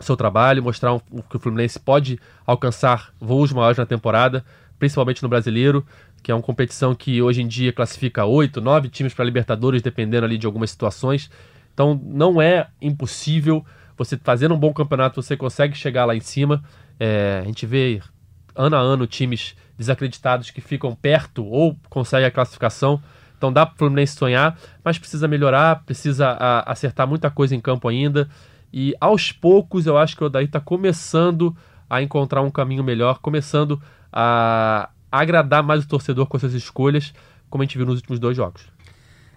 seu 0.01 0.17
trabalho, 0.17 0.63
mostrar 0.63 0.95
um, 0.95 0.99
que 0.99 1.37
o 1.37 1.39
Fluminense 1.39 1.79
pode 1.79 2.19
alcançar 2.47 3.13
voos 3.21 3.53
maiores 3.53 3.79
na 3.79 3.87
temporada, 3.87 4.45
principalmente 4.79 5.23
no 5.23 5.29
brasileiro, 5.29 5.87
que 6.23 6.31
é 6.31 6.35
uma 6.35 6.43
competição 6.43 6.95
que 6.95 7.21
hoje 7.21 7.43
em 7.43 7.49
dia 7.49 7.73
classifica 7.73 8.25
oito, 8.25 8.61
nove 8.61 8.89
times 8.89 9.13
para 9.13 9.25
Libertadores, 9.25 9.83
dependendo 9.83 10.25
ali 10.25 10.39
de 10.39 10.47
algumas 10.47 10.71
situações. 10.71 11.31
Então 11.75 12.01
não 12.05 12.41
é 12.41 12.69
impossível 12.81 13.65
você 13.97 14.17
fazendo 14.17 14.55
um 14.55 14.59
bom 14.59 14.73
campeonato, 14.73 15.21
você 15.23 15.37
consegue 15.37 15.77
chegar 15.77 16.05
lá 16.05 16.15
em 16.15 16.21
cima. 16.21 16.63
É, 16.99 17.41
a 17.43 17.47
gente 17.47 17.67
vê 17.67 18.01
ano 18.55 18.77
a 18.77 18.79
ano 18.79 19.07
times 19.07 19.57
desacreditados 19.77 20.51
que 20.51 20.61
ficam 20.61 20.95
perto 20.95 21.45
ou 21.45 21.77
conseguem 21.89 22.27
a 22.27 22.31
classificação. 22.31 23.03
Então 23.37 23.53
dá 23.53 23.67
para 23.67 23.75
o 23.75 23.79
Fluminense 23.79 24.15
sonhar, 24.15 24.57
mas 24.85 24.99
precisa 24.99 25.27
melhorar, 25.27 25.83
precisa 25.85 26.29
a, 26.29 26.71
acertar 26.71 27.09
muita 27.09 27.31
coisa 27.31 27.57
em 27.57 27.61
campo 27.61 27.89
ainda. 27.89 28.29
E 28.73 28.95
aos 29.01 29.33
poucos 29.33 29.87
eu 29.87 29.99
acho 29.99 30.17
que 30.17 30.23
o 30.23 30.27
Odair 30.27 30.47
está 30.47 30.61
começando 30.61 31.55
a 31.91 32.01
encontrar 32.01 32.41
um 32.43 32.51
caminho 32.51 32.85
melhor, 32.85 33.19
começando 33.19 33.83
a, 34.13 34.89
agradar 35.13 35.63
mais 35.63 35.85
o 35.85 35.89
torcedor 35.89 36.27
com 36.27 36.37
essas 36.37 36.55
escolhas, 36.55 37.13
como 37.51 37.63
a 37.63 37.67
gente 37.67 37.77
viu 37.77 37.87
nos 37.87 37.97
últimos 37.97 38.19
dois 38.19 38.35
jogos. 38.35 38.73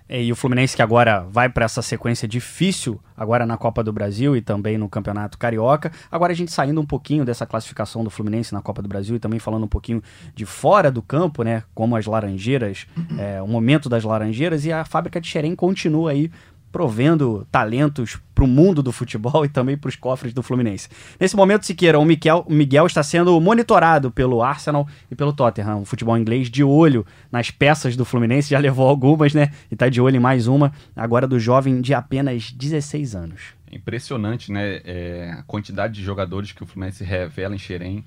É, 0.07 0.23
e 0.23 0.31
o 0.31 0.35
Fluminense 0.35 0.75
que 0.75 0.83
agora 0.83 1.21
vai 1.31 1.49
para 1.49 1.65
essa 1.65 1.81
sequência 1.81 2.27
difícil, 2.27 3.01
agora 3.17 3.43
na 3.43 3.57
Copa 3.57 3.83
do 3.83 3.91
Brasil 3.91 4.37
e 4.37 4.41
também 4.41 4.77
no 4.77 4.87
Campeonato 4.87 5.35
Carioca. 5.35 5.91
Agora 6.11 6.31
a 6.31 6.35
gente 6.35 6.51
saindo 6.51 6.79
um 6.79 6.85
pouquinho 6.85 7.25
dessa 7.25 7.45
classificação 7.45 8.03
do 8.03 8.11
Fluminense 8.11 8.53
na 8.53 8.61
Copa 8.61 8.83
do 8.83 8.87
Brasil 8.87 9.15
e 9.15 9.19
também 9.19 9.39
falando 9.39 9.63
um 9.63 9.67
pouquinho 9.67 10.03
de 10.35 10.45
fora 10.45 10.91
do 10.91 11.01
campo, 11.01 11.41
né? 11.41 11.63
Como 11.73 11.95
as 11.95 12.05
Laranjeiras, 12.05 12.85
é, 13.17 13.41
o 13.41 13.47
momento 13.47 13.89
das 13.89 14.03
Laranjeiras 14.03 14.63
e 14.63 14.71
a 14.71 14.85
fábrica 14.85 15.19
de 15.19 15.27
Xerém 15.27 15.55
continua 15.55 16.11
aí 16.11 16.29
provendo 16.75 17.47
talentos 17.49 18.17
para 18.33 18.43
o 18.43 18.47
mundo 18.47 18.83
do 18.83 18.91
futebol 18.91 19.45
e 19.45 19.47
também 19.47 19.77
para 19.77 19.87
os 19.87 19.95
cofres 19.95 20.33
do 20.33 20.43
Fluminense. 20.43 20.89
Nesse 21.17 21.33
momento, 21.33 21.65
Siqueira, 21.65 21.97
o 21.97 22.03
Miguel, 22.03 22.45
o 22.45 22.53
Miguel 22.53 22.85
está 22.85 23.01
sendo 23.01 23.39
monitorado 23.39 24.11
pelo 24.11 24.43
Arsenal 24.43 24.85
e 25.09 25.15
pelo 25.15 25.31
Tottenham, 25.31 25.79
o 25.79 25.85
futebol 25.85 26.17
inglês 26.17 26.49
de 26.49 26.65
olho 26.65 27.05
nas 27.31 27.49
peças 27.49 27.95
do 27.95 28.03
Fluminense, 28.03 28.49
já 28.49 28.59
levou 28.59 28.89
algumas, 28.89 29.33
né? 29.33 29.53
E 29.71 29.75
está 29.75 29.87
de 29.87 30.01
olho 30.01 30.17
em 30.17 30.19
mais 30.19 30.47
uma, 30.47 30.73
agora 30.93 31.25
do 31.25 31.39
jovem 31.39 31.79
de 31.79 31.93
apenas 31.93 32.51
16 32.51 33.15
anos. 33.15 33.41
Impressionante, 33.71 34.51
né? 34.51 34.81
É, 34.83 35.33
a 35.39 35.43
quantidade 35.43 35.93
de 35.93 36.03
jogadores 36.03 36.51
que 36.51 36.61
o 36.61 36.65
Fluminense 36.65 37.05
revela 37.05 37.55
em 37.55 37.57
Xerém. 37.57 38.03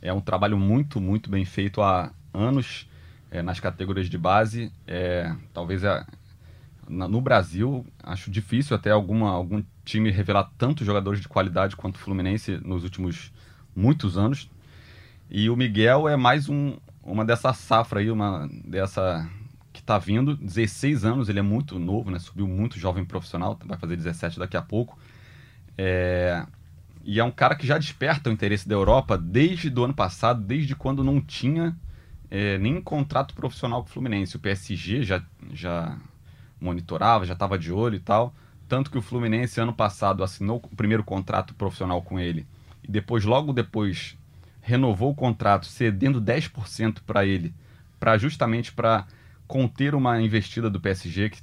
É 0.00 0.12
um 0.12 0.20
trabalho 0.20 0.56
muito, 0.56 1.00
muito 1.00 1.28
bem 1.28 1.44
feito 1.44 1.82
há 1.82 2.12
anos 2.32 2.88
é, 3.32 3.42
nas 3.42 3.58
categorias 3.58 4.08
de 4.08 4.16
base. 4.16 4.70
É, 4.86 5.34
talvez 5.52 5.84
a, 5.84 6.06
no 6.88 7.20
Brasil, 7.20 7.86
acho 8.02 8.30
difícil 8.30 8.76
até 8.76 8.90
alguma, 8.90 9.30
algum 9.30 9.62
time 9.84 10.10
revelar 10.10 10.50
tantos 10.58 10.86
jogadores 10.86 11.20
de 11.20 11.28
qualidade 11.28 11.76
quanto 11.76 11.96
o 11.96 11.98
Fluminense 11.98 12.60
nos 12.64 12.82
últimos 12.84 13.32
muitos 13.74 14.18
anos. 14.18 14.50
E 15.30 15.48
o 15.48 15.56
Miguel 15.56 16.08
é 16.08 16.16
mais 16.16 16.48
um, 16.48 16.76
uma 17.02 17.24
dessa 17.24 17.52
safra 17.52 18.00
aí, 18.00 18.10
uma 18.10 18.48
dessa 18.64 19.28
que 19.72 19.80
está 19.80 19.98
vindo, 19.98 20.36
16 20.36 21.04
anos, 21.04 21.28
ele 21.28 21.38
é 21.38 21.42
muito 21.42 21.78
novo, 21.78 22.10
né? 22.10 22.18
Subiu 22.18 22.46
muito 22.46 22.78
jovem 22.78 23.04
profissional, 23.04 23.58
vai 23.64 23.78
fazer 23.78 23.96
17 23.96 24.38
daqui 24.38 24.56
a 24.56 24.62
pouco. 24.62 24.98
É... 25.78 26.46
E 27.04 27.18
é 27.18 27.24
um 27.24 27.30
cara 27.30 27.56
que 27.56 27.66
já 27.66 27.78
desperta 27.78 28.30
o 28.30 28.32
interesse 28.32 28.68
da 28.68 28.74
Europa 28.74 29.18
desde 29.18 29.70
do 29.70 29.82
ano 29.82 29.94
passado, 29.94 30.42
desde 30.42 30.76
quando 30.76 31.02
não 31.02 31.20
tinha 31.20 31.76
é, 32.30 32.58
nem 32.58 32.80
contrato 32.80 33.34
profissional 33.34 33.82
com 33.82 33.88
o 33.88 33.92
Fluminense. 33.92 34.36
O 34.36 34.40
PSG 34.40 35.02
já, 35.02 35.22
já 35.52 35.98
monitorava, 36.62 37.26
já 37.26 37.32
estava 37.32 37.58
de 37.58 37.72
olho 37.72 37.96
e 37.96 38.00
tal. 38.00 38.34
Tanto 38.68 38.90
que 38.90 38.96
o 38.96 39.02
Fluminense, 39.02 39.60
ano 39.60 39.72
passado, 39.72 40.22
assinou 40.22 40.62
o 40.70 40.76
primeiro 40.76 41.04
contrato 41.04 41.54
profissional 41.54 42.00
com 42.00 42.18
ele. 42.18 42.46
E 42.82 42.90
depois, 42.90 43.24
logo 43.24 43.52
depois, 43.52 44.16
renovou 44.60 45.10
o 45.10 45.14
contrato, 45.14 45.66
cedendo 45.66 46.20
10% 46.20 47.00
para 47.06 47.26
ele, 47.26 47.52
para 48.00 48.16
justamente 48.16 48.72
para 48.72 49.06
conter 49.46 49.94
uma 49.94 50.20
investida 50.20 50.70
do 50.70 50.80
PSG, 50.80 51.30
que 51.30 51.42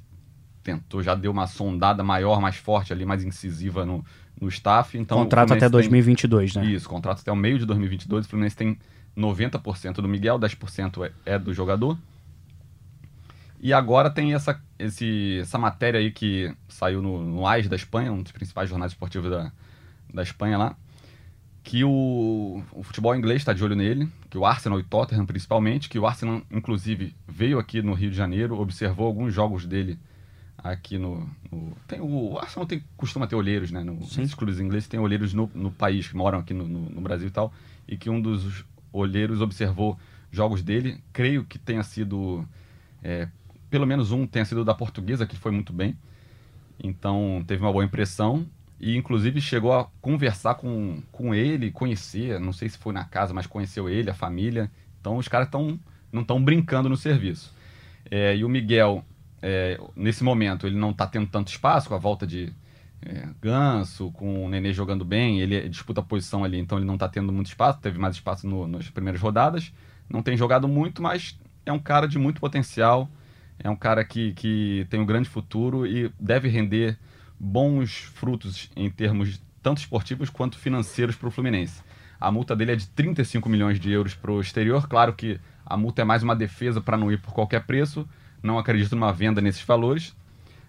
tentou, 0.64 1.04
já 1.04 1.14
deu 1.16 1.32
uma 1.32 1.48
sondada 1.48 2.04
maior, 2.04 2.42
mais 2.42 2.56
forte 2.56 2.92
ali, 2.92 3.06
mais 3.06 3.24
incisiva 3.24 3.86
no, 3.86 4.04
no 4.40 4.48
staff. 4.48 4.98
Então, 4.98 5.20
contrato 5.20 5.54
até 5.54 5.70
2022, 5.70 6.54
tem, 6.54 6.64
né? 6.64 6.72
Isso, 6.72 6.90
contrato 6.90 7.22
até 7.22 7.32
o 7.32 7.36
meio 7.36 7.60
de 7.60 7.66
2022. 7.66 8.26
O 8.26 8.30
Fluminense 8.30 8.56
tem 8.56 8.78
90% 9.18 9.96
do 9.96 10.08
Miguel, 10.08 10.40
10% 10.40 11.06
é, 11.06 11.34
é 11.34 11.40
do 11.40 11.54
jogador. 11.54 11.98
E 13.62 13.74
agora 13.74 14.10
tem 14.10 14.34
essa, 14.34 14.62
esse, 14.78 15.40
essa 15.42 15.58
matéria 15.58 16.00
aí 16.00 16.12
que 16.12 16.54
saiu 16.68 17.02
no, 17.02 17.22
no 17.22 17.46
AIS 17.46 17.68
da 17.68 17.76
Espanha, 17.76 18.12
um 18.12 18.24
dos 18.24 18.32
principais 18.32 18.70
jornais 18.70 18.94
esportivos 18.94 19.30
da, 19.30 19.52
da 20.14 20.24
Espanha 20.24 20.58
lá, 20.58 20.78
que 21.62 21.84
o, 21.84 22.64
o 22.72 22.84
futebol 22.84 23.14
inglês 23.16 23.42
está 23.42 23.52
de 23.52 23.64
olho 23.64 23.76
nele, 23.76 24.10
que 24.30 24.38
o 24.38 24.46
Arsenal 24.46 24.80
e 24.80 24.84
Tottenham 24.84 25.26
principalmente, 25.26 25.90
que 25.90 26.00
o 26.00 26.08
Arsenal 26.08 26.42
inclusive 26.50 27.14
veio 27.28 27.60
aqui 27.60 27.82
no 27.82 27.94
Rio 27.94 28.10
de 28.10 28.16
Janeiro, 28.16 28.58
observou 28.58 29.06
alguns 29.06 29.34
jogos 29.34 29.66
dele 29.66 30.00
aqui 30.58 30.98
no, 30.98 31.30
no 31.52 31.76
tem 31.88 32.00
o, 32.02 32.38
Arsenal 32.40 32.66
tem 32.66 32.84
costuma 32.96 33.28
ter 33.28 33.36
olheiros, 33.36 33.72
né, 33.72 33.84
no, 33.84 33.96
nos 33.96 34.34
clubes 34.34 34.60
ingleses 34.60 34.88
tem 34.88 35.00
olheiros 35.00 35.34
no, 35.34 35.50
no 35.54 35.72
país 35.72 36.08
que 36.08 36.16
moram 36.16 36.40
aqui 36.40 36.54
no, 36.54 36.68
no, 36.68 36.90
no 36.90 37.02
Brasil 37.02 37.28
e 37.28 37.32
tal, 37.32 37.54
e 37.88 37.98
que 37.98 38.10
um 38.10 38.22
dos 38.22 38.66
olheiros 38.92 39.42
observou 39.42 39.98
jogos 40.32 40.64
dele, 40.64 41.04
creio 41.12 41.44
que 41.44 41.58
tenha 41.58 41.84
sido 41.84 42.46
é, 43.04 43.28
pelo 43.70 43.86
menos 43.86 44.12
um 44.12 44.26
tenha 44.26 44.46
sido 44.46 44.66
da 44.66 44.74
portuguesa, 44.74 45.26
que 45.26 45.36
foi 45.36 45.52
muito 45.52 45.72
bem. 45.72 45.96
Então 46.82 47.44
teve 47.46 47.62
uma 47.62 47.72
boa 47.72 47.84
impressão. 47.84 48.46
E 48.80 48.96
inclusive 48.96 49.42
chegou 49.42 49.74
a 49.74 49.88
conversar 50.00 50.56
com, 50.56 51.02
com 51.12 51.36
ele, 51.36 51.70
conhecer, 51.70 52.40
não 52.40 52.54
sei 52.54 52.70
se 52.70 52.78
foi 52.78 52.94
na 52.94 53.04
casa, 53.04 53.34
mas 53.34 53.46
conheceu 53.46 53.90
ele, 53.90 54.10
a 54.10 54.14
família. 54.14 54.72
Então 55.02 55.18
os 55.18 55.28
caras 55.28 55.50
tão, 55.50 55.78
não 56.12 56.22
estão 56.22 56.42
brincando 56.42 56.88
no 56.88 56.96
serviço. 56.96 57.54
É, 58.10 58.38
e 58.38 58.46
o 58.46 58.50
Miguel, 58.50 59.04
é, 59.42 59.78
nesse 59.96 60.24
momento, 60.24 60.66
ele 60.66 60.78
não 60.78 60.92
está 60.92 61.06
tendo 61.06 61.28
tanto 61.28 61.50
espaço 61.50 61.90
com 61.90 61.96
a 61.96 61.98
volta 61.98 62.26
de 62.26 62.54
é, 63.02 63.28
Ganso, 63.42 64.12
com 64.12 64.46
o 64.46 64.50
Nenê 64.50 64.74
jogando 64.74 65.04
bem, 65.04 65.42
ele 65.42 65.68
disputa 65.68 66.00
a 66.00 66.04
posição 66.04 66.44
ali, 66.46 66.58
então 66.58 66.78
ele 66.78 66.88
não 66.88 66.96
está 66.96 67.08
tendo 67.08 67.32
muito 67.32 67.48
espaço, 67.48 67.80
teve 67.80 68.00
mais 68.00 68.16
espaço 68.16 68.48
no, 68.48 68.66
nas 68.66 68.90
primeiras 68.90 69.22
rodadas. 69.22 69.74
Não 70.10 70.24
tem 70.24 70.38
jogado 70.38 70.68
muito, 70.68 71.02
mas 71.02 71.38
é 71.66 71.72
um 71.72 71.80
cara 71.80 72.08
de 72.08 72.18
muito 72.18 72.40
potencial 72.40 73.10
é 73.62 73.70
um 73.70 73.76
cara 73.76 74.04
que, 74.04 74.34
que 74.34 74.88
tem 74.90 75.00
um 75.00 75.06
grande 75.06 75.30
futuro 75.30 75.86
e 75.86 76.12
deve 76.20 76.48
render 76.48 76.98
bons 77.40 78.10
frutos 78.16 78.70
em 78.76 78.90
termos 78.90 79.42
tanto 79.62 79.80
esportivos 79.80 80.30
quanto 80.30 80.58
financeiros 80.58 81.16
para 81.16 81.28
o 81.28 81.32
Fluminense. 81.32 81.82
A 82.20 82.32
multa 82.32 82.56
dele 82.56 82.74
é 82.74 82.76
de 82.76 82.88
35 82.88 83.48
milhões 83.48 83.80
de 83.80 83.92
euros 83.92 84.14
para 84.14 84.32
o 84.32 84.42
exterior. 84.42 84.88
Claro 84.88 85.14
que 85.14 85.40
a 85.66 85.78
multa 85.78 86.02
é 86.02 86.06
mais 86.06 86.24
uma 86.24 86.36
defesa 86.36 86.82
para 86.82 86.98
não 86.98 87.12
ir 87.12 87.22
por 87.22 87.34
qualquer 87.34 87.66
preço. 87.66 88.08
Não 88.42 88.58
acredito 88.58 88.96
numa 88.96 89.14
venda 89.14 89.42
nesses 89.42 89.64
valores, 89.64 90.16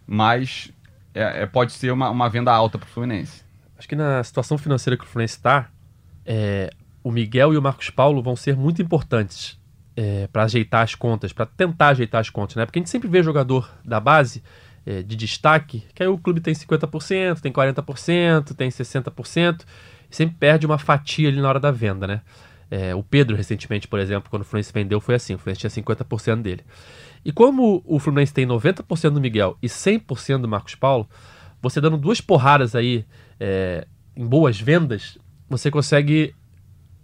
mas 0.07 0.73
é, 1.15 1.43
é- 1.43 1.47
pode 1.47 1.73
ser 1.73 1.93
uma, 1.93 2.11
uma 2.11 2.29
venda 2.29 2.53
alta 2.53 2.79
para 2.79 2.87
o 2.87 2.91
Fluminense. 2.91 3.43
Acho 3.79 3.89
que 3.89 3.97
na 3.97 4.23
situação 4.23 4.59
financeira 4.59 4.97
que 4.97 5.05
o 5.05 5.07
Fluminense 5.07 5.37
está, 5.37 5.71
o 7.03 7.11
Miguel 7.11 7.55
e 7.55 7.57
o 7.57 7.63
Marcos 7.63 7.91
Paulo 7.91 8.23
vão 8.23 8.37
ser 8.37 8.57
muito 8.57 8.83
importantes 8.83 9.60
para 10.33 10.45
ajeitar 10.45 10.83
as 10.83 10.95
contas, 10.95 11.33
para 11.33 11.45
tentar 11.45 11.89
ajeitar 11.89 12.21
as 12.21 12.31
contas, 12.31 12.57
né? 12.57 12.65
Porque 12.65 12.79
a 12.79 12.81
gente 12.81 12.91
sempre 12.91 13.09
vê 13.09 13.23
jogador 13.23 13.71
da 13.85 14.01
base 14.01 14.43
é, 14.87 15.03
de 15.03 15.17
destaque, 15.17 15.85
que 15.95 16.03
aí 16.03 16.09
o 16.09 16.19
clube 16.19 16.41
tem 16.41 16.55
50%, 16.55 17.41
tem 17.41 17.53
40%, 17.53 18.55
tem 18.55 18.69
60%, 18.69 19.61
e 20.11 20.17
sempre 20.17 20.37
perde 20.39 20.67
uma 20.67 20.79
fatia 20.79 21.29
ali 21.29 21.41
na 21.41 21.49
hora 21.49 21.61
da 21.61 21.71
venda, 21.71 22.07
né? 22.07 22.23
É, 22.71 22.95
o 22.95 23.03
Pedro, 23.03 23.37
recentemente, 23.37 23.89
por 23.89 23.99
exemplo, 23.99 24.31
quando 24.31 24.43
o 24.43 24.45
Fluminense 24.45 24.73
vendeu, 24.73 25.01
foi 25.01 25.17
assim: 25.17 25.35
o 25.35 25.39
Fluminense 25.39 25.69
tinha 25.69 25.85
50% 25.85 26.41
dele. 26.41 26.65
E 27.25 27.33
como 27.33 27.83
o 27.85 27.99
Fluminense 27.99 28.33
tem 28.33 28.47
90% 28.47 29.11
do 29.11 29.21
Miguel 29.21 29.59
e 29.61 29.67
100% 29.67 30.39
do 30.41 30.49
Marcos 30.49 30.75
Paulo, 30.75 31.09
você 31.61 31.81
dando 31.81 31.99
duas 31.99 32.21
porradas 32.21 32.75
aí 32.75 33.05
é, 33.39 33.87
em 34.17 34.25
boas 34.25 34.61
vendas, 34.61 35.19
você 35.49 35.71
consegue 35.71 36.35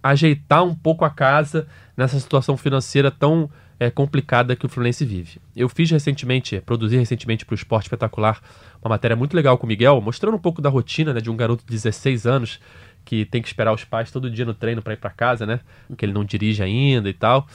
ajeitar 0.03 0.65
um 0.65 0.75
pouco 0.75 1.05
a 1.05 1.11
casa 1.11 1.67
nessa 1.97 2.19
situação 2.19 2.57
financeira 2.57 3.11
tão 3.11 3.51
é, 3.79 3.91
complicada 3.91 4.57
que 4.57 4.67
o 4.67 4.69
Fluminense 4.69 5.05
vive. 5.05 5.39
Eu 5.55 5.69
fiz 5.69 5.91
recentemente, 5.91 6.61
produzi 6.61 6.97
recentemente 6.97 7.45
para 7.45 7.55
o 7.55 7.57
Esporte 7.57 7.85
Espetacular 7.85 8.41
uma 8.81 8.91
matéria 8.91 9.17
muito 9.17 9.35
legal 9.35 9.59
com 9.59 9.67
o 9.67 9.69
Miguel, 9.69 10.01
mostrando 10.01 10.35
um 10.35 10.41
pouco 10.41 10.63
da 10.63 10.69
rotina 10.69 11.13
né, 11.13 11.21
de 11.21 11.31
um 11.31 11.37
garoto 11.37 11.65
de 11.65 11.71
16 11.73 12.27
anos 12.27 12.61
que 13.05 13.25
tem 13.25 13.41
que 13.41 13.49
esperar 13.49 13.73
os 13.73 13.85
pais 13.85 14.11
todo 14.11 14.31
dia 14.31 14.45
no 14.45 14.55
treino 14.55 14.83
para 14.83 14.95
ir 14.95 14.97
para 14.97 15.11
casa, 15.11 15.47
né? 15.47 15.61
Porque 15.87 16.05
ele 16.05 16.13
não 16.13 16.25
dirige 16.25 16.63
ainda 16.63 17.09
e 17.09 17.13
tal. 17.13 17.47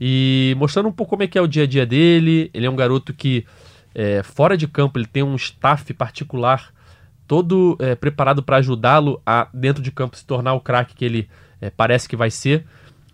E 0.00 0.54
mostrando 0.56 0.88
um 0.88 0.92
pouco 0.92 1.10
como 1.10 1.24
é 1.24 1.26
que 1.26 1.36
é 1.36 1.42
o 1.42 1.48
dia 1.48 1.64
a 1.64 1.66
dia 1.66 1.84
dele. 1.84 2.48
Ele 2.54 2.64
é 2.64 2.70
um 2.70 2.76
garoto 2.76 3.12
que, 3.12 3.44
é, 3.92 4.22
fora 4.22 4.56
de 4.56 4.68
campo, 4.68 4.98
ele 4.98 5.06
tem 5.06 5.24
um 5.24 5.34
staff 5.34 5.92
particular 5.94 6.72
todo 7.26 7.76
é, 7.80 7.94
preparado 7.96 8.40
para 8.42 8.56
ajudá-lo 8.58 9.20
a, 9.26 9.48
dentro 9.52 9.82
de 9.82 9.90
campo, 9.90 10.16
se 10.16 10.24
tornar 10.24 10.54
o 10.54 10.60
craque 10.60 10.94
que 10.94 11.04
ele 11.04 11.28
é, 11.60 11.70
parece 11.70 12.08
que 12.08 12.16
vai 12.16 12.30
ser. 12.30 12.64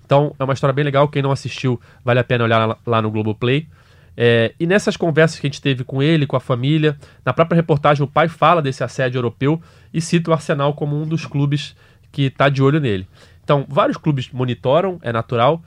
Então, 0.04 0.34
é 0.38 0.44
uma 0.44 0.52
história 0.52 0.72
bem 0.72 0.84
legal. 0.84 1.08
Quem 1.08 1.22
não 1.22 1.32
assistiu, 1.32 1.80
vale 2.04 2.20
a 2.20 2.24
pena 2.24 2.44
olhar 2.44 2.78
lá, 2.86 3.02
no 3.02 3.10
Globoplay. 3.10 3.66
É, 4.16 4.54
e 4.58 4.66
nessas 4.66 4.96
conversas 4.96 5.38
que 5.38 5.46
a 5.46 5.50
gente 5.50 5.60
teve 5.60 5.84
com 5.84 6.02
ele, 6.02 6.26
com 6.26 6.36
a 6.36 6.40
família, 6.40 6.96
na 7.24 7.32
própria 7.32 7.56
reportagem, 7.56 8.02
o 8.02 8.06
pai 8.06 8.28
fala 8.28 8.62
desse 8.62 8.82
assédio 8.82 9.18
europeu 9.18 9.60
e 9.92 10.00
cita 10.00 10.30
o 10.30 10.32
Arsenal 10.32 10.72
como 10.74 10.96
um 10.96 11.06
dos 11.06 11.26
clubes 11.26 11.76
que 12.10 12.22
está 12.22 12.48
de 12.48 12.62
olho 12.62 12.80
nele. 12.80 13.06
Então, 13.44 13.66
vários 13.68 13.96
clubes 13.96 14.30
monitoram, 14.32 14.98
é 15.02 15.12
natural, 15.12 15.62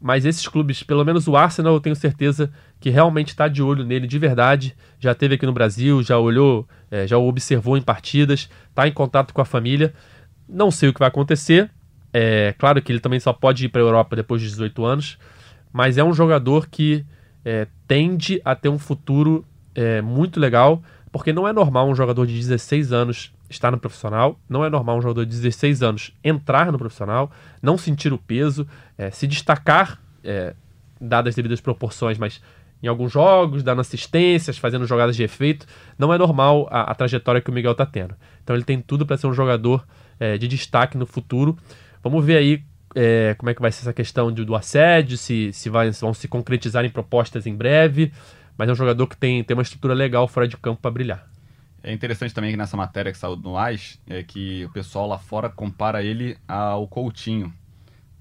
mas 0.00 0.24
esses 0.24 0.48
clubes, 0.48 0.82
pelo 0.82 1.04
menos 1.04 1.28
o 1.28 1.36
Arsenal, 1.36 1.74
eu 1.74 1.80
tenho 1.80 1.94
certeza 1.94 2.50
que 2.80 2.88
realmente 2.88 3.28
está 3.28 3.46
de 3.48 3.62
olho 3.62 3.84
nele 3.84 4.06
de 4.06 4.18
verdade. 4.18 4.74
Já 4.98 5.14
teve 5.14 5.34
aqui 5.34 5.44
no 5.44 5.52
Brasil, 5.52 6.02
já 6.02 6.16
olhou, 6.16 6.66
é, 6.90 7.06
já 7.06 7.18
o 7.18 7.28
observou 7.28 7.76
em 7.76 7.82
partidas, 7.82 8.48
está 8.70 8.88
em 8.88 8.92
contato 8.92 9.34
com 9.34 9.42
a 9.42 9.44
família. 9.44 9.92
Não 10.48 10.70
sei 10.70 10.88
o 10.88 10.94
que 10.94 10.98
vai 10.98 11.08
acontecer. 11.08 11.70
É 12.12 12.54
claro 12.58 12.82
que 12.82 12.90
ele 12.90 13.00
também 13.00 13.20
só 13.20 13.32
pode 13.32 13.64
ir 13.64 13.68
para 13.68 13.80
a 13.80 13.84
Europa 13.84 14.16
depois 14.16 14.42
de 14.42 14.48
18 14.48 14.84
anos, 14.84 15.18
mas 15.72 15.96
é 15.98 16.04
um 16.04 16.12
jogador 16.12 16.68
que 16.68 17.04
é, 17.44 17.66
tende 17.86 18.40
a 18.44 18.54
ter 18.54 18.68
um 18.68 18.78
futuro 18.78 19.44
é, 19.74 20.00
muito 20.02 20.40
legal, 20.40 20.82
porque 21.12 21.32
não 21.32 21.46
é 21.46 21.52
normal 21.52 21.88
um 21.88 21.94
jogador 21.94 22.26
de 22.26 22.34
16 22.34 22.92
anos 22.92 23.32
estar 23.48 23.70
no 23.70 23.78
profissional, 23.78 24.38
não 24.48 24.64
é 24.64 24.70
normal 24.70 24.98
um 24.98 25.02
jogador 25.02 25.24
de 25.24 25.30
16 25.30 25.82
anos 25.82 26.12
entrar 26.22 26.70
no 26.70 26.78
profissional, 26.78 27.30
não 27.60 27.76
sentir 27.76 28.12
o 28.12 28.18
peso, 28.18 28.66
é, 28.96 29.10
se 29.10 29.26
destacar, 29.26 30.00
é, 30.22 30.54
dadas 31.00 31.32
as 31.32 31.34
devidas 31.36 31.60
proporções, 31.60 32.18
mas 32.18 32.40
em 32.82 32.86
alguns 32.86 33.12
jogos, 33.12 33.62
dando 33.62 33.80
assistências, 33.80 34.56
fazendo 34.56 34.86
jogadas 34.86 35.14
de 35.14 35.22
efeito, 35.22 35.66
não 35.98 36.12
é 36.12 36.18
normal 36.18 36.66
a, 36.70 36.90
a 36.90 36.94
trajetória 36.94 37.40
que 37.40 37.50
o 37.50 37.52
Miguel 37.52 37.72
está 37.72 37.84
tendo. 37.84 38.14
Então 38.42 38.56
ele 38.56 38.64
tem 38.64 38.80
tudo 38.80 39.04
para 39.04 39.16
ser 39.16 39.26
um 39.26 39.34
jogador 39.34 39.86
é, 40.18 40.38
de 40.38 40.48
destaque 40.48 40.96
no 40.96 41.06
futuro. 41.06 41.58
Vamos 42.02 42.24
ver 42.24 42.38
aí 42.38 42.64
é, 42.94 43.34
como 43.38 43.50
é 43.50 43.54
que 43.54 43.60
vai 43.60 43.70
ser 43.70 43.82
essa 43.82 43.92
questão 43.92 44.32
de, 44.32 44.44
do 44.44 44.54
assédio, 44.54 45.16
se, 45.16 45.52
se, 45.52 45.68
vai, 45.68 45.92
se 45.92 46.00
vão 46.00 46.14
se 46.14 46.26
concretizar 46.28 46.84
em 46.84 46.90
propostas 46.90 47.46
em 47.46 47.54
breve. 47.54 48.12
Mas 48.56 48.68
é 48.68 48.72
um 48.72 48.76
jogador 48.76 49.06
que 49.06 49.16
tem, 49.16 49.42
tem 49.42 49.56
uma 49.56 49.62
estrutura 49.62 49.94
legal 49.94 50.28
fora 50.28 50.46
de 50.46 50.56
campo 50.56 50.80
para 50.82 50.90
brilhar. 50.90 51.26
É 51.82 51.92
interessante 51.92 52.34
também 52.34 52.50
que 52.50 52.56
nessa 52.58 52.76
matéria 52.76 53.10
que 53.10 53.16
saiu 53.16 53.36
no 53.36 53.56
AIS, 53.56 53.98
é 54.06 54.22
que 54.22 54.66
o 54.66 54.70
pessoal 54.70 55.06
lá 55.06 55.18
fora 55.18 55.48
compara 55.48 56.02
ele 56.02 56.36
ao 56.46 56.86
Coutinho. 56.86 57.52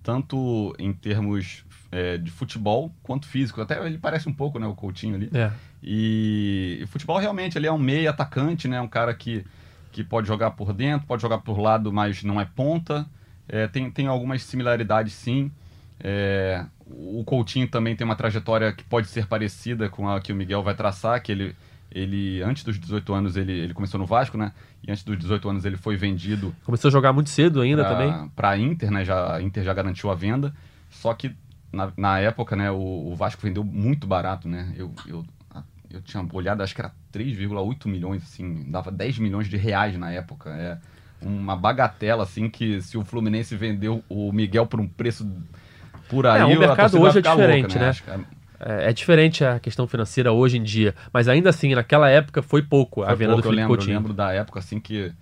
Tanto 0.02 0.74
em 0.80 0.94
termos 0.94 1.66
é, 1.92 2.18
de 2.18 2.32
futebol 2.32 2.92
quanto 3.04 3.28
físico. 3.28 3.62
Até 3.62 3.86
ele 3.86 3.98
parece 3.98 4.30
um 4.30 4.34
pouco, 4.34 4.60
né, 4.60 4.66
o 4.66 4.76
Coutinho 4.76 5.16
ali. 5.16 5.30
É. 5.34 5.52
E, 5.84 6.80
e 6.82 6.88
futebol 6.88 7.18
realmente 7.18 7.58
ele 7.58 7.68
é 7.68 7.72
um 7.72 7.78
meio 7.78 8.10
atacante, 8.10 8.68
né? 8.68 8.80
Um 8.80 8.88
cara 8.88 9.14
que, 9.14 9.46
que 9.92 10.04
pode 10.04 10.28
jogar 10.28 10.52
por 10.52 10.74
dentro, 10.74 11.08
pode 11.08 11.22
jogar 11.22 11.40
por 11.40 11.60
lado, 11.60 11.92
mas 11.92 12.24
não 12.24 12.40
é 12.40 12.46
ponta. 12.46 13.06
É, 13.50 13.68
tem, 13.68 13.90
tem 13.90 14.08
algumas 14.08 14.44
similaridades 14.44 15.14
sim. 15.14 15.52
É, 16.00 16.64
o 16.86 17.24
Coutinho 17.26 17.68
também 17.68 17.96
tem 17.96 18.06
uma 18.06 18.16
trajetória 18.16 18.72
que 18.72 18.84
pode 18.84 19.08
ser 19.08 19.26
parecida 19.26 19.90
com 19.90 20.08
a 20.08 20.22
que 20.22 20.32
o 20.32 20.36
Miguel 20.36 20.64
vai 20.64 20.76
traçar, 20.76 21.22
que 21.22 21.32
ele, 21.32 21.56
ele 21.92 22.42
antes 22.44 22.64
dos 22.64 22.80
18 22.80 23.14
anos, 23.14 23.36
ele, 23.36 23.52
ele 23.52 23.74
começou 23.74 24.00
no 24.00 24.06
Vasco, 24.06 24.38
né? 24.38 24.54
E 24.88 24.92
antes 24.92 25.04
dos 25.04 25.18
18 25.18 25.50
anos 25.50 25.66
ele 25.66 25.76
foi 25.76 25.98
vendido 25.98 26.56
Começou 26.64 26.88
a 26.90 26.92
jogar 26.92 27.12
muito 27.12 27.30
cedo 27.30 27.60
ainda 27.60 27.84
também. 27.84 28.30
para 28.36 28.52
a 28.52 28.58
Inter, 28.58 28.92
né? 28.92 29.04
Já, 29.04 29.36
a 29.36 29.42
Inter 29.42 29.64
já 29.64 29.74
garantiu 29.74 30.10
a 30.10 30.16
venda. 30.16 30.54
Só 30.90 31.14
que 31.14 31.36
na, 31.72 31.92
na 31.98 32.20
época, 32.20 32.56
né, 32.56 32.72
o, 32.72 33.12
o 33.12 33.16
Vasco 33.16 33.42
vendeu 33.42 33.64
muito 33.64 34.08
barato, 34.08 34.48
né? 34.48 34.74
Eu, 34.76 34.94
eu, 35.08 35.26
eu 35.92 36.02
tinha 36.02 36.26
olhado, 36.32 36.62
acho 36.62 36.74
que 36.74 36.82
era 36.82 36.92
3,8 37.12 37.88
milhões, 37.88 38.24
assim, 38.24 38.70
dava 38.70 38.92
10 38.92 39.20
milhões 39.20 39.48
de 39.48 39.58
reais 39.58 39.98
na 39.98 40.12
época. 40.12 40.50
É 40.52 40.78
uma 41.22 41.56
bagatela, 41.56 42.24
assim, 42.24 42.50
que 42.50 42.82
se 42.82 42.98
o 42.98 43.04
Fluminense 43.04 43.56
vendeu 43.56 44.04
o 44.10 44.32
Miguel 44.32 44.66
por 44.66 44.80
um 44.80 44.88
preço 44.88 45.30
por 46.10 46.26
aí, 46.26 46.42
É, 46.42 46.46
o 46.46 46.52
a 46.56 46.60
mercado 46.60 47.00
hoje 47.02 47.20
é 47.20 47.22
diferente, 47.22 47.78
louca, 47.78 47.86
né? 47.86 47.94
Que 47.94 48.10
é- 48.12 48.40
É, 48.62 48.90
é 48.90 48.94
diferente 48.94 49.46
a 49.46 49.58
questão 49.60 49.88
financeira 49.88 50.34
hoje 50.34 50.58
em 50.58 50.64
dia. 50.64 50.94
Mas 51.14 51.28
ainda 51.30 51.50
assim, 51.50 51.74
naquela 51.74 52.10
época 52.10 52.42
foi 52.42 52.62
pouco 52.62 53.04
a 53.04 53.08
Foi 53.08 53.16
venda 53.16 53.32
pouco, 53.34 53.42
do 53.44 53.48
eu 53.48 53.52
Felipe 53.52 53.62
lembro, 53.62 53.74
eu 53.74 53.78
Coutinho. 53.78 53.98
lembro 53.98 54.14
da 54.14 54.34
época 54.34 54.60
assim 54.60 54.80
que 54.82 55.14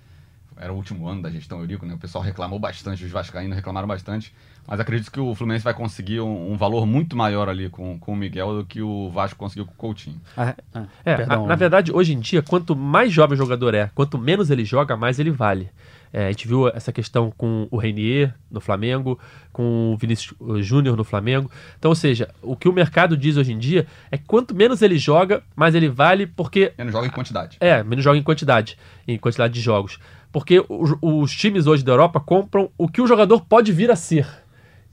era 0.60 0.74
o 0.74 0.76
último 0.76 1.08
ano 1.08 1.22
da 1.22 1.30
gestão 1.30 1.60
Eurico, 1.60 1.86
né? 1.86 1.94
O 1.94 2.00
pessoal 2.00 2.24
reclamou 2.24 2.58
bastante, 2.58 3.06
os 3.06 3.12
vascaínos 3.12 3.56
reclamaram 3.56 3.88
bastante, 3.88 4.34
mas 4.68 4.80
acredito 4.80 5.12
que 5.12 5.20
o 5.20 5.34
Fluminense 5.34 5.64
vai 5.64 5.74
conseguir 5.74 6.20
um, 6.20 6.52
um 6.52 6.58
valor 6.58 6.86
muito 6.86 7.16
maior 7.16 7.48
ali 7.50 7.70
com, 7.70 7.98
com 7.98 8.14
o 8.14 8.16
Miguel 8.16 8.54
do 8.58 8.66
que 8.66 8.82
o 8.82 9.10
Vasco 9.10 9.40
conseguiu 9.40 9.66
com 9.66 9.72
o 9.72 9.76
Coutinho. 9.78 10.20
Ah, 10.36 10.54
ah, 10.74 10.84
É, 11.06 11.16
perdão. 11.16 11.46
a- 11.46 11.48
na 11.48 11.56
verdade, 11.56 11.92
hoje 11.94 12.14
em 12.14 12.20
dia, 12.20 12.42
quanto 12.42 12.76
mais 12.76 13.12
jovem 13.12 13.36
o 13.36 13.38
jogador 13.38 13.74
é, 13.74 13.90
quanto 13.96 14.18
menos 14.18 14.50
ele 14.52 14.66
joga, 14.66 14.98
mais 14.98 15.18
ele 15.20 15.32
vale. 15.32 15.70
É, 16.14 16.28
a 16.28 16.32
gente 16.32 16.48
viu 16.48 16.70
essa 16.70 16.92
questão 16.92 17.32
com 17.38 17.68
o 17.70 17.78
Reinier 17.78 18.34
no 18.50 18.62
Flamengo, 18.62 19.20
com 19.52 19.92
o 19.94 19.98
Vinícius 19.98 20.34
uh, 20.40 20.62
Júnior 20.64 20.96
no 20.96 21.04
Flamengo. 21.04 21.52
Então, 21.78 21.90
ou 21.92 21.96
seja, 21.96 22.30
o 22.42 22.56
que 22.56 22.70
o 22.70 22.74
mercado 22.74 23.18
diz 23.18 23.36
hoje 23.36 23.52
em 23.52 23.58
dia 23.60 23.86
é 24.10 24.18
que 24.18 24.24
quanto 24.26 24.56
menos 24.56 24.82
ele 24.82 24.98
joga, 24.98 25.44
mais 25.54 25.76
ele 25.76 25.90
vale, 25.90 26.26
porque 26.26 26.72
não 26.78 26.90
joga 26.92 27.08
em 27.08 27.12
quantidade. 27.12 27.58
é, 27.60 27.84
menos 27.84 28.04
joga 28.06 28.18
em 28.18 28.24
quantidade, 28.24 28.78
em 29.06 29.18
quantidade 29.18 29.54
de 29.54 29.60
jogos. 29.60 30.00
Porque 30.32 30.64
os, 30.70 30.96
os 31.02 31.32
times 31.36 31.68
hoje 31.68 31.84
da 31.84 31.92
Europa 31.92 32.22
compram 32.22 32.70
o 32.78 32.88
que 32.88 33.02
o 33.02 33.08
jogador 33.08 33.42
pode 33.42 33.74
vir 33.74 33.92
a 33.92 33.96
ser. 33.96 34.26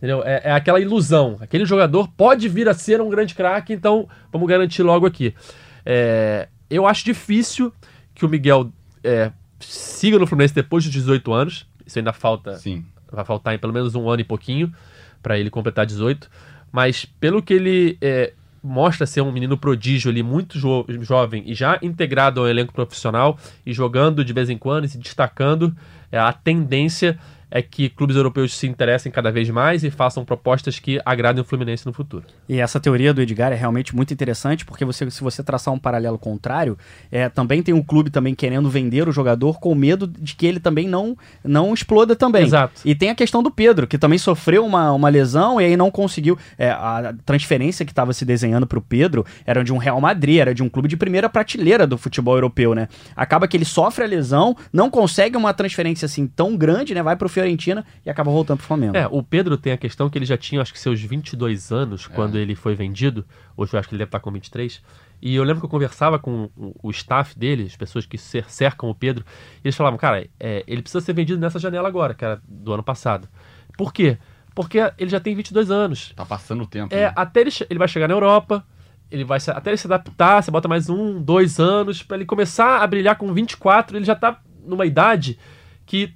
Entendeu? 0.04 0.22
É, 0.22 0.42
é 0.44 0.52
aquela 0.52 0.78
ilusão. 0.78 1.38
Aquele 1.40 1.64
jogador 1.64 2.08
pode 2.08 2.46
vir 2.46 2.68
a 2.68 2.74
ser 2.74 3.00
um 3.00 3.08
grande 3.08 3.34
craque, 3.34 3.72
então 3.72 4.06
vamos 4.30 4.46
garantir 4.46 4.82
logo 4.82 5.06
aqui. 5.06 5.34
É, 5.82 6.46
eu 6.68 6.86
acho 6.86 7.06
difícil 7.06 7.72
que 8.14 8.22
o 8.22 8.28
Miguel 8.28 8.70
é, 9.02 9.32
siga 9.58 10.18
no 10.18 10.26
Fluminense 10.26 10.54
depois 10.54 10.84
dos 10.84 10.92
18 10.92 11.32
anos. 11.32 11.66
Isso 11.86 11.98
ainda 11.98 12.12
falta 12.12 12.54
Sim. 12.56 12.84
vai 13.10 13.24
faltar 13.24 13.54
em 13.54 13.58
pelo 13.58 13.72
menos 13.72 13.94
um 13.94 14.06
ano 14.10 14.20
e 14.20 14.24
pouquinho 14.24 14.70
para 15.22 15.38
ele 15.38 15.48
completar 15.48 15.86
18. 15.86 16.30
Mas 16.70 17.06
pelo 17.06 17.42
que 17.42 17.54
ele 17.54 17.96
é, 18.02 18.34
mostra 18.62 19.06
ser 19.06 19.22
um 19.22 19.32
menino 19.32 19.56
prodígio 19.56 20.10
ali, 20.10 20.22
muito 20.22 20.58
jo- 20.58 20.84
jovem 21.00 21.44
e 21.46 21.54
já 21.54 21.78
integrado 21.80 22.42
ao 22.42 22.46
elenco 22.46 22.74
profissional 22.74 23.38
e 23.64 23.72
jogando 23.72 24.22
de 24.22 24.34
vez 24.34 24.50
em 24.50 24.58
quando 24.58 24.84
e 24.84 24.88
se 24.88 24.98
destacando, 24.98 25.74
é, 26.12 26.18
a 26.18 26.30
tendência 26.30 27.18
é 27.50 27.62
que 27.62 27.88
clubes 27.88 28.16
europeus 28.16 28.56
se 28.56 28.66
interessem 28.66 29.10
cada 29.10 29.30
vez 29.30 29.48
mais 29.50 29.84
e 29.84 29.90
façam 29.90 30.24
propostas 30.24 30.78
que 30.78 31.00
agradem 31.04 31.42
o 31.42 31.44
Fluminense 31.44 31.86
no 31.86 31.92
futuro. 31.92 32.24
E 32.48 32.60
essa 32.60 32.80
teoria 32.80 33.14
do 33.14 33.20
Edgar 33.20 33.52
é 33.52 33.56
realmente 33.56 33.94
muito 33.94 34.12
interessante, 34.12 34.64
porque 34.64 34.84
você, 34.84 35.10
se 35.10 35.22
você 35.22 35.42
traçar 35.42 35.72
um 35.72 35.78
paralelo 35.78 36.18
contrário, 36.18 36.76
é, 37.10 37.28
também 37.28 37.62
tem 37.62 37.74
um 37.74 37.82
clube 37.82 38.10
também 38.10 38.34
querendo 38.34 38.68
vender 38.68 39.08
o 39.08 39.12
jogador 39.12 39.60
com 39.60 39.74
medo 39.74 40.06
de 40.06 40.34
que 40.34 40.46
ele 40.46 40.60
também 40.60 40.88
não, 40.88 41.16
não 41.42 41.72
exploda 41.72 42.16
também. 42.16 42.44
Exato. 42.44 42.80
E 42.84 42.94
tem 42.94 43.10
a 43.10 43.14
questão 43.14 43.42
do 43.42 43.50
Pedro, 43.50 43.86
que 43.86 43.98
também 43.98 44.18
sofreu 44.18 44.64
uma, 44.64 44.92
uma 44.92 45.08
lesão 45.08 45.60
e 45.60 45.64
aí 45.64 45.76
não 45.76 45.90
conseguiu. 45.90 46.38
é, 46.58 46.70
a 46.70 47.14
transferência 47.24 47.84
que 47.84 47.92
estava 47.92 48.12
se 48.12 48.24
desenhando 48.24 48.66
para 48.66 48.78
o 48.78 48.82
Pedro 48.82 49.24
era 49.46 49.62
de 49.62 49.72
um 49.72 49.78
Real 49.78 50.00
Madrid, 50.00 50.38
era 50.38 50.54
de 50.54 50.62
um 50.62 50.68
clube 50.68 50.88
de 50.88 50.96
primeira 50.96 51.28
prateleira 51.28 51.86
do 51.86 51.96
futebol 51.96 52.34
europeu, 52.34 52.74
né? 52.74 52.88
Acaba 53.16 53.46
que 53.46 53.56
ele 53.56 53.64
sofre 53.64 54.04
a 54.04 54.06
lesão, 54.06 54.56
não 54.72 54.90
consegue 54.90 55.36
uma 55.36 55.52
transferência 55.52 56.06
assim 56.06 56.26
tão 56.26 56.56
grande, 56.56 56.94
né? 56.94 57.02
Vai 57.02 57.16
pro 57.16 57.28
Fiorentina 57.46 57.84
e 58.04 58.10
acaba 58.10 58.30
voltando 58.30 58.58
pro 58.58 58.66
Flamengo. 58.66 58.96
É, 58.96 59.06
o 59.06 59.22
Pedro 59.22 59.56
tem 59.56 59.72
a 59.72 59.76
questão 59.76 60.08
que 60.10 60.18
ele 60.18 60.24
já 60.26 60.36
tinha, 60.36 60.60
acho 60.62 60.72
que 60.72 60.78
seus 60.80 61.00
22 61.00 61.70
anos 61.72 62.08
É. 62.10 62.14
quando 62.14 62.36
ele 62.38 62.54
foi 62.54 62.74
vendido. 62.74 63.24
Hoje 63.56 63.72
eu 63.74 63.78
acho 63.78 63.88
que 63.88 63.94
ele 63.94 63.98
deve 63.98 64.08
estar 64.08 64.20
com 64.20 64.30
23. 64.30 64.82
E 65.22 65.34
eu 65.34 65.44
lembro 65.44 65.60
que 65.60 65.66
eu 65.66 65.70
conversava 65.70 66.18
com 66.18 66.50
o- 66.56 66.90
staff 66.90 67.38
dele, 67.38 67.64
as 67.64 67.76
pessoas 67.76 68.04
que 68.04 68.18
cer- 68.18 68.50
cercam 68.50 68.90
o 68.90 68.94
Pedro, 68.94 69.24
e 69.62 69.66
eles 69.66 69.74
falavam, 69.76 69.98
cara, 69.98 70.26
é, 70.38 70.62
ele 70.66 70.82
precisa 70.82 71.02
ser 71.02 71.12
vendido 71.14 71.40
nessa 71.40 71.58
janela 71.58 71.88
agora, 71.88 72.12
que 72.14 72.24
era 72.24 72.40
do 72.46 72.72
ano 72.72 72.82
passado. 72.82 73.28
Por 73.78 73.92
quê? 73.92 74.18
Porque 74.54 74.78
ele 74.98 75.10
já 75.10 75.18
tem 75.18 75.34
22 75.34 75.70
anos. 75.70 76.12
Tá 76.14 76.24
passando 76.26 76.62
o 76.62 76.66
tempo. 76.66 76.94
É, 76.94 77.06
né? 77.06 77.12
até 77.16 77.40
ele, 77.40 77.50
ele 77.70 77.78
vai 77.78 77.88
chegar 77.88 78.06
na 78.06 78.14
Europa, 78.14 78.64
ele 79.10 79.24
vai 79.24 79.40
se- 79.40 79.50
até 79.50 79.70
ele 79.70 79.76
se 79.78 79.86
adaptar, 79.86 80.42
você 80.42 80.50
bota 80.50 80.68
mais 80.68 80.88
um, 80.90 81.20
dois 81.22 81.58
anos, 81.58 82.02
pra 82.02 82.16
ele 82.16 82.24
começar 82.26 82.82
a 82.82 82.86
brilhar 82.86 83.16
com 83.16 83.32
24, 83.32 83.96
ele 83.96 84.04
já 84.04 84.14
tá 84.14 84.40
numa 84.66 84.84
idade 84.86 85.38
que 85.86 86.12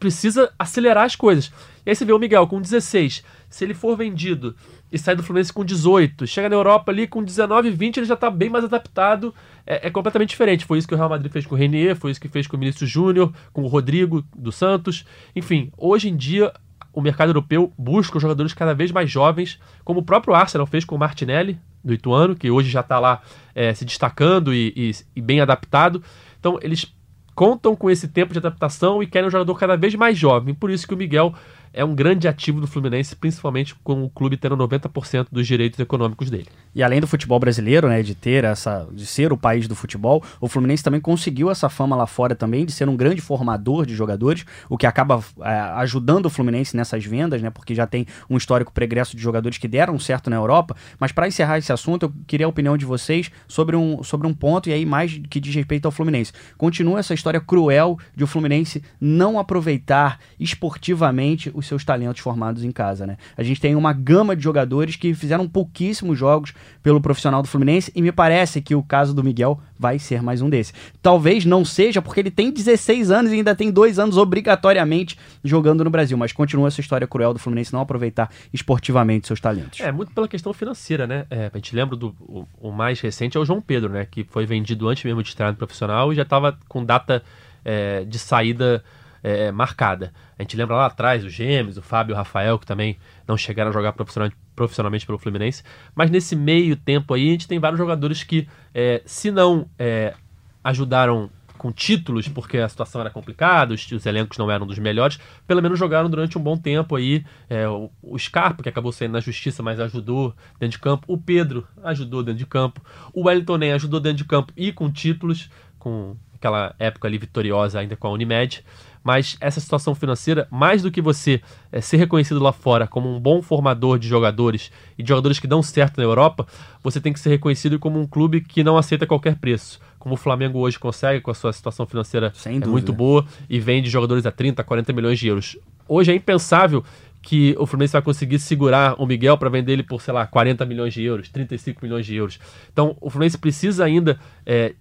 precisa 0.00 0.50
acelerar 0.58 1.04
as 1.04 1.14
coisas. 1.14 1.52
E 1.86 1.90
aí 1.90 1.94
você 1.94 2.04
vê 2.04 2.12
o 2.12 2.18
Miguel 2.18 2.46
com 2.46 2.60
16, 2.60 3.22
se 3.48 3.64
ele 3.64 3.74
for 3.74 3.96
vendido 3.96 4.56
e 4.90 4.98
sair 4.98 5.14
do 5.14 5.22
Fluminense 5.22 5.52
com 5.52 5.64
18, 5.64 6.26
chega 6.26 6.48
na 6.48 6.56
Europa 6.56 6.90
ali 6.90 7.06
com 7.06 7.22
19, 7.22 7.70
20, 7.70 7.98
ele 7.98 8.06
já 8.06 8.16
tá 8.16 8.28
bem 8.30 8.48
mais 8.50 8.64
adaptado, 8.64 9.32
é, 9.66 9.86
é 9.86 9.90
completamente 9.90 10.30
diferente. 10.30 10.64
Foi 10.64 10.78
isso 10.78 10.88
que 10.88 10.94
o 10.94 10.96
Real 10.96 11.08
Madrid 11.08 11.30
fez 11.30 11.46
com 11.46 11.54
o 11.54 11.58
Renier, 11.58 11.94
foi 11.94 12.10
isso 12.10 12.20
que 12.20 12.28
fez 12.28 12.46
com 12.46 12.56
o 12.56 12.60
Vinícius 12.60 12.90
Júnior, 12.90 13.32
com 13.52 13.62
o 13.62 13.66
Rodrigo 13.68 14.24
do 14.36 14.50
Santos. 14.50 15.04
Enfim, 15.36 15.70
hoje 15.76 16.08
em 16.08 16.16
dia 16.16 16.52
o 16.92 17.00
mercado 17.00 17.28
europeu 17.28 17.72
busca 17.78 18.18
jogadores 18.18 18.52
cada 18.52 18.74
vez 18.74 18.90
mais 18.90 19.08
jovens, 19.08 19.60
como 19.84 20.00
o 20.00 20.02
próprio 20.04 20.34
Arsenal 20.34 20.66
fez 20.66 20.84
com 20.84 20.96
o 20.96 20.98
Martinelli, 20.98 21.56
do 21.84 21.94
Ituano, 21.94 22.34
que 22.34 22.50
hoje 22.50 22.68
já 22.68 22.80
está 22.80 22.98
lá 22.98 23.22
é, 23.54 23.72
se 23.72 23.84
destacando 23.84 24.52
e, 24.52 24.72
e- 24.76 24.90
e 25.16 25.20
bem 25.22 25.40
adaptado. 25.40 26.02
Então, 26.38 26.58
eles 26.62 26.92
contam 27.40 27.74
com 27.74 27.90
esse 27.90 28.06
tempo 28.06 28.34
de 28.34 28.38
adaptação 28.38 29.02
e 29.02 29.06
querem 29.06 29.26
um 29.26 29.30
jogador 29.30 29.58
cada 29.58 29.74
vez 29.74 29.94
mais 29.94 30.18
jovem. 30.18 30.52
Por 30.52 30.70
isso 30.70 30.86
que 30.86 30.92
o 30.92 30.96
Miguel 30.96 31.32
é 31.72 31.84
um 31.84 31.94
grande 31.94 32.26
ativo 32.26 32.60
do 32.60 32.66
Fluminense, 32.66 33.14
principalmente 33.14 33.74
com 33.82 34.04
o 34.04 34.10
clube 34.10 34.36
tendo 34.36 34.56
90% 34.56 35.28
dos 35.30 35.46
direitos 35.46 35.78
econômicos 35.78 36.28
dele. 36.30 36.46
E 36.74 36.82
além 36.82 37.00
do 37.00 37.06
futebol 37.06 37.38
brasileiro, 37.38 37.88
né, 37.88 38.02
de 38.02 38.14
ter 38.14 38.44
essa, 38.44 38.86
de 38.92 39.06
ser 39.06 39.32
o 39.32 39.36
país 39.36 39.66
do 39.68 39.74
futebol, 39.74 40.22
o 40.40 40.48
Fluminense 40.48 40.82
também 40.82 41.00
conseguiu 41.00 41.50
essa 41.50 41.68
fama 41.68 41.96
lá 41.96 42.06
fora 42.06 42.34
também 42.34 42.64
de 42.64 42.72
ser 42.72 42.88
um 42.88 42.96
grande 42.96 43.20
formador 43.20 43.86
de 43.86 43.94
jogadores, 43.94 44.44
o 44.68 44.76
que 44.76 44.86
acaba 44.86 45.22
é, 45.40 45.50
ajudando 45.76 46.26
o 46.26 46.30
Fluminense 46.30 46.76
nessas 46.76 47.04
vendas, 47.04 47.40
né, 47.42 47.50
porque 47.50 47.74
já 47.74 47.86
tem 47.86 48.06
um 48.28 48.36
histórico 48.36 48.72
pregresso 48.72 49.16
de 49.16 49.22
jogadores 49.22 49.58
que 49.58 49.68
deram 49.68 49.98
certo 49.98 50.30
na 50.30 50.36
Europa. 50.36 50.76
Mas 50.98 51.12
para 51.12 51.28
encerrar 51.28 51.58
esse 51.58 51.72
assunto, 51.72 52.04
eu 52.04 52.12
queria 52.26 52.46
a 52.46 52.48
opinião 52.48 52.76
de 52.76 52.84
vocês 52.84 53.30
sobre 53.46 53.76
um, 53.76 54.02
sobre 54.02 54.26
um 54.26 54.34
ponto 54.34 54.68
e 54.68 54.72
aí 54.72 54.84
mais 54.84 55.20
que 55.28 55.40
diz 55.40 55.54
respeito 55.54 55.86
ao 55.86 55.92
Fluminense. 55.92 56.32
Continua 56.56 56.98
essa 56.98 57.14
história 57.14 57.40
cruel 57.40 57.98
de 58.14 58.24
o 58.24 58.26
Fluminense 58.26 58.82
não 59.00 59.38
aproveitar 59.38 60.18
esportivamente 60.38 61.50
os 61.60 61.66
seus 61.66 61.84
talentos 61.84 62.20
formados 62.20 62.64
em 62.64 62.72
casa, 62.72 63.06
né? 63.06 63.16
A 63.36 63.42
gente 63.42 63.60
tem 63.60 63.76
uma 63.76 63.92
gama 63.92 64.34
de 64.34 64.42
jogadores 64.42 64.96
que 64.96 65.14
fizeram 65.14 65.48
pouquíssimos 65.48 66.18
jogos 66.18 66.52
pelo 66.82 67.00
profissional 67.00 67.42
do 67.42 67.48
Fluminense 67.48 67.92
e 67.94 68.02
me 68.02 68.10
parece 68.10 68.60
que 68.60 68.74
o 68.74 68.82
caso 68.82 69.14
do 69.14 69.22
Miguel 69.22 69.60
vai 69.78 69.98
ser 69.98 70.22
mais 70.22 70.42
um 70.42 70.50
desses. 70.50 70.74
Talvez 71.00 71.44
não 71.44 71.64
seja 71.64 72.02
porque 72.02 72.20
ele 72.20 72.30
tem 72.30 72.50
16 72.50 73.10
anos 73.10 73.32
e 73.32 73.36
ainda 73.36 73.54
tem 73.54 73.70
dois 73.70 73.98
anos 73.98 74.16
obrigatoriamente 74.16 75.18
jogando 75.42 75.84
no 75.84 75.90
Brasil, 75.90 76.18
mas 76.18 76.32
continua 76.32 76.68
essa 76.68 76.80
história 76.80 77.06
cruel 77.06 77.32
do 77.32 77.38
Fluminense 77.38 77.72
não 77.72 77.80
aproveitar 77.80 78.30
esportivamente 78.52 79.26
seus 79.26 79.40
talentos. 79.40 79.80
É, 79.80 79.92
muito 79.92 80.12
pela 80.12 80.28
questão 80.28 80.52
financeira, 80.52 81.06
né? 81.06 81.26
É, 81.30 81.50
a 81.52 81.56
gente 81.56 81.74
lembra 81.74 81.96
do 81.96 82.14
o, 82.20 82.46
o 82.60 82.72
mais 82.72 83.00
recente 83.00 83.36
é 83.36 83.40
o 83.40 83.44
João 83.44 83.60
Pedro, 83.60 83.90
né? 83.90 84.06
Que 84.10 84.24
foi 84.24 84.44
vendido 84.44 84.88
antes 84.88 85.04
mesmo 85.04 85.22
de 85.22 85.28
estrear 85.28 85.52
no 85.52 85.56
profissional 85.56 86.12
e 86.12 86.16
já 86.16 86.22
estava 86.22 86.58
com 86.68 86.84
data 86.84 87.22
é, 87.64 88.04
de 88.04 88.18
saída 88.18 88.82
é, 89.22 89.50
marcada. 89.52 90.12
A 90.38 90.42
gente 90.42 90.56
lembra 90.56 90.76
lá 90.76 90.86
atrás 90.86 91.24
os 91.24 91.32
Gêmeos, 91.32 91.76
o 91.76 91.82
Fábio 91.82 92.12
e 92.12 92.14
o 92.14 92.16
Rafael, 92.16 92.58
que 92.58 92.66
também 92.66 92.96
não 93.26 93.36
chegaram 93.36 93.70
a 93.70 93.72
jogar 93.72 93.92
profissional- 93.92 94.32
profissionalmente 94.54 95.06
pelo 95.06 95.18
Fluminense. 95.18 95.62
Mas 95.94 96.10
nesse 96.10 96.34
meio 96.34 96.76
tempo 96.76 97.14
aí, 97.14 97.28
a 97.28 97.32
gente 97.32 97.48
tem 97.48 97.58
vários 97.58 97.78
jogadores 97.78 98.22
que, 98.22 98.48
é, 98.74 99.02
se 99.04 99.30
não 99.30 99.68
é, 99.78 100.14
ajudaram 100.62 101.30
com 101.58 101.70
títulos, 101.70 102.26
porque 102.26 102.56
a 102.56 102.66
situação 102.66 103.02
era 103.02 103.10
complicada, 103.10 103.74
os, 103.74 103.92
os 103.92 104.06
elencos 104.06 104.38
não 104.38 104.50
eram 104.50 104.66
dos 104.66 104.78
melhores, 104.78 105.18
pelo 105.46 105.60
menos 105.60 105.78
jogaram 105.78 106.08
durante 106.08 106.38
um 106.38 106.40
bom 106.40 106.56
tempo 106.56 106.96
aí. 106.96 107.22
É, 107.50 107.68
o, 107.68 107.90
o 108.02 108.18
Scarpa, 108.18 108.62
que 108.62 108.68
acabou 108.70 108.90
saindo 108.92 109.12
na 109.12 109.20
justiça, 109.20 109.62
mas 109.62 109.78
ajudou 109.78 110.34
dentro 110.58 110.78
de 110.78 110.78
campo. 110.78 111.04
O 111.06 111.18
Pedro 111.18 111.68
ajudou 111.84 112.22
dentro 112.22 112.38
de 112.38 112.46
campo. 112.46 112.80
O 113.12 113.26
Wellington 113.26 113.58
Nem 113.58 113.72
ajudou 113.72 114.00
dentro 114.00 114.16
de 114.16 114.24
campo 114.24 114.54
e 114.56 114.72
com 114.72 114.90
títulos, 114.90 115.50
com 115.78 116.16
aquela 116.34 116.74
época 116.78 117.06
ali 117.06 117.18
vitoriosa 117.18 117.78
ainda 117.78 117.94
com 117.94 118.08
a 118.08 118.10
Unimed. 118.10 118.64
Mas 119.02 119.36
essa 119.40 119.60
situação 119.60 119.94
financeira, 119.94 120.46
mais 120.50 120.82
do 120.82 120.90
que 120.90 121.00
você 121.00 121.40
é, 121.72 121.80
ser 121.80 121.96
reconhecido 121.96 122.40
lá 122.40 122.52
fora 122.52 122.86
como 122.86 123.08
um 123.08 123.18
bom 123.18 123.40
formador 123.40 123.98
de 123.98 124.06
jogadores 124.06 124.70
e 124.98 125.02
de 125.02 125.08
jogadores 125.08 125.38
que 125.38 125.46
dão 125.46 125.62
certo 125.62 125.96
na 125.96 126.04
Europa, 126.04 126.46
você 126.82 127.00
tem 127.00 127.12
que 127.12 127.20
ser 127.20 127.30
reconhecido 127.30 127.78
como 127.78 127.98
um 127.98 128.06
clube 128.06 128.42
que 128.42 128.62
não 128.62 128.76
aceita 128.76 129.06
qualquer 129.06 129.36
preço. 129.36 129.80
Como 129.98 130.14
o 130.14 130.18
Flamengo 130.18 130.58
hoje 130.58 130.78
consegue 130.78 131.20
com 131.20 131.30
a 131.30 131.34
sua 131.34 131.52
situação 131.52 131.86
financeira 131.86 132.32
é 132.44 132.66
muito 132.66 132.92
boa 132.92 133.26
e 133.48 133.58
vende 133.58 133.88
jogadores 133.88 134.26
a 134.26 134.30
30, 134.30 134.62
40 134.62 134.92
milhões 134.92 135.18
de 135.18 135.28
euros. 135.28 135.56
Hoje 135.88 136.12
é 136.12 136.14
impensável 136.14 136.84
que 137.22 137.54
o 137.58 137.66
Fluminense 137.66 137.92
vai 137.92 138.02
conseguir 138.02 138.38
segurar 138.38 138.94
o 139.00 139.06
Miguel 139.06 139.36
para 139.36 139.50
vender 139.50 139.72
ele 139.72 139.82
por, 139.82 140.00
sei 140.00 140.14
lá, 140.14 140.26
40 140.26 140.64
milhões 140.64 140.94
de 140.94 141.02
euros, 141.02 141.28
35 141.28 141.80
milhões 141.82 142.06
de 142.06 142.14
euros. 142.14 142.38
Então, 142.72 142.96
o 143.00 143.10
Fluminense 143.10 143.36
precisa 143.36 143.84
ainda 143.84 144.18
é, 144.46 144.74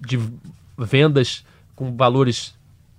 de 0.00 0.18
vendas 0.76 1.44
com 1.74 1.96
valores 1.96 2.55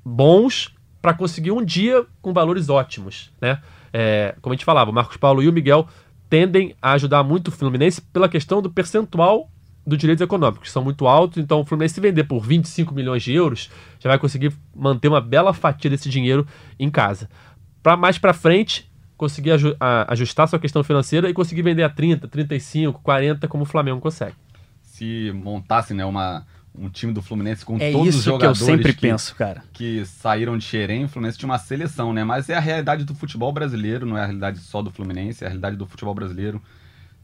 bons 0.07 0.73
para 1.01 1.13
conseguir 1.13 1.51
um 1.51 1.63
dia 1.63 2.05
com 2.21 2.33
valores 2.33 2.69
ótimos, 2.69 3.31
né? 3.41 3.61
É, 3.91 4.35
como 4.41 4.53
a 4.53 4.55
gente 4.55 4.65
falava, 4.65 4.91
o 4.91 4.93
Marcos 4.93 5.17
Paulo 5.17 5.41
e 5.41 5.49
o 5.49 5.53
Miguel 5.53 5.87
tendem 6.29 6.75
a 6.81 6.93
ajudar 6.93 7.23
muito 7.23 7.49
o 7.49 7.51
Fluminense 7.51 8.01
pela 8.01 8.27
questão 8.29 8.61
do 8.61 8.69
percentual 8.69 9.49
dos 9.85 9.97
direitos 9.97 10.21
econômicos, 10.21 10.67
que 10.67 10.71
são 10.71 10.83
muito 10.83 11.07
altos, 11.07 11.37
então 11.37 11.61
o 11.61 11.65
Fluminense 11.65 11.95
se 11.95 12.01
vender 12.01 12.25
por 12.25 12.41
25 12.41 12.93
milhões 12.93 13.23
de 13.23 13.33
euros, 13.33 13.69
já 13.99 14.09
vai 14.09 14.19
conseguir 14.19 14.53
manter 14.75 15.07
uma 15.07 15.21
bela 15.21 15.53
fatia 15.53 15.89
desse 15.89 16.09
dinheiro 16.09 16.45
em 16.77 16.89
casa. 16.89 17.29
Para 17.81 17.95
mais 17.95 18.17
para 18.17 18.33
frente, 18.33 18.91
conseguir 19.15 19.51
ajustar 20.07 20.47
sua 20.47 20.59
questão 20.59 20.83
financeira 20.83 21.29
e 21.29 21.33
conseguir 21.33 21.61
vender 21.61 21.83
a 21.83 21.89
30, 21.89 22.27
35, 22.27 23.01
40, 23.01 23.47
como 23.47 23.63
o 23.63 23.65
Flamengo 23.65 24.01
consegue. 24.01 24.35
Se 24.81 25.31
montasse 25.33 25.93
né, 25.93 26.03
uma, 26.03 26.45
um 26.77 26.89
time 26.89 27.11
do 27.13 27.21
Fluminense 27.21 27.65
com 27.65 27.77
É 27.77 27.91
todos 27.91 28.09
os 28.09 28.15
isso 28.15 28.23
que 28.23 28.29
eu 28.29 28.33
jogadores 28.33 28.59
sempre 28.59 28.93
que, 28.93 29.01
penso, 29.01 29.35
cara. 29.35 29.63
que 29.73 30.05
saíram 30.05 30.57
de 30.57 30.63
Xerém, 30.63 31.05
o 31.05 31.09
Fluminense 31.09 31.37
tinha 31.37 31.49
uma 31.49 31.57
seleção, 31.57 32.13
né? 32.13 32.23
Mas 32.23 32.49
é 32.49 32.55
a 32.55 32.59
realidade 32.59 33.03
do 33.03 33.15
futebol 33.15 33.51
brasileiro, 33.51 34.05
não 34.05 34.17
é 34.17 34.21
a 34.21 34.25
realidade 34.25 34.59
só 34.59 34.81
do 34.81 34.91
Fluminense, 34.91 35.43
é 35.43 35.47
a 35.47 35.49
realidade 35.49 35.75
do 35.75 35.85
futebol 35.87 36.13
brasileiro. 36.13 36.61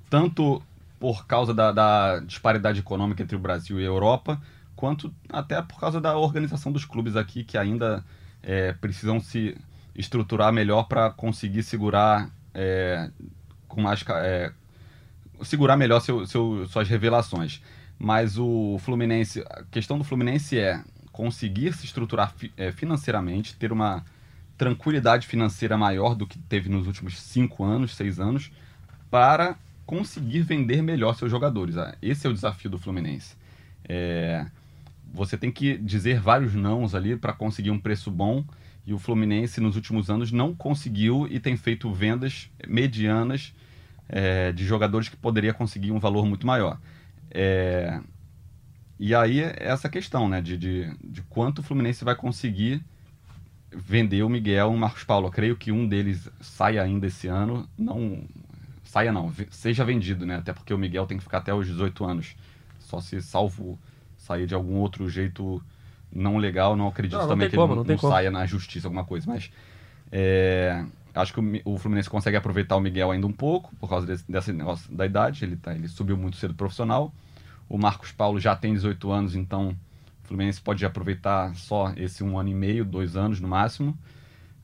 Tanto 0.09 0.61
por 0.99 1.25
causa 1.27 1.53
da, 1.53 1.71
da 1.71 2.19
disparidade 2.19 2.79
econômica 2.79 3.21
entre 3.21 3.35
o 3.35 3.39
Brasil 3.39 3.79
e 3.79 3.83
a 3.83 3.87
Europa, 3.87 4.41
quanto 4.75 5.13
até 5.29 5.61
por 5.61 5.79
causa 5.79 5.99
da 6.01 6.17
organização 6.17 6.71
dos 6.71 6.85
clubes 6.85 7.15
aqui, 7.15 7.43
que 7.43 7.57
ainda 7.57 8.03
é, 8.41 8.73
precisam 8.73 9.19
se 9.19 9.55
estruturar 9.95 10.51
melhor 10.51 10.83
para 10.83 11.09
conseguir 11.11 11.61
segurar 11.63 12.29
é, 12.53 13.09
com 13.67 13.81
mais 13.81 14.03
é, 14.09 14.51
segurar 15.43 15.75
melhor 15.77 15.99
seu, 15.99 16.25
seu- 16.25 16.65
suas 16.67 16.87
revelações. 16.87 17.61
Mas 18.03 18.37
o 18.37 18.77
Fluminense, 18.79 19.45
a 19.49 19.63
questão 19.71 19.97
do 19.97 20.03
Fluminense 20.03 20.59
é 20.59 20.83
conseguir 21.09 21.71
se 21.71 21.85
estruturar 21.85 22.35
eh, 22.57 22.69
financeiramente, 22.73 23.55
ter 23.55 23.71
uma 23.71 24.03
tranquilidade 24.57 25.25
financeira 25.25 25.77
maior 25.77 26.13
do 26.13 26.27
que 26.27 26.37
teve 26.37 26.67
nos 26.67 26.85
últimos 26.85 27.17
cinco 27.17 27.63
anos, 27.63 27.95
seis 27.95 28.19
anos, 28.19 28.51
para 29.09 29.55
conseguir 29.85 30.41
vender 30.41 30.81
melhor 30.81 31.15
seus 31.15 31.31
jogadores. 31.31 31.77
Ah, 31.77 31.95
Esse 32.01 32.27
é 32.27 32.29
o 32.29 32.33
desafio 32.33 32.69
do 32.69 32.77
Fluminense. 32.77 33.37
É, 33.87 34.47
você 35.13 35.37
tem 35.37 35.49
que 35.49 35.77
dizer 35.77 36.19
vários 36.19 36.53
nãos 36.53 36.93
ali 36.93 37.15
para 37.15 37.31
conseguir 37.31 37.71
um 37.71 37.79
preço 37.79 38.11
bom. 38.11 38.43
E 38.85 38.93
o 38.93 38.99
Fluminense, 38.99 39.61
nos 39.61 39.77
últimos 39.77 40.09
anos, 40.09 40.29
não 40.29 40.53
conseguiu 40.53 41.25
e 41.31 41.39
tem 41.39 41.55
feito 41.55 41.89
vendas 41.93 42.49
medianas 42.67 43.53
é, 44.09 44.51
de 44.51 44.65
jogadores 44.65 45.07
que 45.07 45.15
poderia 45.15 45.53
conseguir 45.53 45.91
um 45.93 45.99
valor 45.99 46.25
muito 46.25 46.45
maior. 46.45 46.77
É, 47.33 47.99
e 48.99 49.15
aí 49.15 49.41
essa 49.57 49.89
questão, 49.89 50.29
né, 50.29 50.39
de, 50.39 50.57
de, 50.57 50.95
de 51.03 51.21
quanto 51.23 51.59
o 51.59 51.63
Fluminense 51.63 52.05
vai 52.05 52.15
conseguir 52.15 52.83
vender 53.75 54.21
o 54.21 54.29
Miguel 54.29 54.71
e 54.71 54.75
o 54.75 54.77
Marcos 54.77 55.03
Paulo. 55.03 55.27
Eu 55.27 55.31
creio 55.31 55.55
que 55.55 55.71
um 55.71 55.87
deles 55.87 56.29
saia 56.39 56.83
ainda 56.83 57.07
esse 57.07 57.27
ano, 57.27 57.67
não 57.77 58.23
saia 58.83 59.11
não, 59.11 59.33
seja 59.49 59.83
vendido, 59.83 60.25
né? 60.25 60.35
Até 60.35 60.53
porque 60.53 60.73
o 60.73 60.77
Miguel 60.77 61.07
tem 61.07 61.17
que 61.17 61.23
ficar 61.23 61.39
até 61.39 61.51
os 61.51 61.65
18 61.65 62.05
anos. 62.05 62.35
Só 62.79 63.01
se 63.01 63.19
salvo 63.21 63.79
sair 64.15 64.45
de 64.45 64.53
algum 64.53 64.75
outro 64.75 65.09
jeito 65.09 65.61
não 66.13 66.37
legal, 66.37 66.75
não 66.75 66.87
acredito 66.87 67.13
Não, 67.13 67.21
não 67.23 67.29
também 67.29 67.49
que 67.49 67.55
como, 67.55 67.73
ele 67.73 67.83
não 67.83 67.85
não, 67.85 67.97
saia 67.97 68.29
na 68.29 68.45
justiça, 68.45 68.87
alguma 68.87 69.03
coisa, 69.03 69.25
mas 69.27 69.51
é, 70.11 70.85
acho 71.13 71.33
que 71.33 71.39
o, 71.39 71.73
o 71.73 71.77
Fluminense 71.77 72.09
consegue 72.09 72.37
aproveitar 72.37 72.75
o 72.75 72.79
Miguel 72.79 73.11
ainda 73.11 73.27
um 73.27 73.31
pouco, 73.31 73.75
por 73.75 73.89
causa 73.89 74.07
desse, 74.07 74.29
desse 74.29 74.51
negócio 74.51 74.93
da 74.93 75.05
idade, 75.05 75.43
ele, 75.45 75.55
tá, 75.55 75.73
ele 75.73 75.87
subiu 75.87 76.17
muito 76.17 76.37
cedo 76.37 76.53
profissional. 76.53 77.13
O 77.69 77.77
Marcos 77.77 78.11
Paulo 78.11 78.39
já 78.39 78.55
tem 78.55 78.73
18 78.73 79.11
anos, 79.11 79.35
então 79.35 79.75
O 80.23 80.27
Fluminense 80.27 80.61
pode 80.61 80.85
aproveitar 80.85 81.55
só 81.55 81.93
esse 81.95 82.23
um 82.23 82.37
ano 82.37 82.49
e 82.49 82.53
meio, 82.53 82.85
dois 82.85 83.15
anos 83.15 83.39
no 83.39 83.47
máximo. 83.47 83.97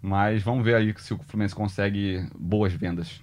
Mas 0.01 0.41
vamos 0.41 0.63
ver 0.63 0.75
aí 0.75 0.93
se 0.97 1.13
o 1.13 1.17
Fluminense 1.19 1.55
consegue 1.55 2.25
boas 2.37 2.73
vendas. 2.73 3.21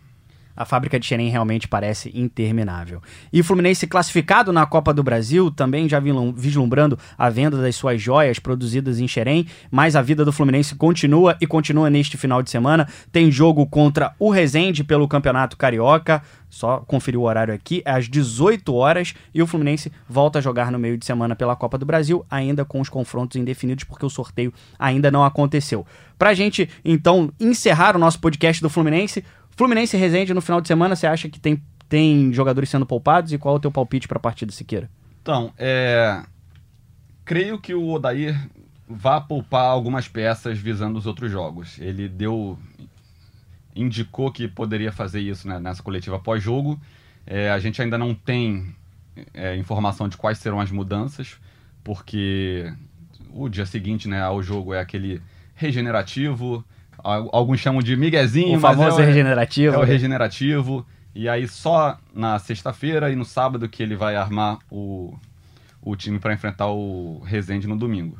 A 0.56 0.64
fábrica 0.64 0.98
de 0.98 1.06
Xerém 1.06 1.28
realmente 1.28 1.68
parece 1.68 2.10
interminável. 2.14 3.02
E 3.32 3.40
o 3.40 3.44
Fluminense 3.44 3.86
classificado 3.86 4.52
na 4.52 4.64
Copa 4.66 4.94
do 4.94 5.02
Brasil, 5.02 5.50
também 5.50 5.88
já 5.88 6.00
vislumbrando 6.34 6.98
a 7.18 7.28
venda 7.28 7.60
das 7.60 7.76
suas 7.76 8.00
joias 8.00 8.38
produzidas 8.38 8.98
em 8.98 9.06
Xerém, 9.06 9.46
mas 9.70 9.94
a 9.94 10.02
vida 10.02 10.24
do 10.24 10.32
Fluminense 10.32 10.74
continua 10.74 11.36
e 11.40 11.46
continua 11.46 11.90
neste 11.90 12.16
final 12.16 12.42
de 12.42 12.50
semana. 12.50 12.88
Tem 13.12 13.30
jogo 13.30 13.66
contra 13.66 14.14
o 14.18 14.30
Resende 14.30 14.82
pelo 14.82 15.06
Campeonato 15.06 15.56
Carioca, 15.56 16.22
só 16.48 16.78
conferir 16.78 17.20
o 17.20 17.24
horário 17.24 17.52
aqui, 17.52 17.82
é 17.84 17.90
às 17.90 18.08
18 18.08 18.72
horas, 18.74 19.14
e 19.34 19.42
o 19.42 19.46
Fluminense 19.46 19.92
volta 20.08 20.38
a 20.38 20.42
jogar 20.42 20.70
no 20.70 20.78
meio 20.78 20.96
de 20.96 21.04
semana 21.04 21.36
pela 21.36 21.56
Copa 21.56 21.76
do 21.76 21.84
Brasil, 21.84 22.24
ainda 22.30 22.64
com 22.64 22.80
os 22.80 22.88
confrontos 22.88 23.36
indefinidos, 23.36 23.84
porque 23.84 24.06
o 24.06 24.10
sorteio 24.10 24.52
ainda 24.78 25.10
não 25.10 25.24
aconteceu. 25.24 25.84
Pra 26.18 26.32
gente, 26.32 26.68
então, 26.84 27.30
encerrar 27.38 27.94
o 27.94 27.98
nosso 27.98 28.18
podcast 28.20 28.62
do 28.62 28.70
Fluminense, 28.70 29.22
Fluminense 29.56 29.96
e 29.96 30.00
Resende 30.00 30.34
no 30.34 30.42
final 30.42 30.60
de 30.60 30.68
semana, 30.68 30.94
você 30.94 31.06
acha 31.06 31.28
que 31.30 31.40
tem, 31.40 31.62
tem 31.88 32.32
jogadores 32.32 32.68
sendo 32.68 32.84
poupados? 32.84 33.32
E 33.32 33.38
qual 33.38 33.54
é 33.54 33.58
o 33.58 33.60
teu 33.60 33.72
palpite 33.72 34.06
pra 34.06 34.20
partida, 34.20 34.52
Siqueira? 34.52 34.90
Então, 35.22 35.52
é, 35.56 36.22
creio 37.24 37.58
que 37.58 37.74
o 37.74 37.88
Odair 37.88 38.38
vá 38.86 39.20
poupar 39.20 39.64
algumas 39.64 40.06
peças 40.06 40.58
visando 40.58 40.98
os 40.98 41.06
outros 41.06 41.30
jogos. 41.32 41.78
Ele 41.80 42.08
deu. 42.08 42.58
indicou 43.74 44.30
que 44.30 44.46
poderia 44.46 44.92
fazer 44.92 45.20
isso 45.20 45.48
né, 45.48 45.58
nessa 45.58 45.82
coletiva 45.82 46.18
pós-jogo. 46.18 46.78
É, 47.26 47.50
a 47.50 47.58
gente 47.58 47.80
ainda 47.80 47.96
não 47.96 48.14
tem 48.14 48.76
é, 49.32 49.56
informação 49.56 50.06
de 50.06 50.16
quais 50.18 50.38
serão 50.38 50.60
as 50.60 50.70
mudanças, 50.70 51.38
porque 51.82 52.72
o 53.32 53.48
dia 53.48 53.66
seguinte 53.66 54.06
né, 54.06 54.22
ao 54.22 54.42
jogo 54.42 54.74
é 54.74 54.80
aquele 54.80 55.20
regenerativo. 55.54 56.64
Al- 57.10 57.30
Alguns 57.32 57.60
chamam 57.60 57.82
de 57.82 57.96
miguezinho, 57.96 58.56
o 58.56 58.60
famoso 58.60 58.82
mas 58.90 58.98
é, 58.98 59.02
o- 59.02 59.06
regenerativo. 59.06 59.74
é 59.74 59.78
o 59.78 59.82
regenerativo. 59.84 60.86
E 61.14 61.28
aí 61.28 61.48
só 61.48 61.98
na 62.14 62.38
sexta-feira 62.38 63.10
e 63.10 63.16
no 63.16 63.24
sábado 63.24 63.68
que 63.68 63.82
ele 63.82 63.96
vai 63.96 64.16
armar 64.16 64.58
o, 64.70 65.14
o 65.80 65.96
time 65.96 66.18
para 66.18 66.34
enfrentar 66.34 66.66
o 66.66 67.20
Resende 67.24 67.66
no 67.66 67.76
domingo. 67.76 68.18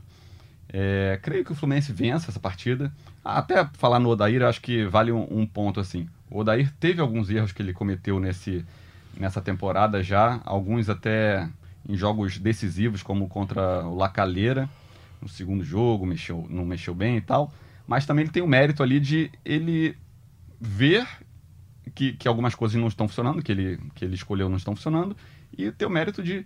É, 0.73 1.19
creio 1.23 1.45
que 1.45 1.53
o 1.53 1.55
Fluminense 1.55 1.93
vença 1.93 2.31
essa 2.31 2.41
partida. 2.41 2.91
Até 3.25 3.65
falar 3.75 3.99
no 3.99 4.09
Odair, 4.09 4.43
acho 4.43 4.61
que 4.61 4.85
vale 4.87 5.13
um, 5.13 5.27
um 5.31 5.47
ponto 5.47 5.79
assim. 5.81 6.09
O 6.31 6.41
Odair 6.41 6.73
teve 6.81 7.01
alguns 7.01 7.29
erros 7.31 7.53
que 7.53 7.61
ele 7.63 7.73
cometeu 7.73 8.19
nesse, 8.19 8.65
nessa 9.19 9.41
temporada 9.41 10.03
já, 10.03 10.41
alguns 10.45 10.89
até 10.89 11.49
em 11.89 11.97
jogos 11.97 12.39
decisivos, 12.39 13.03
como 13.03 13.29
contra 13.29 13.87
o 13.87 13.95
Lacaleira, 13.97 14.69
no 15.21 15.29
segundo 15.29 15.63
jogo, 15.65 16.05
mexeu, 16.07 16.47
não 16.51 16.65
mexeu 16.65 16.95
bem 16.95 17.17
e 17.17 17.21
tal. 17.21 17.53
Mas 17.87 18.07
também 18.07 18.25
ele 18.25 18.33
tem 18.33 18.43
o 18.43 18.47
mérito 18.47 18.83
ali 18.83 18.99
de 18.99 19.31
ele 19.45 19.97
ver 20.61 21.07
que, 21.95 22.13
que 22.13 22.29
algumas 22.29 22.55
coisas 22.55 22.79
não 22.81 22.89
estão 22.89 23.07
funcionando, 23.07 23.43
que 23.43 23.53
ele, 23.53 23.79
que 23.95 24.05
ele 24.05 24.15
escolheu 24.15 24.49
não 24.49 24.57
estão 24.57 24.75
funcionando, 24.75 25.17
e 25.57 25.71
ter 25.71 25.87
o 25.87 25.91
mérito 25.91 26.23
de 26.23 26.45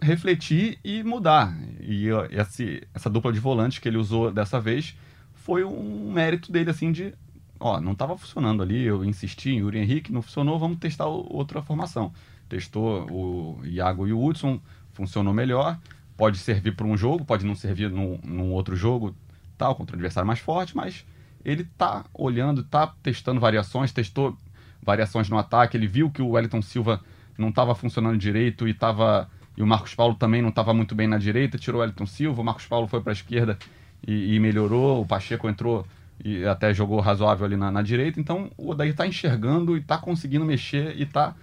refletir 0.00 0.78
e 0.84 1.02
mudar. 1.02 1.56
E 1.80 2.08
esse, 2.30 2.86
essa 2.94 3.08
dupla 3.08 3.32
de 3.32 3.38
volantes 3.38 3.78
que 3.78 3.88
ele 3.88 3.98
usou 3.98 4.30
dessa 4.30 4.60
vez 4.60 4.96
foi 5.32 5.64
um 5.64 6.12
mérito 6.12 6.50
dele, 6.50 6.70
assim, 6.70 6.92
de 6.92 7.14
ó, 7.58 7.80
não 7.80 7.92
estava 7.92 8.16
funcionando 8.16 8.62
ali, 8.62 8.82
eu 8.82 9.04
insisti 9.04 9.50
em 9.50 9.58
Yuri 9.58 9.78
Henrique, 9.78 10.12
não 10.12 10.22
funcionou, 10.22 10.58
vamos 10.58 10.78
testar 10.78 11.06
outra 11.06 11.62
formação. 11.62 12.12
Testou 12.48 13.06
o 13.10 13.60
Iago 13.64 14.08
e 14.08 14.12
o 14.12 14.24
Hudson, 14.24 14.60
funcionou 14.92 15.32
melhor, 15.32 15.78
pode 16.16 16.38
servir 16.38 16.74
para 16.74 16.86
um 16.86 16.96
jogo, 16.96 17.24
pode 17.24 17.44
não 17.44 17.54
servir 17.54 17.90
num, 17.90 18.18
num 18.24 18.52
outro 18.52 18.74
jogo, 18.74 19.14
tal, 19.60 19.74
contra 19.74 19.94
um 19.94 19.98
adversário 19.98 20.26
mais 20.26 20.38
forte, 20.38 20.74
mas 20.74 21.04
ele 21.44 21.64
tá 21.76 22.06
olhando, 22.14 22.64
tá 22.64 22.94
testando 23.02 23.38
variações, 23.38 23.92
testou 23.92 24.34
variações 24.82 25.28
no 25.28 25.36
ataque, 25.36 25.76
ele 25.76 25.86
viu 25.86 26.10
que 26.10 26.22
o 26.22 26.30
Wellington 26.30 26.62
Silva 26.62 27.02
não 27.36 27.50
estava 27.50 27.74
funcionando 27.74 28.16
direito 28.16 28.66
e 28.66 28.72
tava 28.72 29.28
e 29.56 29.62
o 29.62 29.66
Marcos 29.66 29.94
Paulo 29.94 30.14
também 30.14 30.40
não 30.40 30.48
estava 30.48 30.72
muito 30.72 30.94
bem 30.94 31.06
na 31.06 31.18
direita, 31.18 31.58
tirou 31.58 31.78
o 31.78 31.82
Wellington 31.82 32.06
Silva, 32.06 32.40
o 32.40 32.44
Marcos 32.44 32.66
Paulo 32.66 32.86
foi 32.86 33.02
para 33.02 33.12
a 33.12 33.18
esquerda 33.20 33.58
e, 34.06 34.34
e 34.34 34.40
melhorou, 34.40 35.02
o 35.02 35.06
Pacheco 35.06 35.46
entrou 35.46 35.86
e 36.24 36.44
até 36.46 36.72
jogou 36.72 37.00
razoável 37.00 37.44
ali 37.44 37.56
na, 37.56 37.70
na 37.70 37.82
direita, 37.82 38.18
então 38.18 38.50
o 38.56 38.70
Odair 38.70 38.92
está 38.92 39.06
enxergando 39.06 39.76
e 39.76 39.80
está 39.80 39.98
conseguindo 39.98 40.44
mexer 40.46 40.96
e 40.96 41.02
está 41.02 41.34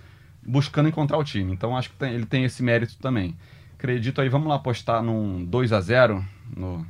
buscando 0.43 0.89
encontrar 0.89 1.17
o 1.19 1.23
time. 1.23 1.51
Então 1.53 1.77
acho 1.77 1.89
que 1.91 1.95
tem- 1.97 2.13
ele 2.13 2.25
tem 2.25 2.43
esse 2.43 2.63
mérito 2.63 2.97
também. 2.97 3.35
Acredito 3.77 4.19
aí, 4.21 4.29
vamos 4.29 4.47
lá 4.47 4.55
apostar 4.55 5.03
num 5.03 5.45
2 5.45 5.71
a 5.71 5.79
0 5.81 6.25
no, 6.55 6.85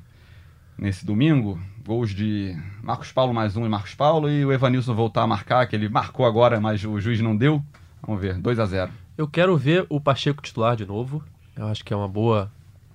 nesse 0.78 1.06
domingo. 1.06 1.60
Gols 1.86 2.12
de 2.12 2.56
Marcos 2.84 3.12
Paulo 3.12 3.34
mais 3.34 3.56
um 3.56 3.66
e 3.66 3.70
Marcos 3.70 3.96
Paulo 3.96 4.30
e 4.30 4.46
o 4.46 4.52
Evanilson 4.52 4.94
voltar 4.94 5.24
a 5.24 5.28
marcar, 5.28 5.66
que 5.68 5.76
ele 5.76 5.88
marcou 5.88 6.26
agora, 6.26 6.60
mas 6.60 6.84
o 6.84 7.00
juiz 7.00 7.22
não 7.22 7.36
deu. 7.36 7.64
Vamos 8.06 8.22
ver, 8.22 8.36
2 8.36 8.60
a 8.60 8.66
0 8.66 8.92
Eu 9.18 9.28
quero 9.28 9.56
ver 9.58 9.86
o 9.90 10.00
Pacheco 10.00 10.42
titular 10.42 10.76
de 10.76 10.86
novo. 10.86 11.24
Eu 11.56 11.68
acho 11.68 11.84
que 11.84 11.94
é 11.94 11.96
uma 11.96 12.08
boa, 12.08 12.52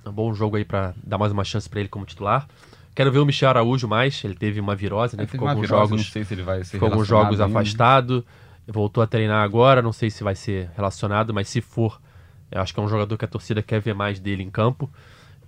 um 0.06 0.12
bom 0.12 0.32
jogo 0.34 0.56
aí 0.56 0.64
pra 0.64 0.92
dar 1.02 1.16
mais 1.18 1.32
uma 1.32 1.42
chance 1.42 1.68
pra 1.68 1.80
ele 1.80 1.88
como 1.88 2.04
titular. 2.04 2.46
Quero 2.94 3.10
ver 3.10 3.18
o 3.20 3.24
Michel 3.24 3.48
Araújo 3.48 3.88
mais. 3.88 4.22
Ele 4.22 4.34
teve 4.34 4.60
uma 4.60 4.76
virose, 4.76 5.16
né? 5.16 5.22
Ele 5.22 5.30
Ficou 5.30 5.48
alguns 5.48 5.62
virose, 5.66 5.90
não 5.90 5.98
jogos, 5.98 6.12
sei 6.12 6.24
se 6.24 6.34
ele 6.34 6.42
vai 6.42 6.58
ser 6.62 6.72
ficou 6.72 6.88
alguns 6.88 7.08
jogos 7.08 7.40
ainda. 7.40 7.58
afastado. 7.58 8.24
Voltou 8.68 9.02
a 9.02 9.06
treinar 9.06 9.42
agora. 9.42 9.80
Não 9.80 9.92
sei 9.92 10.10
se 10.10 10.22
vai 10.22 10.34
ser 10.34 10.70
relacionado, 10.76 11.32
mas 11.32 11.48
se 11.48 11.62
for, 11.62 11.98
eu 12.50 12.60
acho 12.60 12.74
que 12.74 12.78
é 12.78 12.82
um 12.82 12.88
jogador 12.88 13.16
que 13.16 13.24
a 13.24 13.28
torcida 13.28 13.62
quer 13.62 13.80
ver 13.80 13.94
mais 13.94 14.20
dele 14.20 14.42
em 14.42 14.50
campo. 14.50 14.90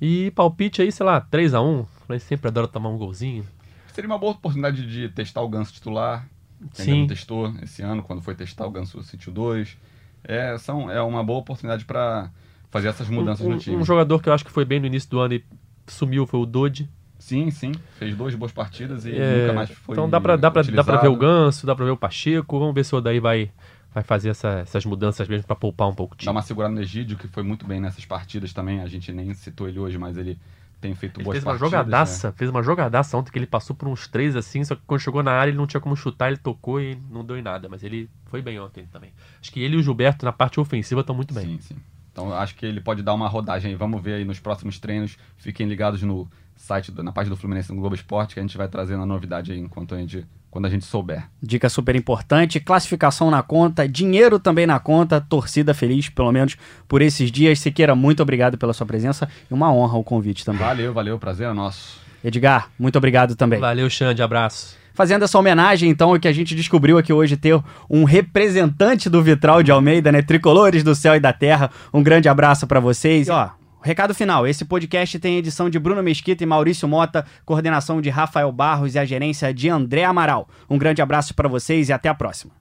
E 0.01 0.31
palpite 0.33 0.83
aí, 0.83 0.91
sei 0.91 1.07
lá, 1.07 1.21
3 1.21 1.55
a 1.55 1.63
1 1.63 1.87
Ele 2.11 2.19
sempre 2.19 2.49
adora 2.49 2.69
tomar 2.69 2.89
um 2.89 2.99
golzinho. 2.99 3.45
Seria 3.93 4.09
uma 4.09 4.19
boa 4.19 4.33
oportunidade 4.33 4.87
de 4.87 5.09
testar 5.09 5.43
o 5.43 5.49
Ganso 5.49 5.73
titular. 5.73 6.27
Sim. 6.73 6.83
ainda 6.83 7.01
não 7.01 7.07
testou 7.09 7.55
esse 7.63 7.83
ano, 7.83 8.03
quando 8.03 8.23
foi 8.23 8.35
testar 8.35 8.67
o 8.67 8.71
Ganso 8.71 9.03
City 9.03 9.31
2. 9.31 9.77
É, 10.25 10.57
são, 10.59 10.91
é 10.91 11.01
uma 11.03 11.23
boa 11.23 11.41
oportunidade 11.41 11.85
para 11.85 12.31
fazer 12.71 12.89
essas 12.89 13.09
mudanças 13.09 13.47
um, 13.47 13.51
no 13.51 13.59
time. 13.59 13.77
um 13.77 13.85
jogador 13.85 14.23
que 14.23 14.29
eu 14.29 14.33
acho 14.33 14.45
que 14.45 14.51
foi 14.51 14.65
bem 14.65 14.81
no 14.81 14.87
início 14.87 15.09
do 15.11 15.21
ano 15.21 15.35
e 15.35 15.45
sumiu 15.87 16.27
foi 16.27 16.41
o 16.41 16.47
Dodge. 16.47 16.89
Sim, 17.19 17.51
sim. 17.51 17.73
Fez 17.99 18.17
duas 18.17 18.35
boas 18.35 18.53
partidas 18.53 19.07
e 19.07 19.13
É, 19.13 19.41
nunca 19.43 19.53
mais 19.53 19.71
foi 19.71 19.95
então 19.95 20.09
dá 20.11 20.21
pra, 20.21 20.37
dá, 20.37 20.51
pra, 20.51 20.63
dá 20.63 20.85
pra 20.85 20.97
ver 20.97 21.09
o. 21.09 21.17
Ganso, 21.17 21.67
dá 21.67 21.75
pra 21.75 21.85
ver 21.85 21.93
o 21.93 21.97
Pacheco. 21.97 22.59
Vamos 22.59 22.75
ver 22.75 22.85
se 22.85 22.95
o 22.95 22.99
Odaí 22.99 23.21
vai, 23.21 23.51
vai 23.95 24.03
fazer 24.03 24.31
essa- 24.31 24.59
essas 24.61 24.85
mudanças 24.85 25.29
mesmo 25.29 25.47
pra 25.47 25.55
poupar 25.57 25.89
um 25.89 25.95
pouco 25.95 26.17
o 26.21 26.25
Dá 26.25 26.33
uma 26.33 26.43
segurada 26.43 26.75
no 26.75 26.81
Egídio, 26.83 27.17
que 27.17 27.29
foi 27.29 27.43
muito 27.45 27.65
bem 27.67 27.81
nessas 27.81 28.05
partidas 28.05 28.53
também. 28.53 28.81
A 28.81 28.89
gente 28.89 29.13
nem 29.13 29.33
citou 29.35 29.69
ele 29.69 29.79
hoje, 29.79 29.97
mas 29.97 30.17
ele 30.19 30.39
tem 30.81 30.95
feito 30.95 31.19
Ele 31.21 31.25
boas 31.25 31.35
fez 31.37 31.45
uma 31.45 31.53
partidas. 31.53 31.71
jogadaça, 31.71 32.29
né? 32.29 32.35
fez 32.37 32.51
uma 32.51 32.63
jogadaça 32.63 33.17
ontem 33.17 33.31
que 33.31 33.39
ele 33.39 33.47
passou 33.47 33.75
por 33.75 33.89
uns 33.89 34.07
três 34.09 34.35
assim, 34.37 34.65
só 34.65 34.75
que 34.75 34.83
quando 34.87 35.01
chegou 35.01 35.23
na 35.23 35.31
área 35.33 35.51
ele 35.51 35.57
não 35.57 35.67
tinha 35.67 35.81
como 35.81 35.97
chutar, 35.97 36.29
ele 36.29 36.37
tocou 36.37 36.81
e 36.81 36.99
não 37.11 37.25
deu 37.25 37.39
em 37.39 37.43
nada, 37.43 37.69
mas 37.69 37.83
ele 37.85 38.11
foi 38.27 38.43
bem 38.43 38.59
ontem 38.61 38.85
também. 38.93 39.13
Acho 39.41 39.53
que 39.53 39.61
ele 39.61 39.77
e 39.77 39.79
o 39.79 39.83
Gilberto 39.83 40.25
na 40.27 40.33
parte 40.33 40.59
ofensiva 40.61 41.01
estão 41.01 41.15
muito 41.15 41.33
bem. 41.33 41.45
Sim, 41.47 41.59
sim. 41.61 41.77
Então 42.13 42.33
acho 42.35 42.55
que 42.55 42.67
ele 42.67 42.81
pode 42.81 43.03
dar 43.03 43.15
uma 43.15 43.29
rodagem 43.29 43.71
aí. 43.73 43.77
Vamos 43.77 44.03
ver 44.03 44.15
aí 44.15 44.25
nos 44.25 44.39
próximos 44.39 44.79
treinos. 44.79 45.17
Fiquem 45.37 45.67
ligados 45.67 46.03
no 46.03 46.29
site, 46.57 46.91
do- 46.93 47.03
na 47.03 47.13
página 47.13 47.35
do 47.35 47.41
Fluminense 47.41 47.73
no 47.73 47.81
Globo 47.81 47.95
Esporte, 47.95 48.35
que 48.35 48.41
a 48.41 48.43
gente 48.43 48.57
vai 48.57 48.69
trazendo 48.69 49.03
a 49.03 49.07
novidade 49.07 49.53
aí 49.53 49.59
enquanto 49.59 49.95
a 49.95 49.99
gente, 49.99 50.25
quando 50.51 50.67
a 50.67 50.71
gente 50.71 50.85
souber. 50.85 51.25
Dica 51.43 51.69
super 51.69 51.95
importante, 51.97 52.61
classificação 52.61 53.31
na 53.31 53.43
conta, 53.43 53.89
dinheiro 53.89 54.39
também 54.39 54.67
na 54.67 54.79
conta, 54.79 55.21
torcida 55.21 55.75
feliz, 55.75 56.09
pelo 56.09 56.33
menos 56.33 56.57
por 56.89 57.03
esses 57.03 57.31
dias. 57.31 57.59
Siqueira, 57.59 57.95
muito 57.95 58.23
obrigado 58.23 58.57
pela 58.57 58.73
sua 58.73 58.87
presença 58.87 59.29
e 59.51 59.55
uma 59.55 59.73
honra 59.73 59.99
o 59.99 60.05
convite 60.05 60.45
também. 60.45 60.61
Valeu, 60.67 60.93
valeu. 60.95 61.19
Prazer 61.19 61.49
é 61.49 61.53
nosso. 61.53 61.99
Edgar, 62.23 62.71
muito 62.79 62.97
obrigado 62.97 63.37
também. 63.37 63.61
Valeu, 63.61 63.91
Xande, 63.91 64.23
abraço. 64.23 64.77
Fazendo 64.95 65.25
essa 65.25 65.37
homenagem, 65.39 65.91
então, 65.91 66.17
que 66.21 66.29
a 66.29 66.33
gente 66.33 66.55
descobriu 66.55 66.97
aqui 66.97 67.13
hoje 67.13 67.37
ter 67.37 67.61
um 67.91 68.05
representante 68.05 69.11
do 69.11 69.21
Vitral 69.23 69.61
de 69.61 69.73
Almeida, 69.73 70.13
né? 70.13 70.23
Tricolores 70.23 70.85
do 70.85 70.95
céu 70.95 71.17
e 71.17 71.21
da 71.21 71.33
terra. 71.33 71.69
Um 71.93 72.01
grande 72.01 72.29
abraço 72.29 72.65
pra 72.67 72.79
vocês. 72.79 73.27
E, 73.27 73.31
ó, 73.31 73.51
recado 73.85 74.15
final: 74.15 74.47
esse 74.47 74.65
podcast 74.65 75.19
tem 75.19 75.37
edição 75.37 75.69
de 75.69 75.79
Bruno 75.79 76.03
Mesquita 76.03 76.43
e 76.43 76.47
Maurício 76.47 76.89
Mota, 76.89 77.25
coordenação 77.45 78.01
de 78.01 78.09
Rafael 78.09 78.51
Barros 78.51 78.95
e 78.95 78.99
a 78.99 79.05
gerência 79.05 79.53
de 79.53 79.69
André 79.69 80.05
Amaral. 80.05 80.49
Um 80.69 80.79
grande 80.79 81.03
abraço 81.03 81.35
pra 81.35 81.49
vocês 81.49 81.91
e 81.91 81.93
até 81.93 82.09
a 82.09 82.15
próxima. 82.15 82.53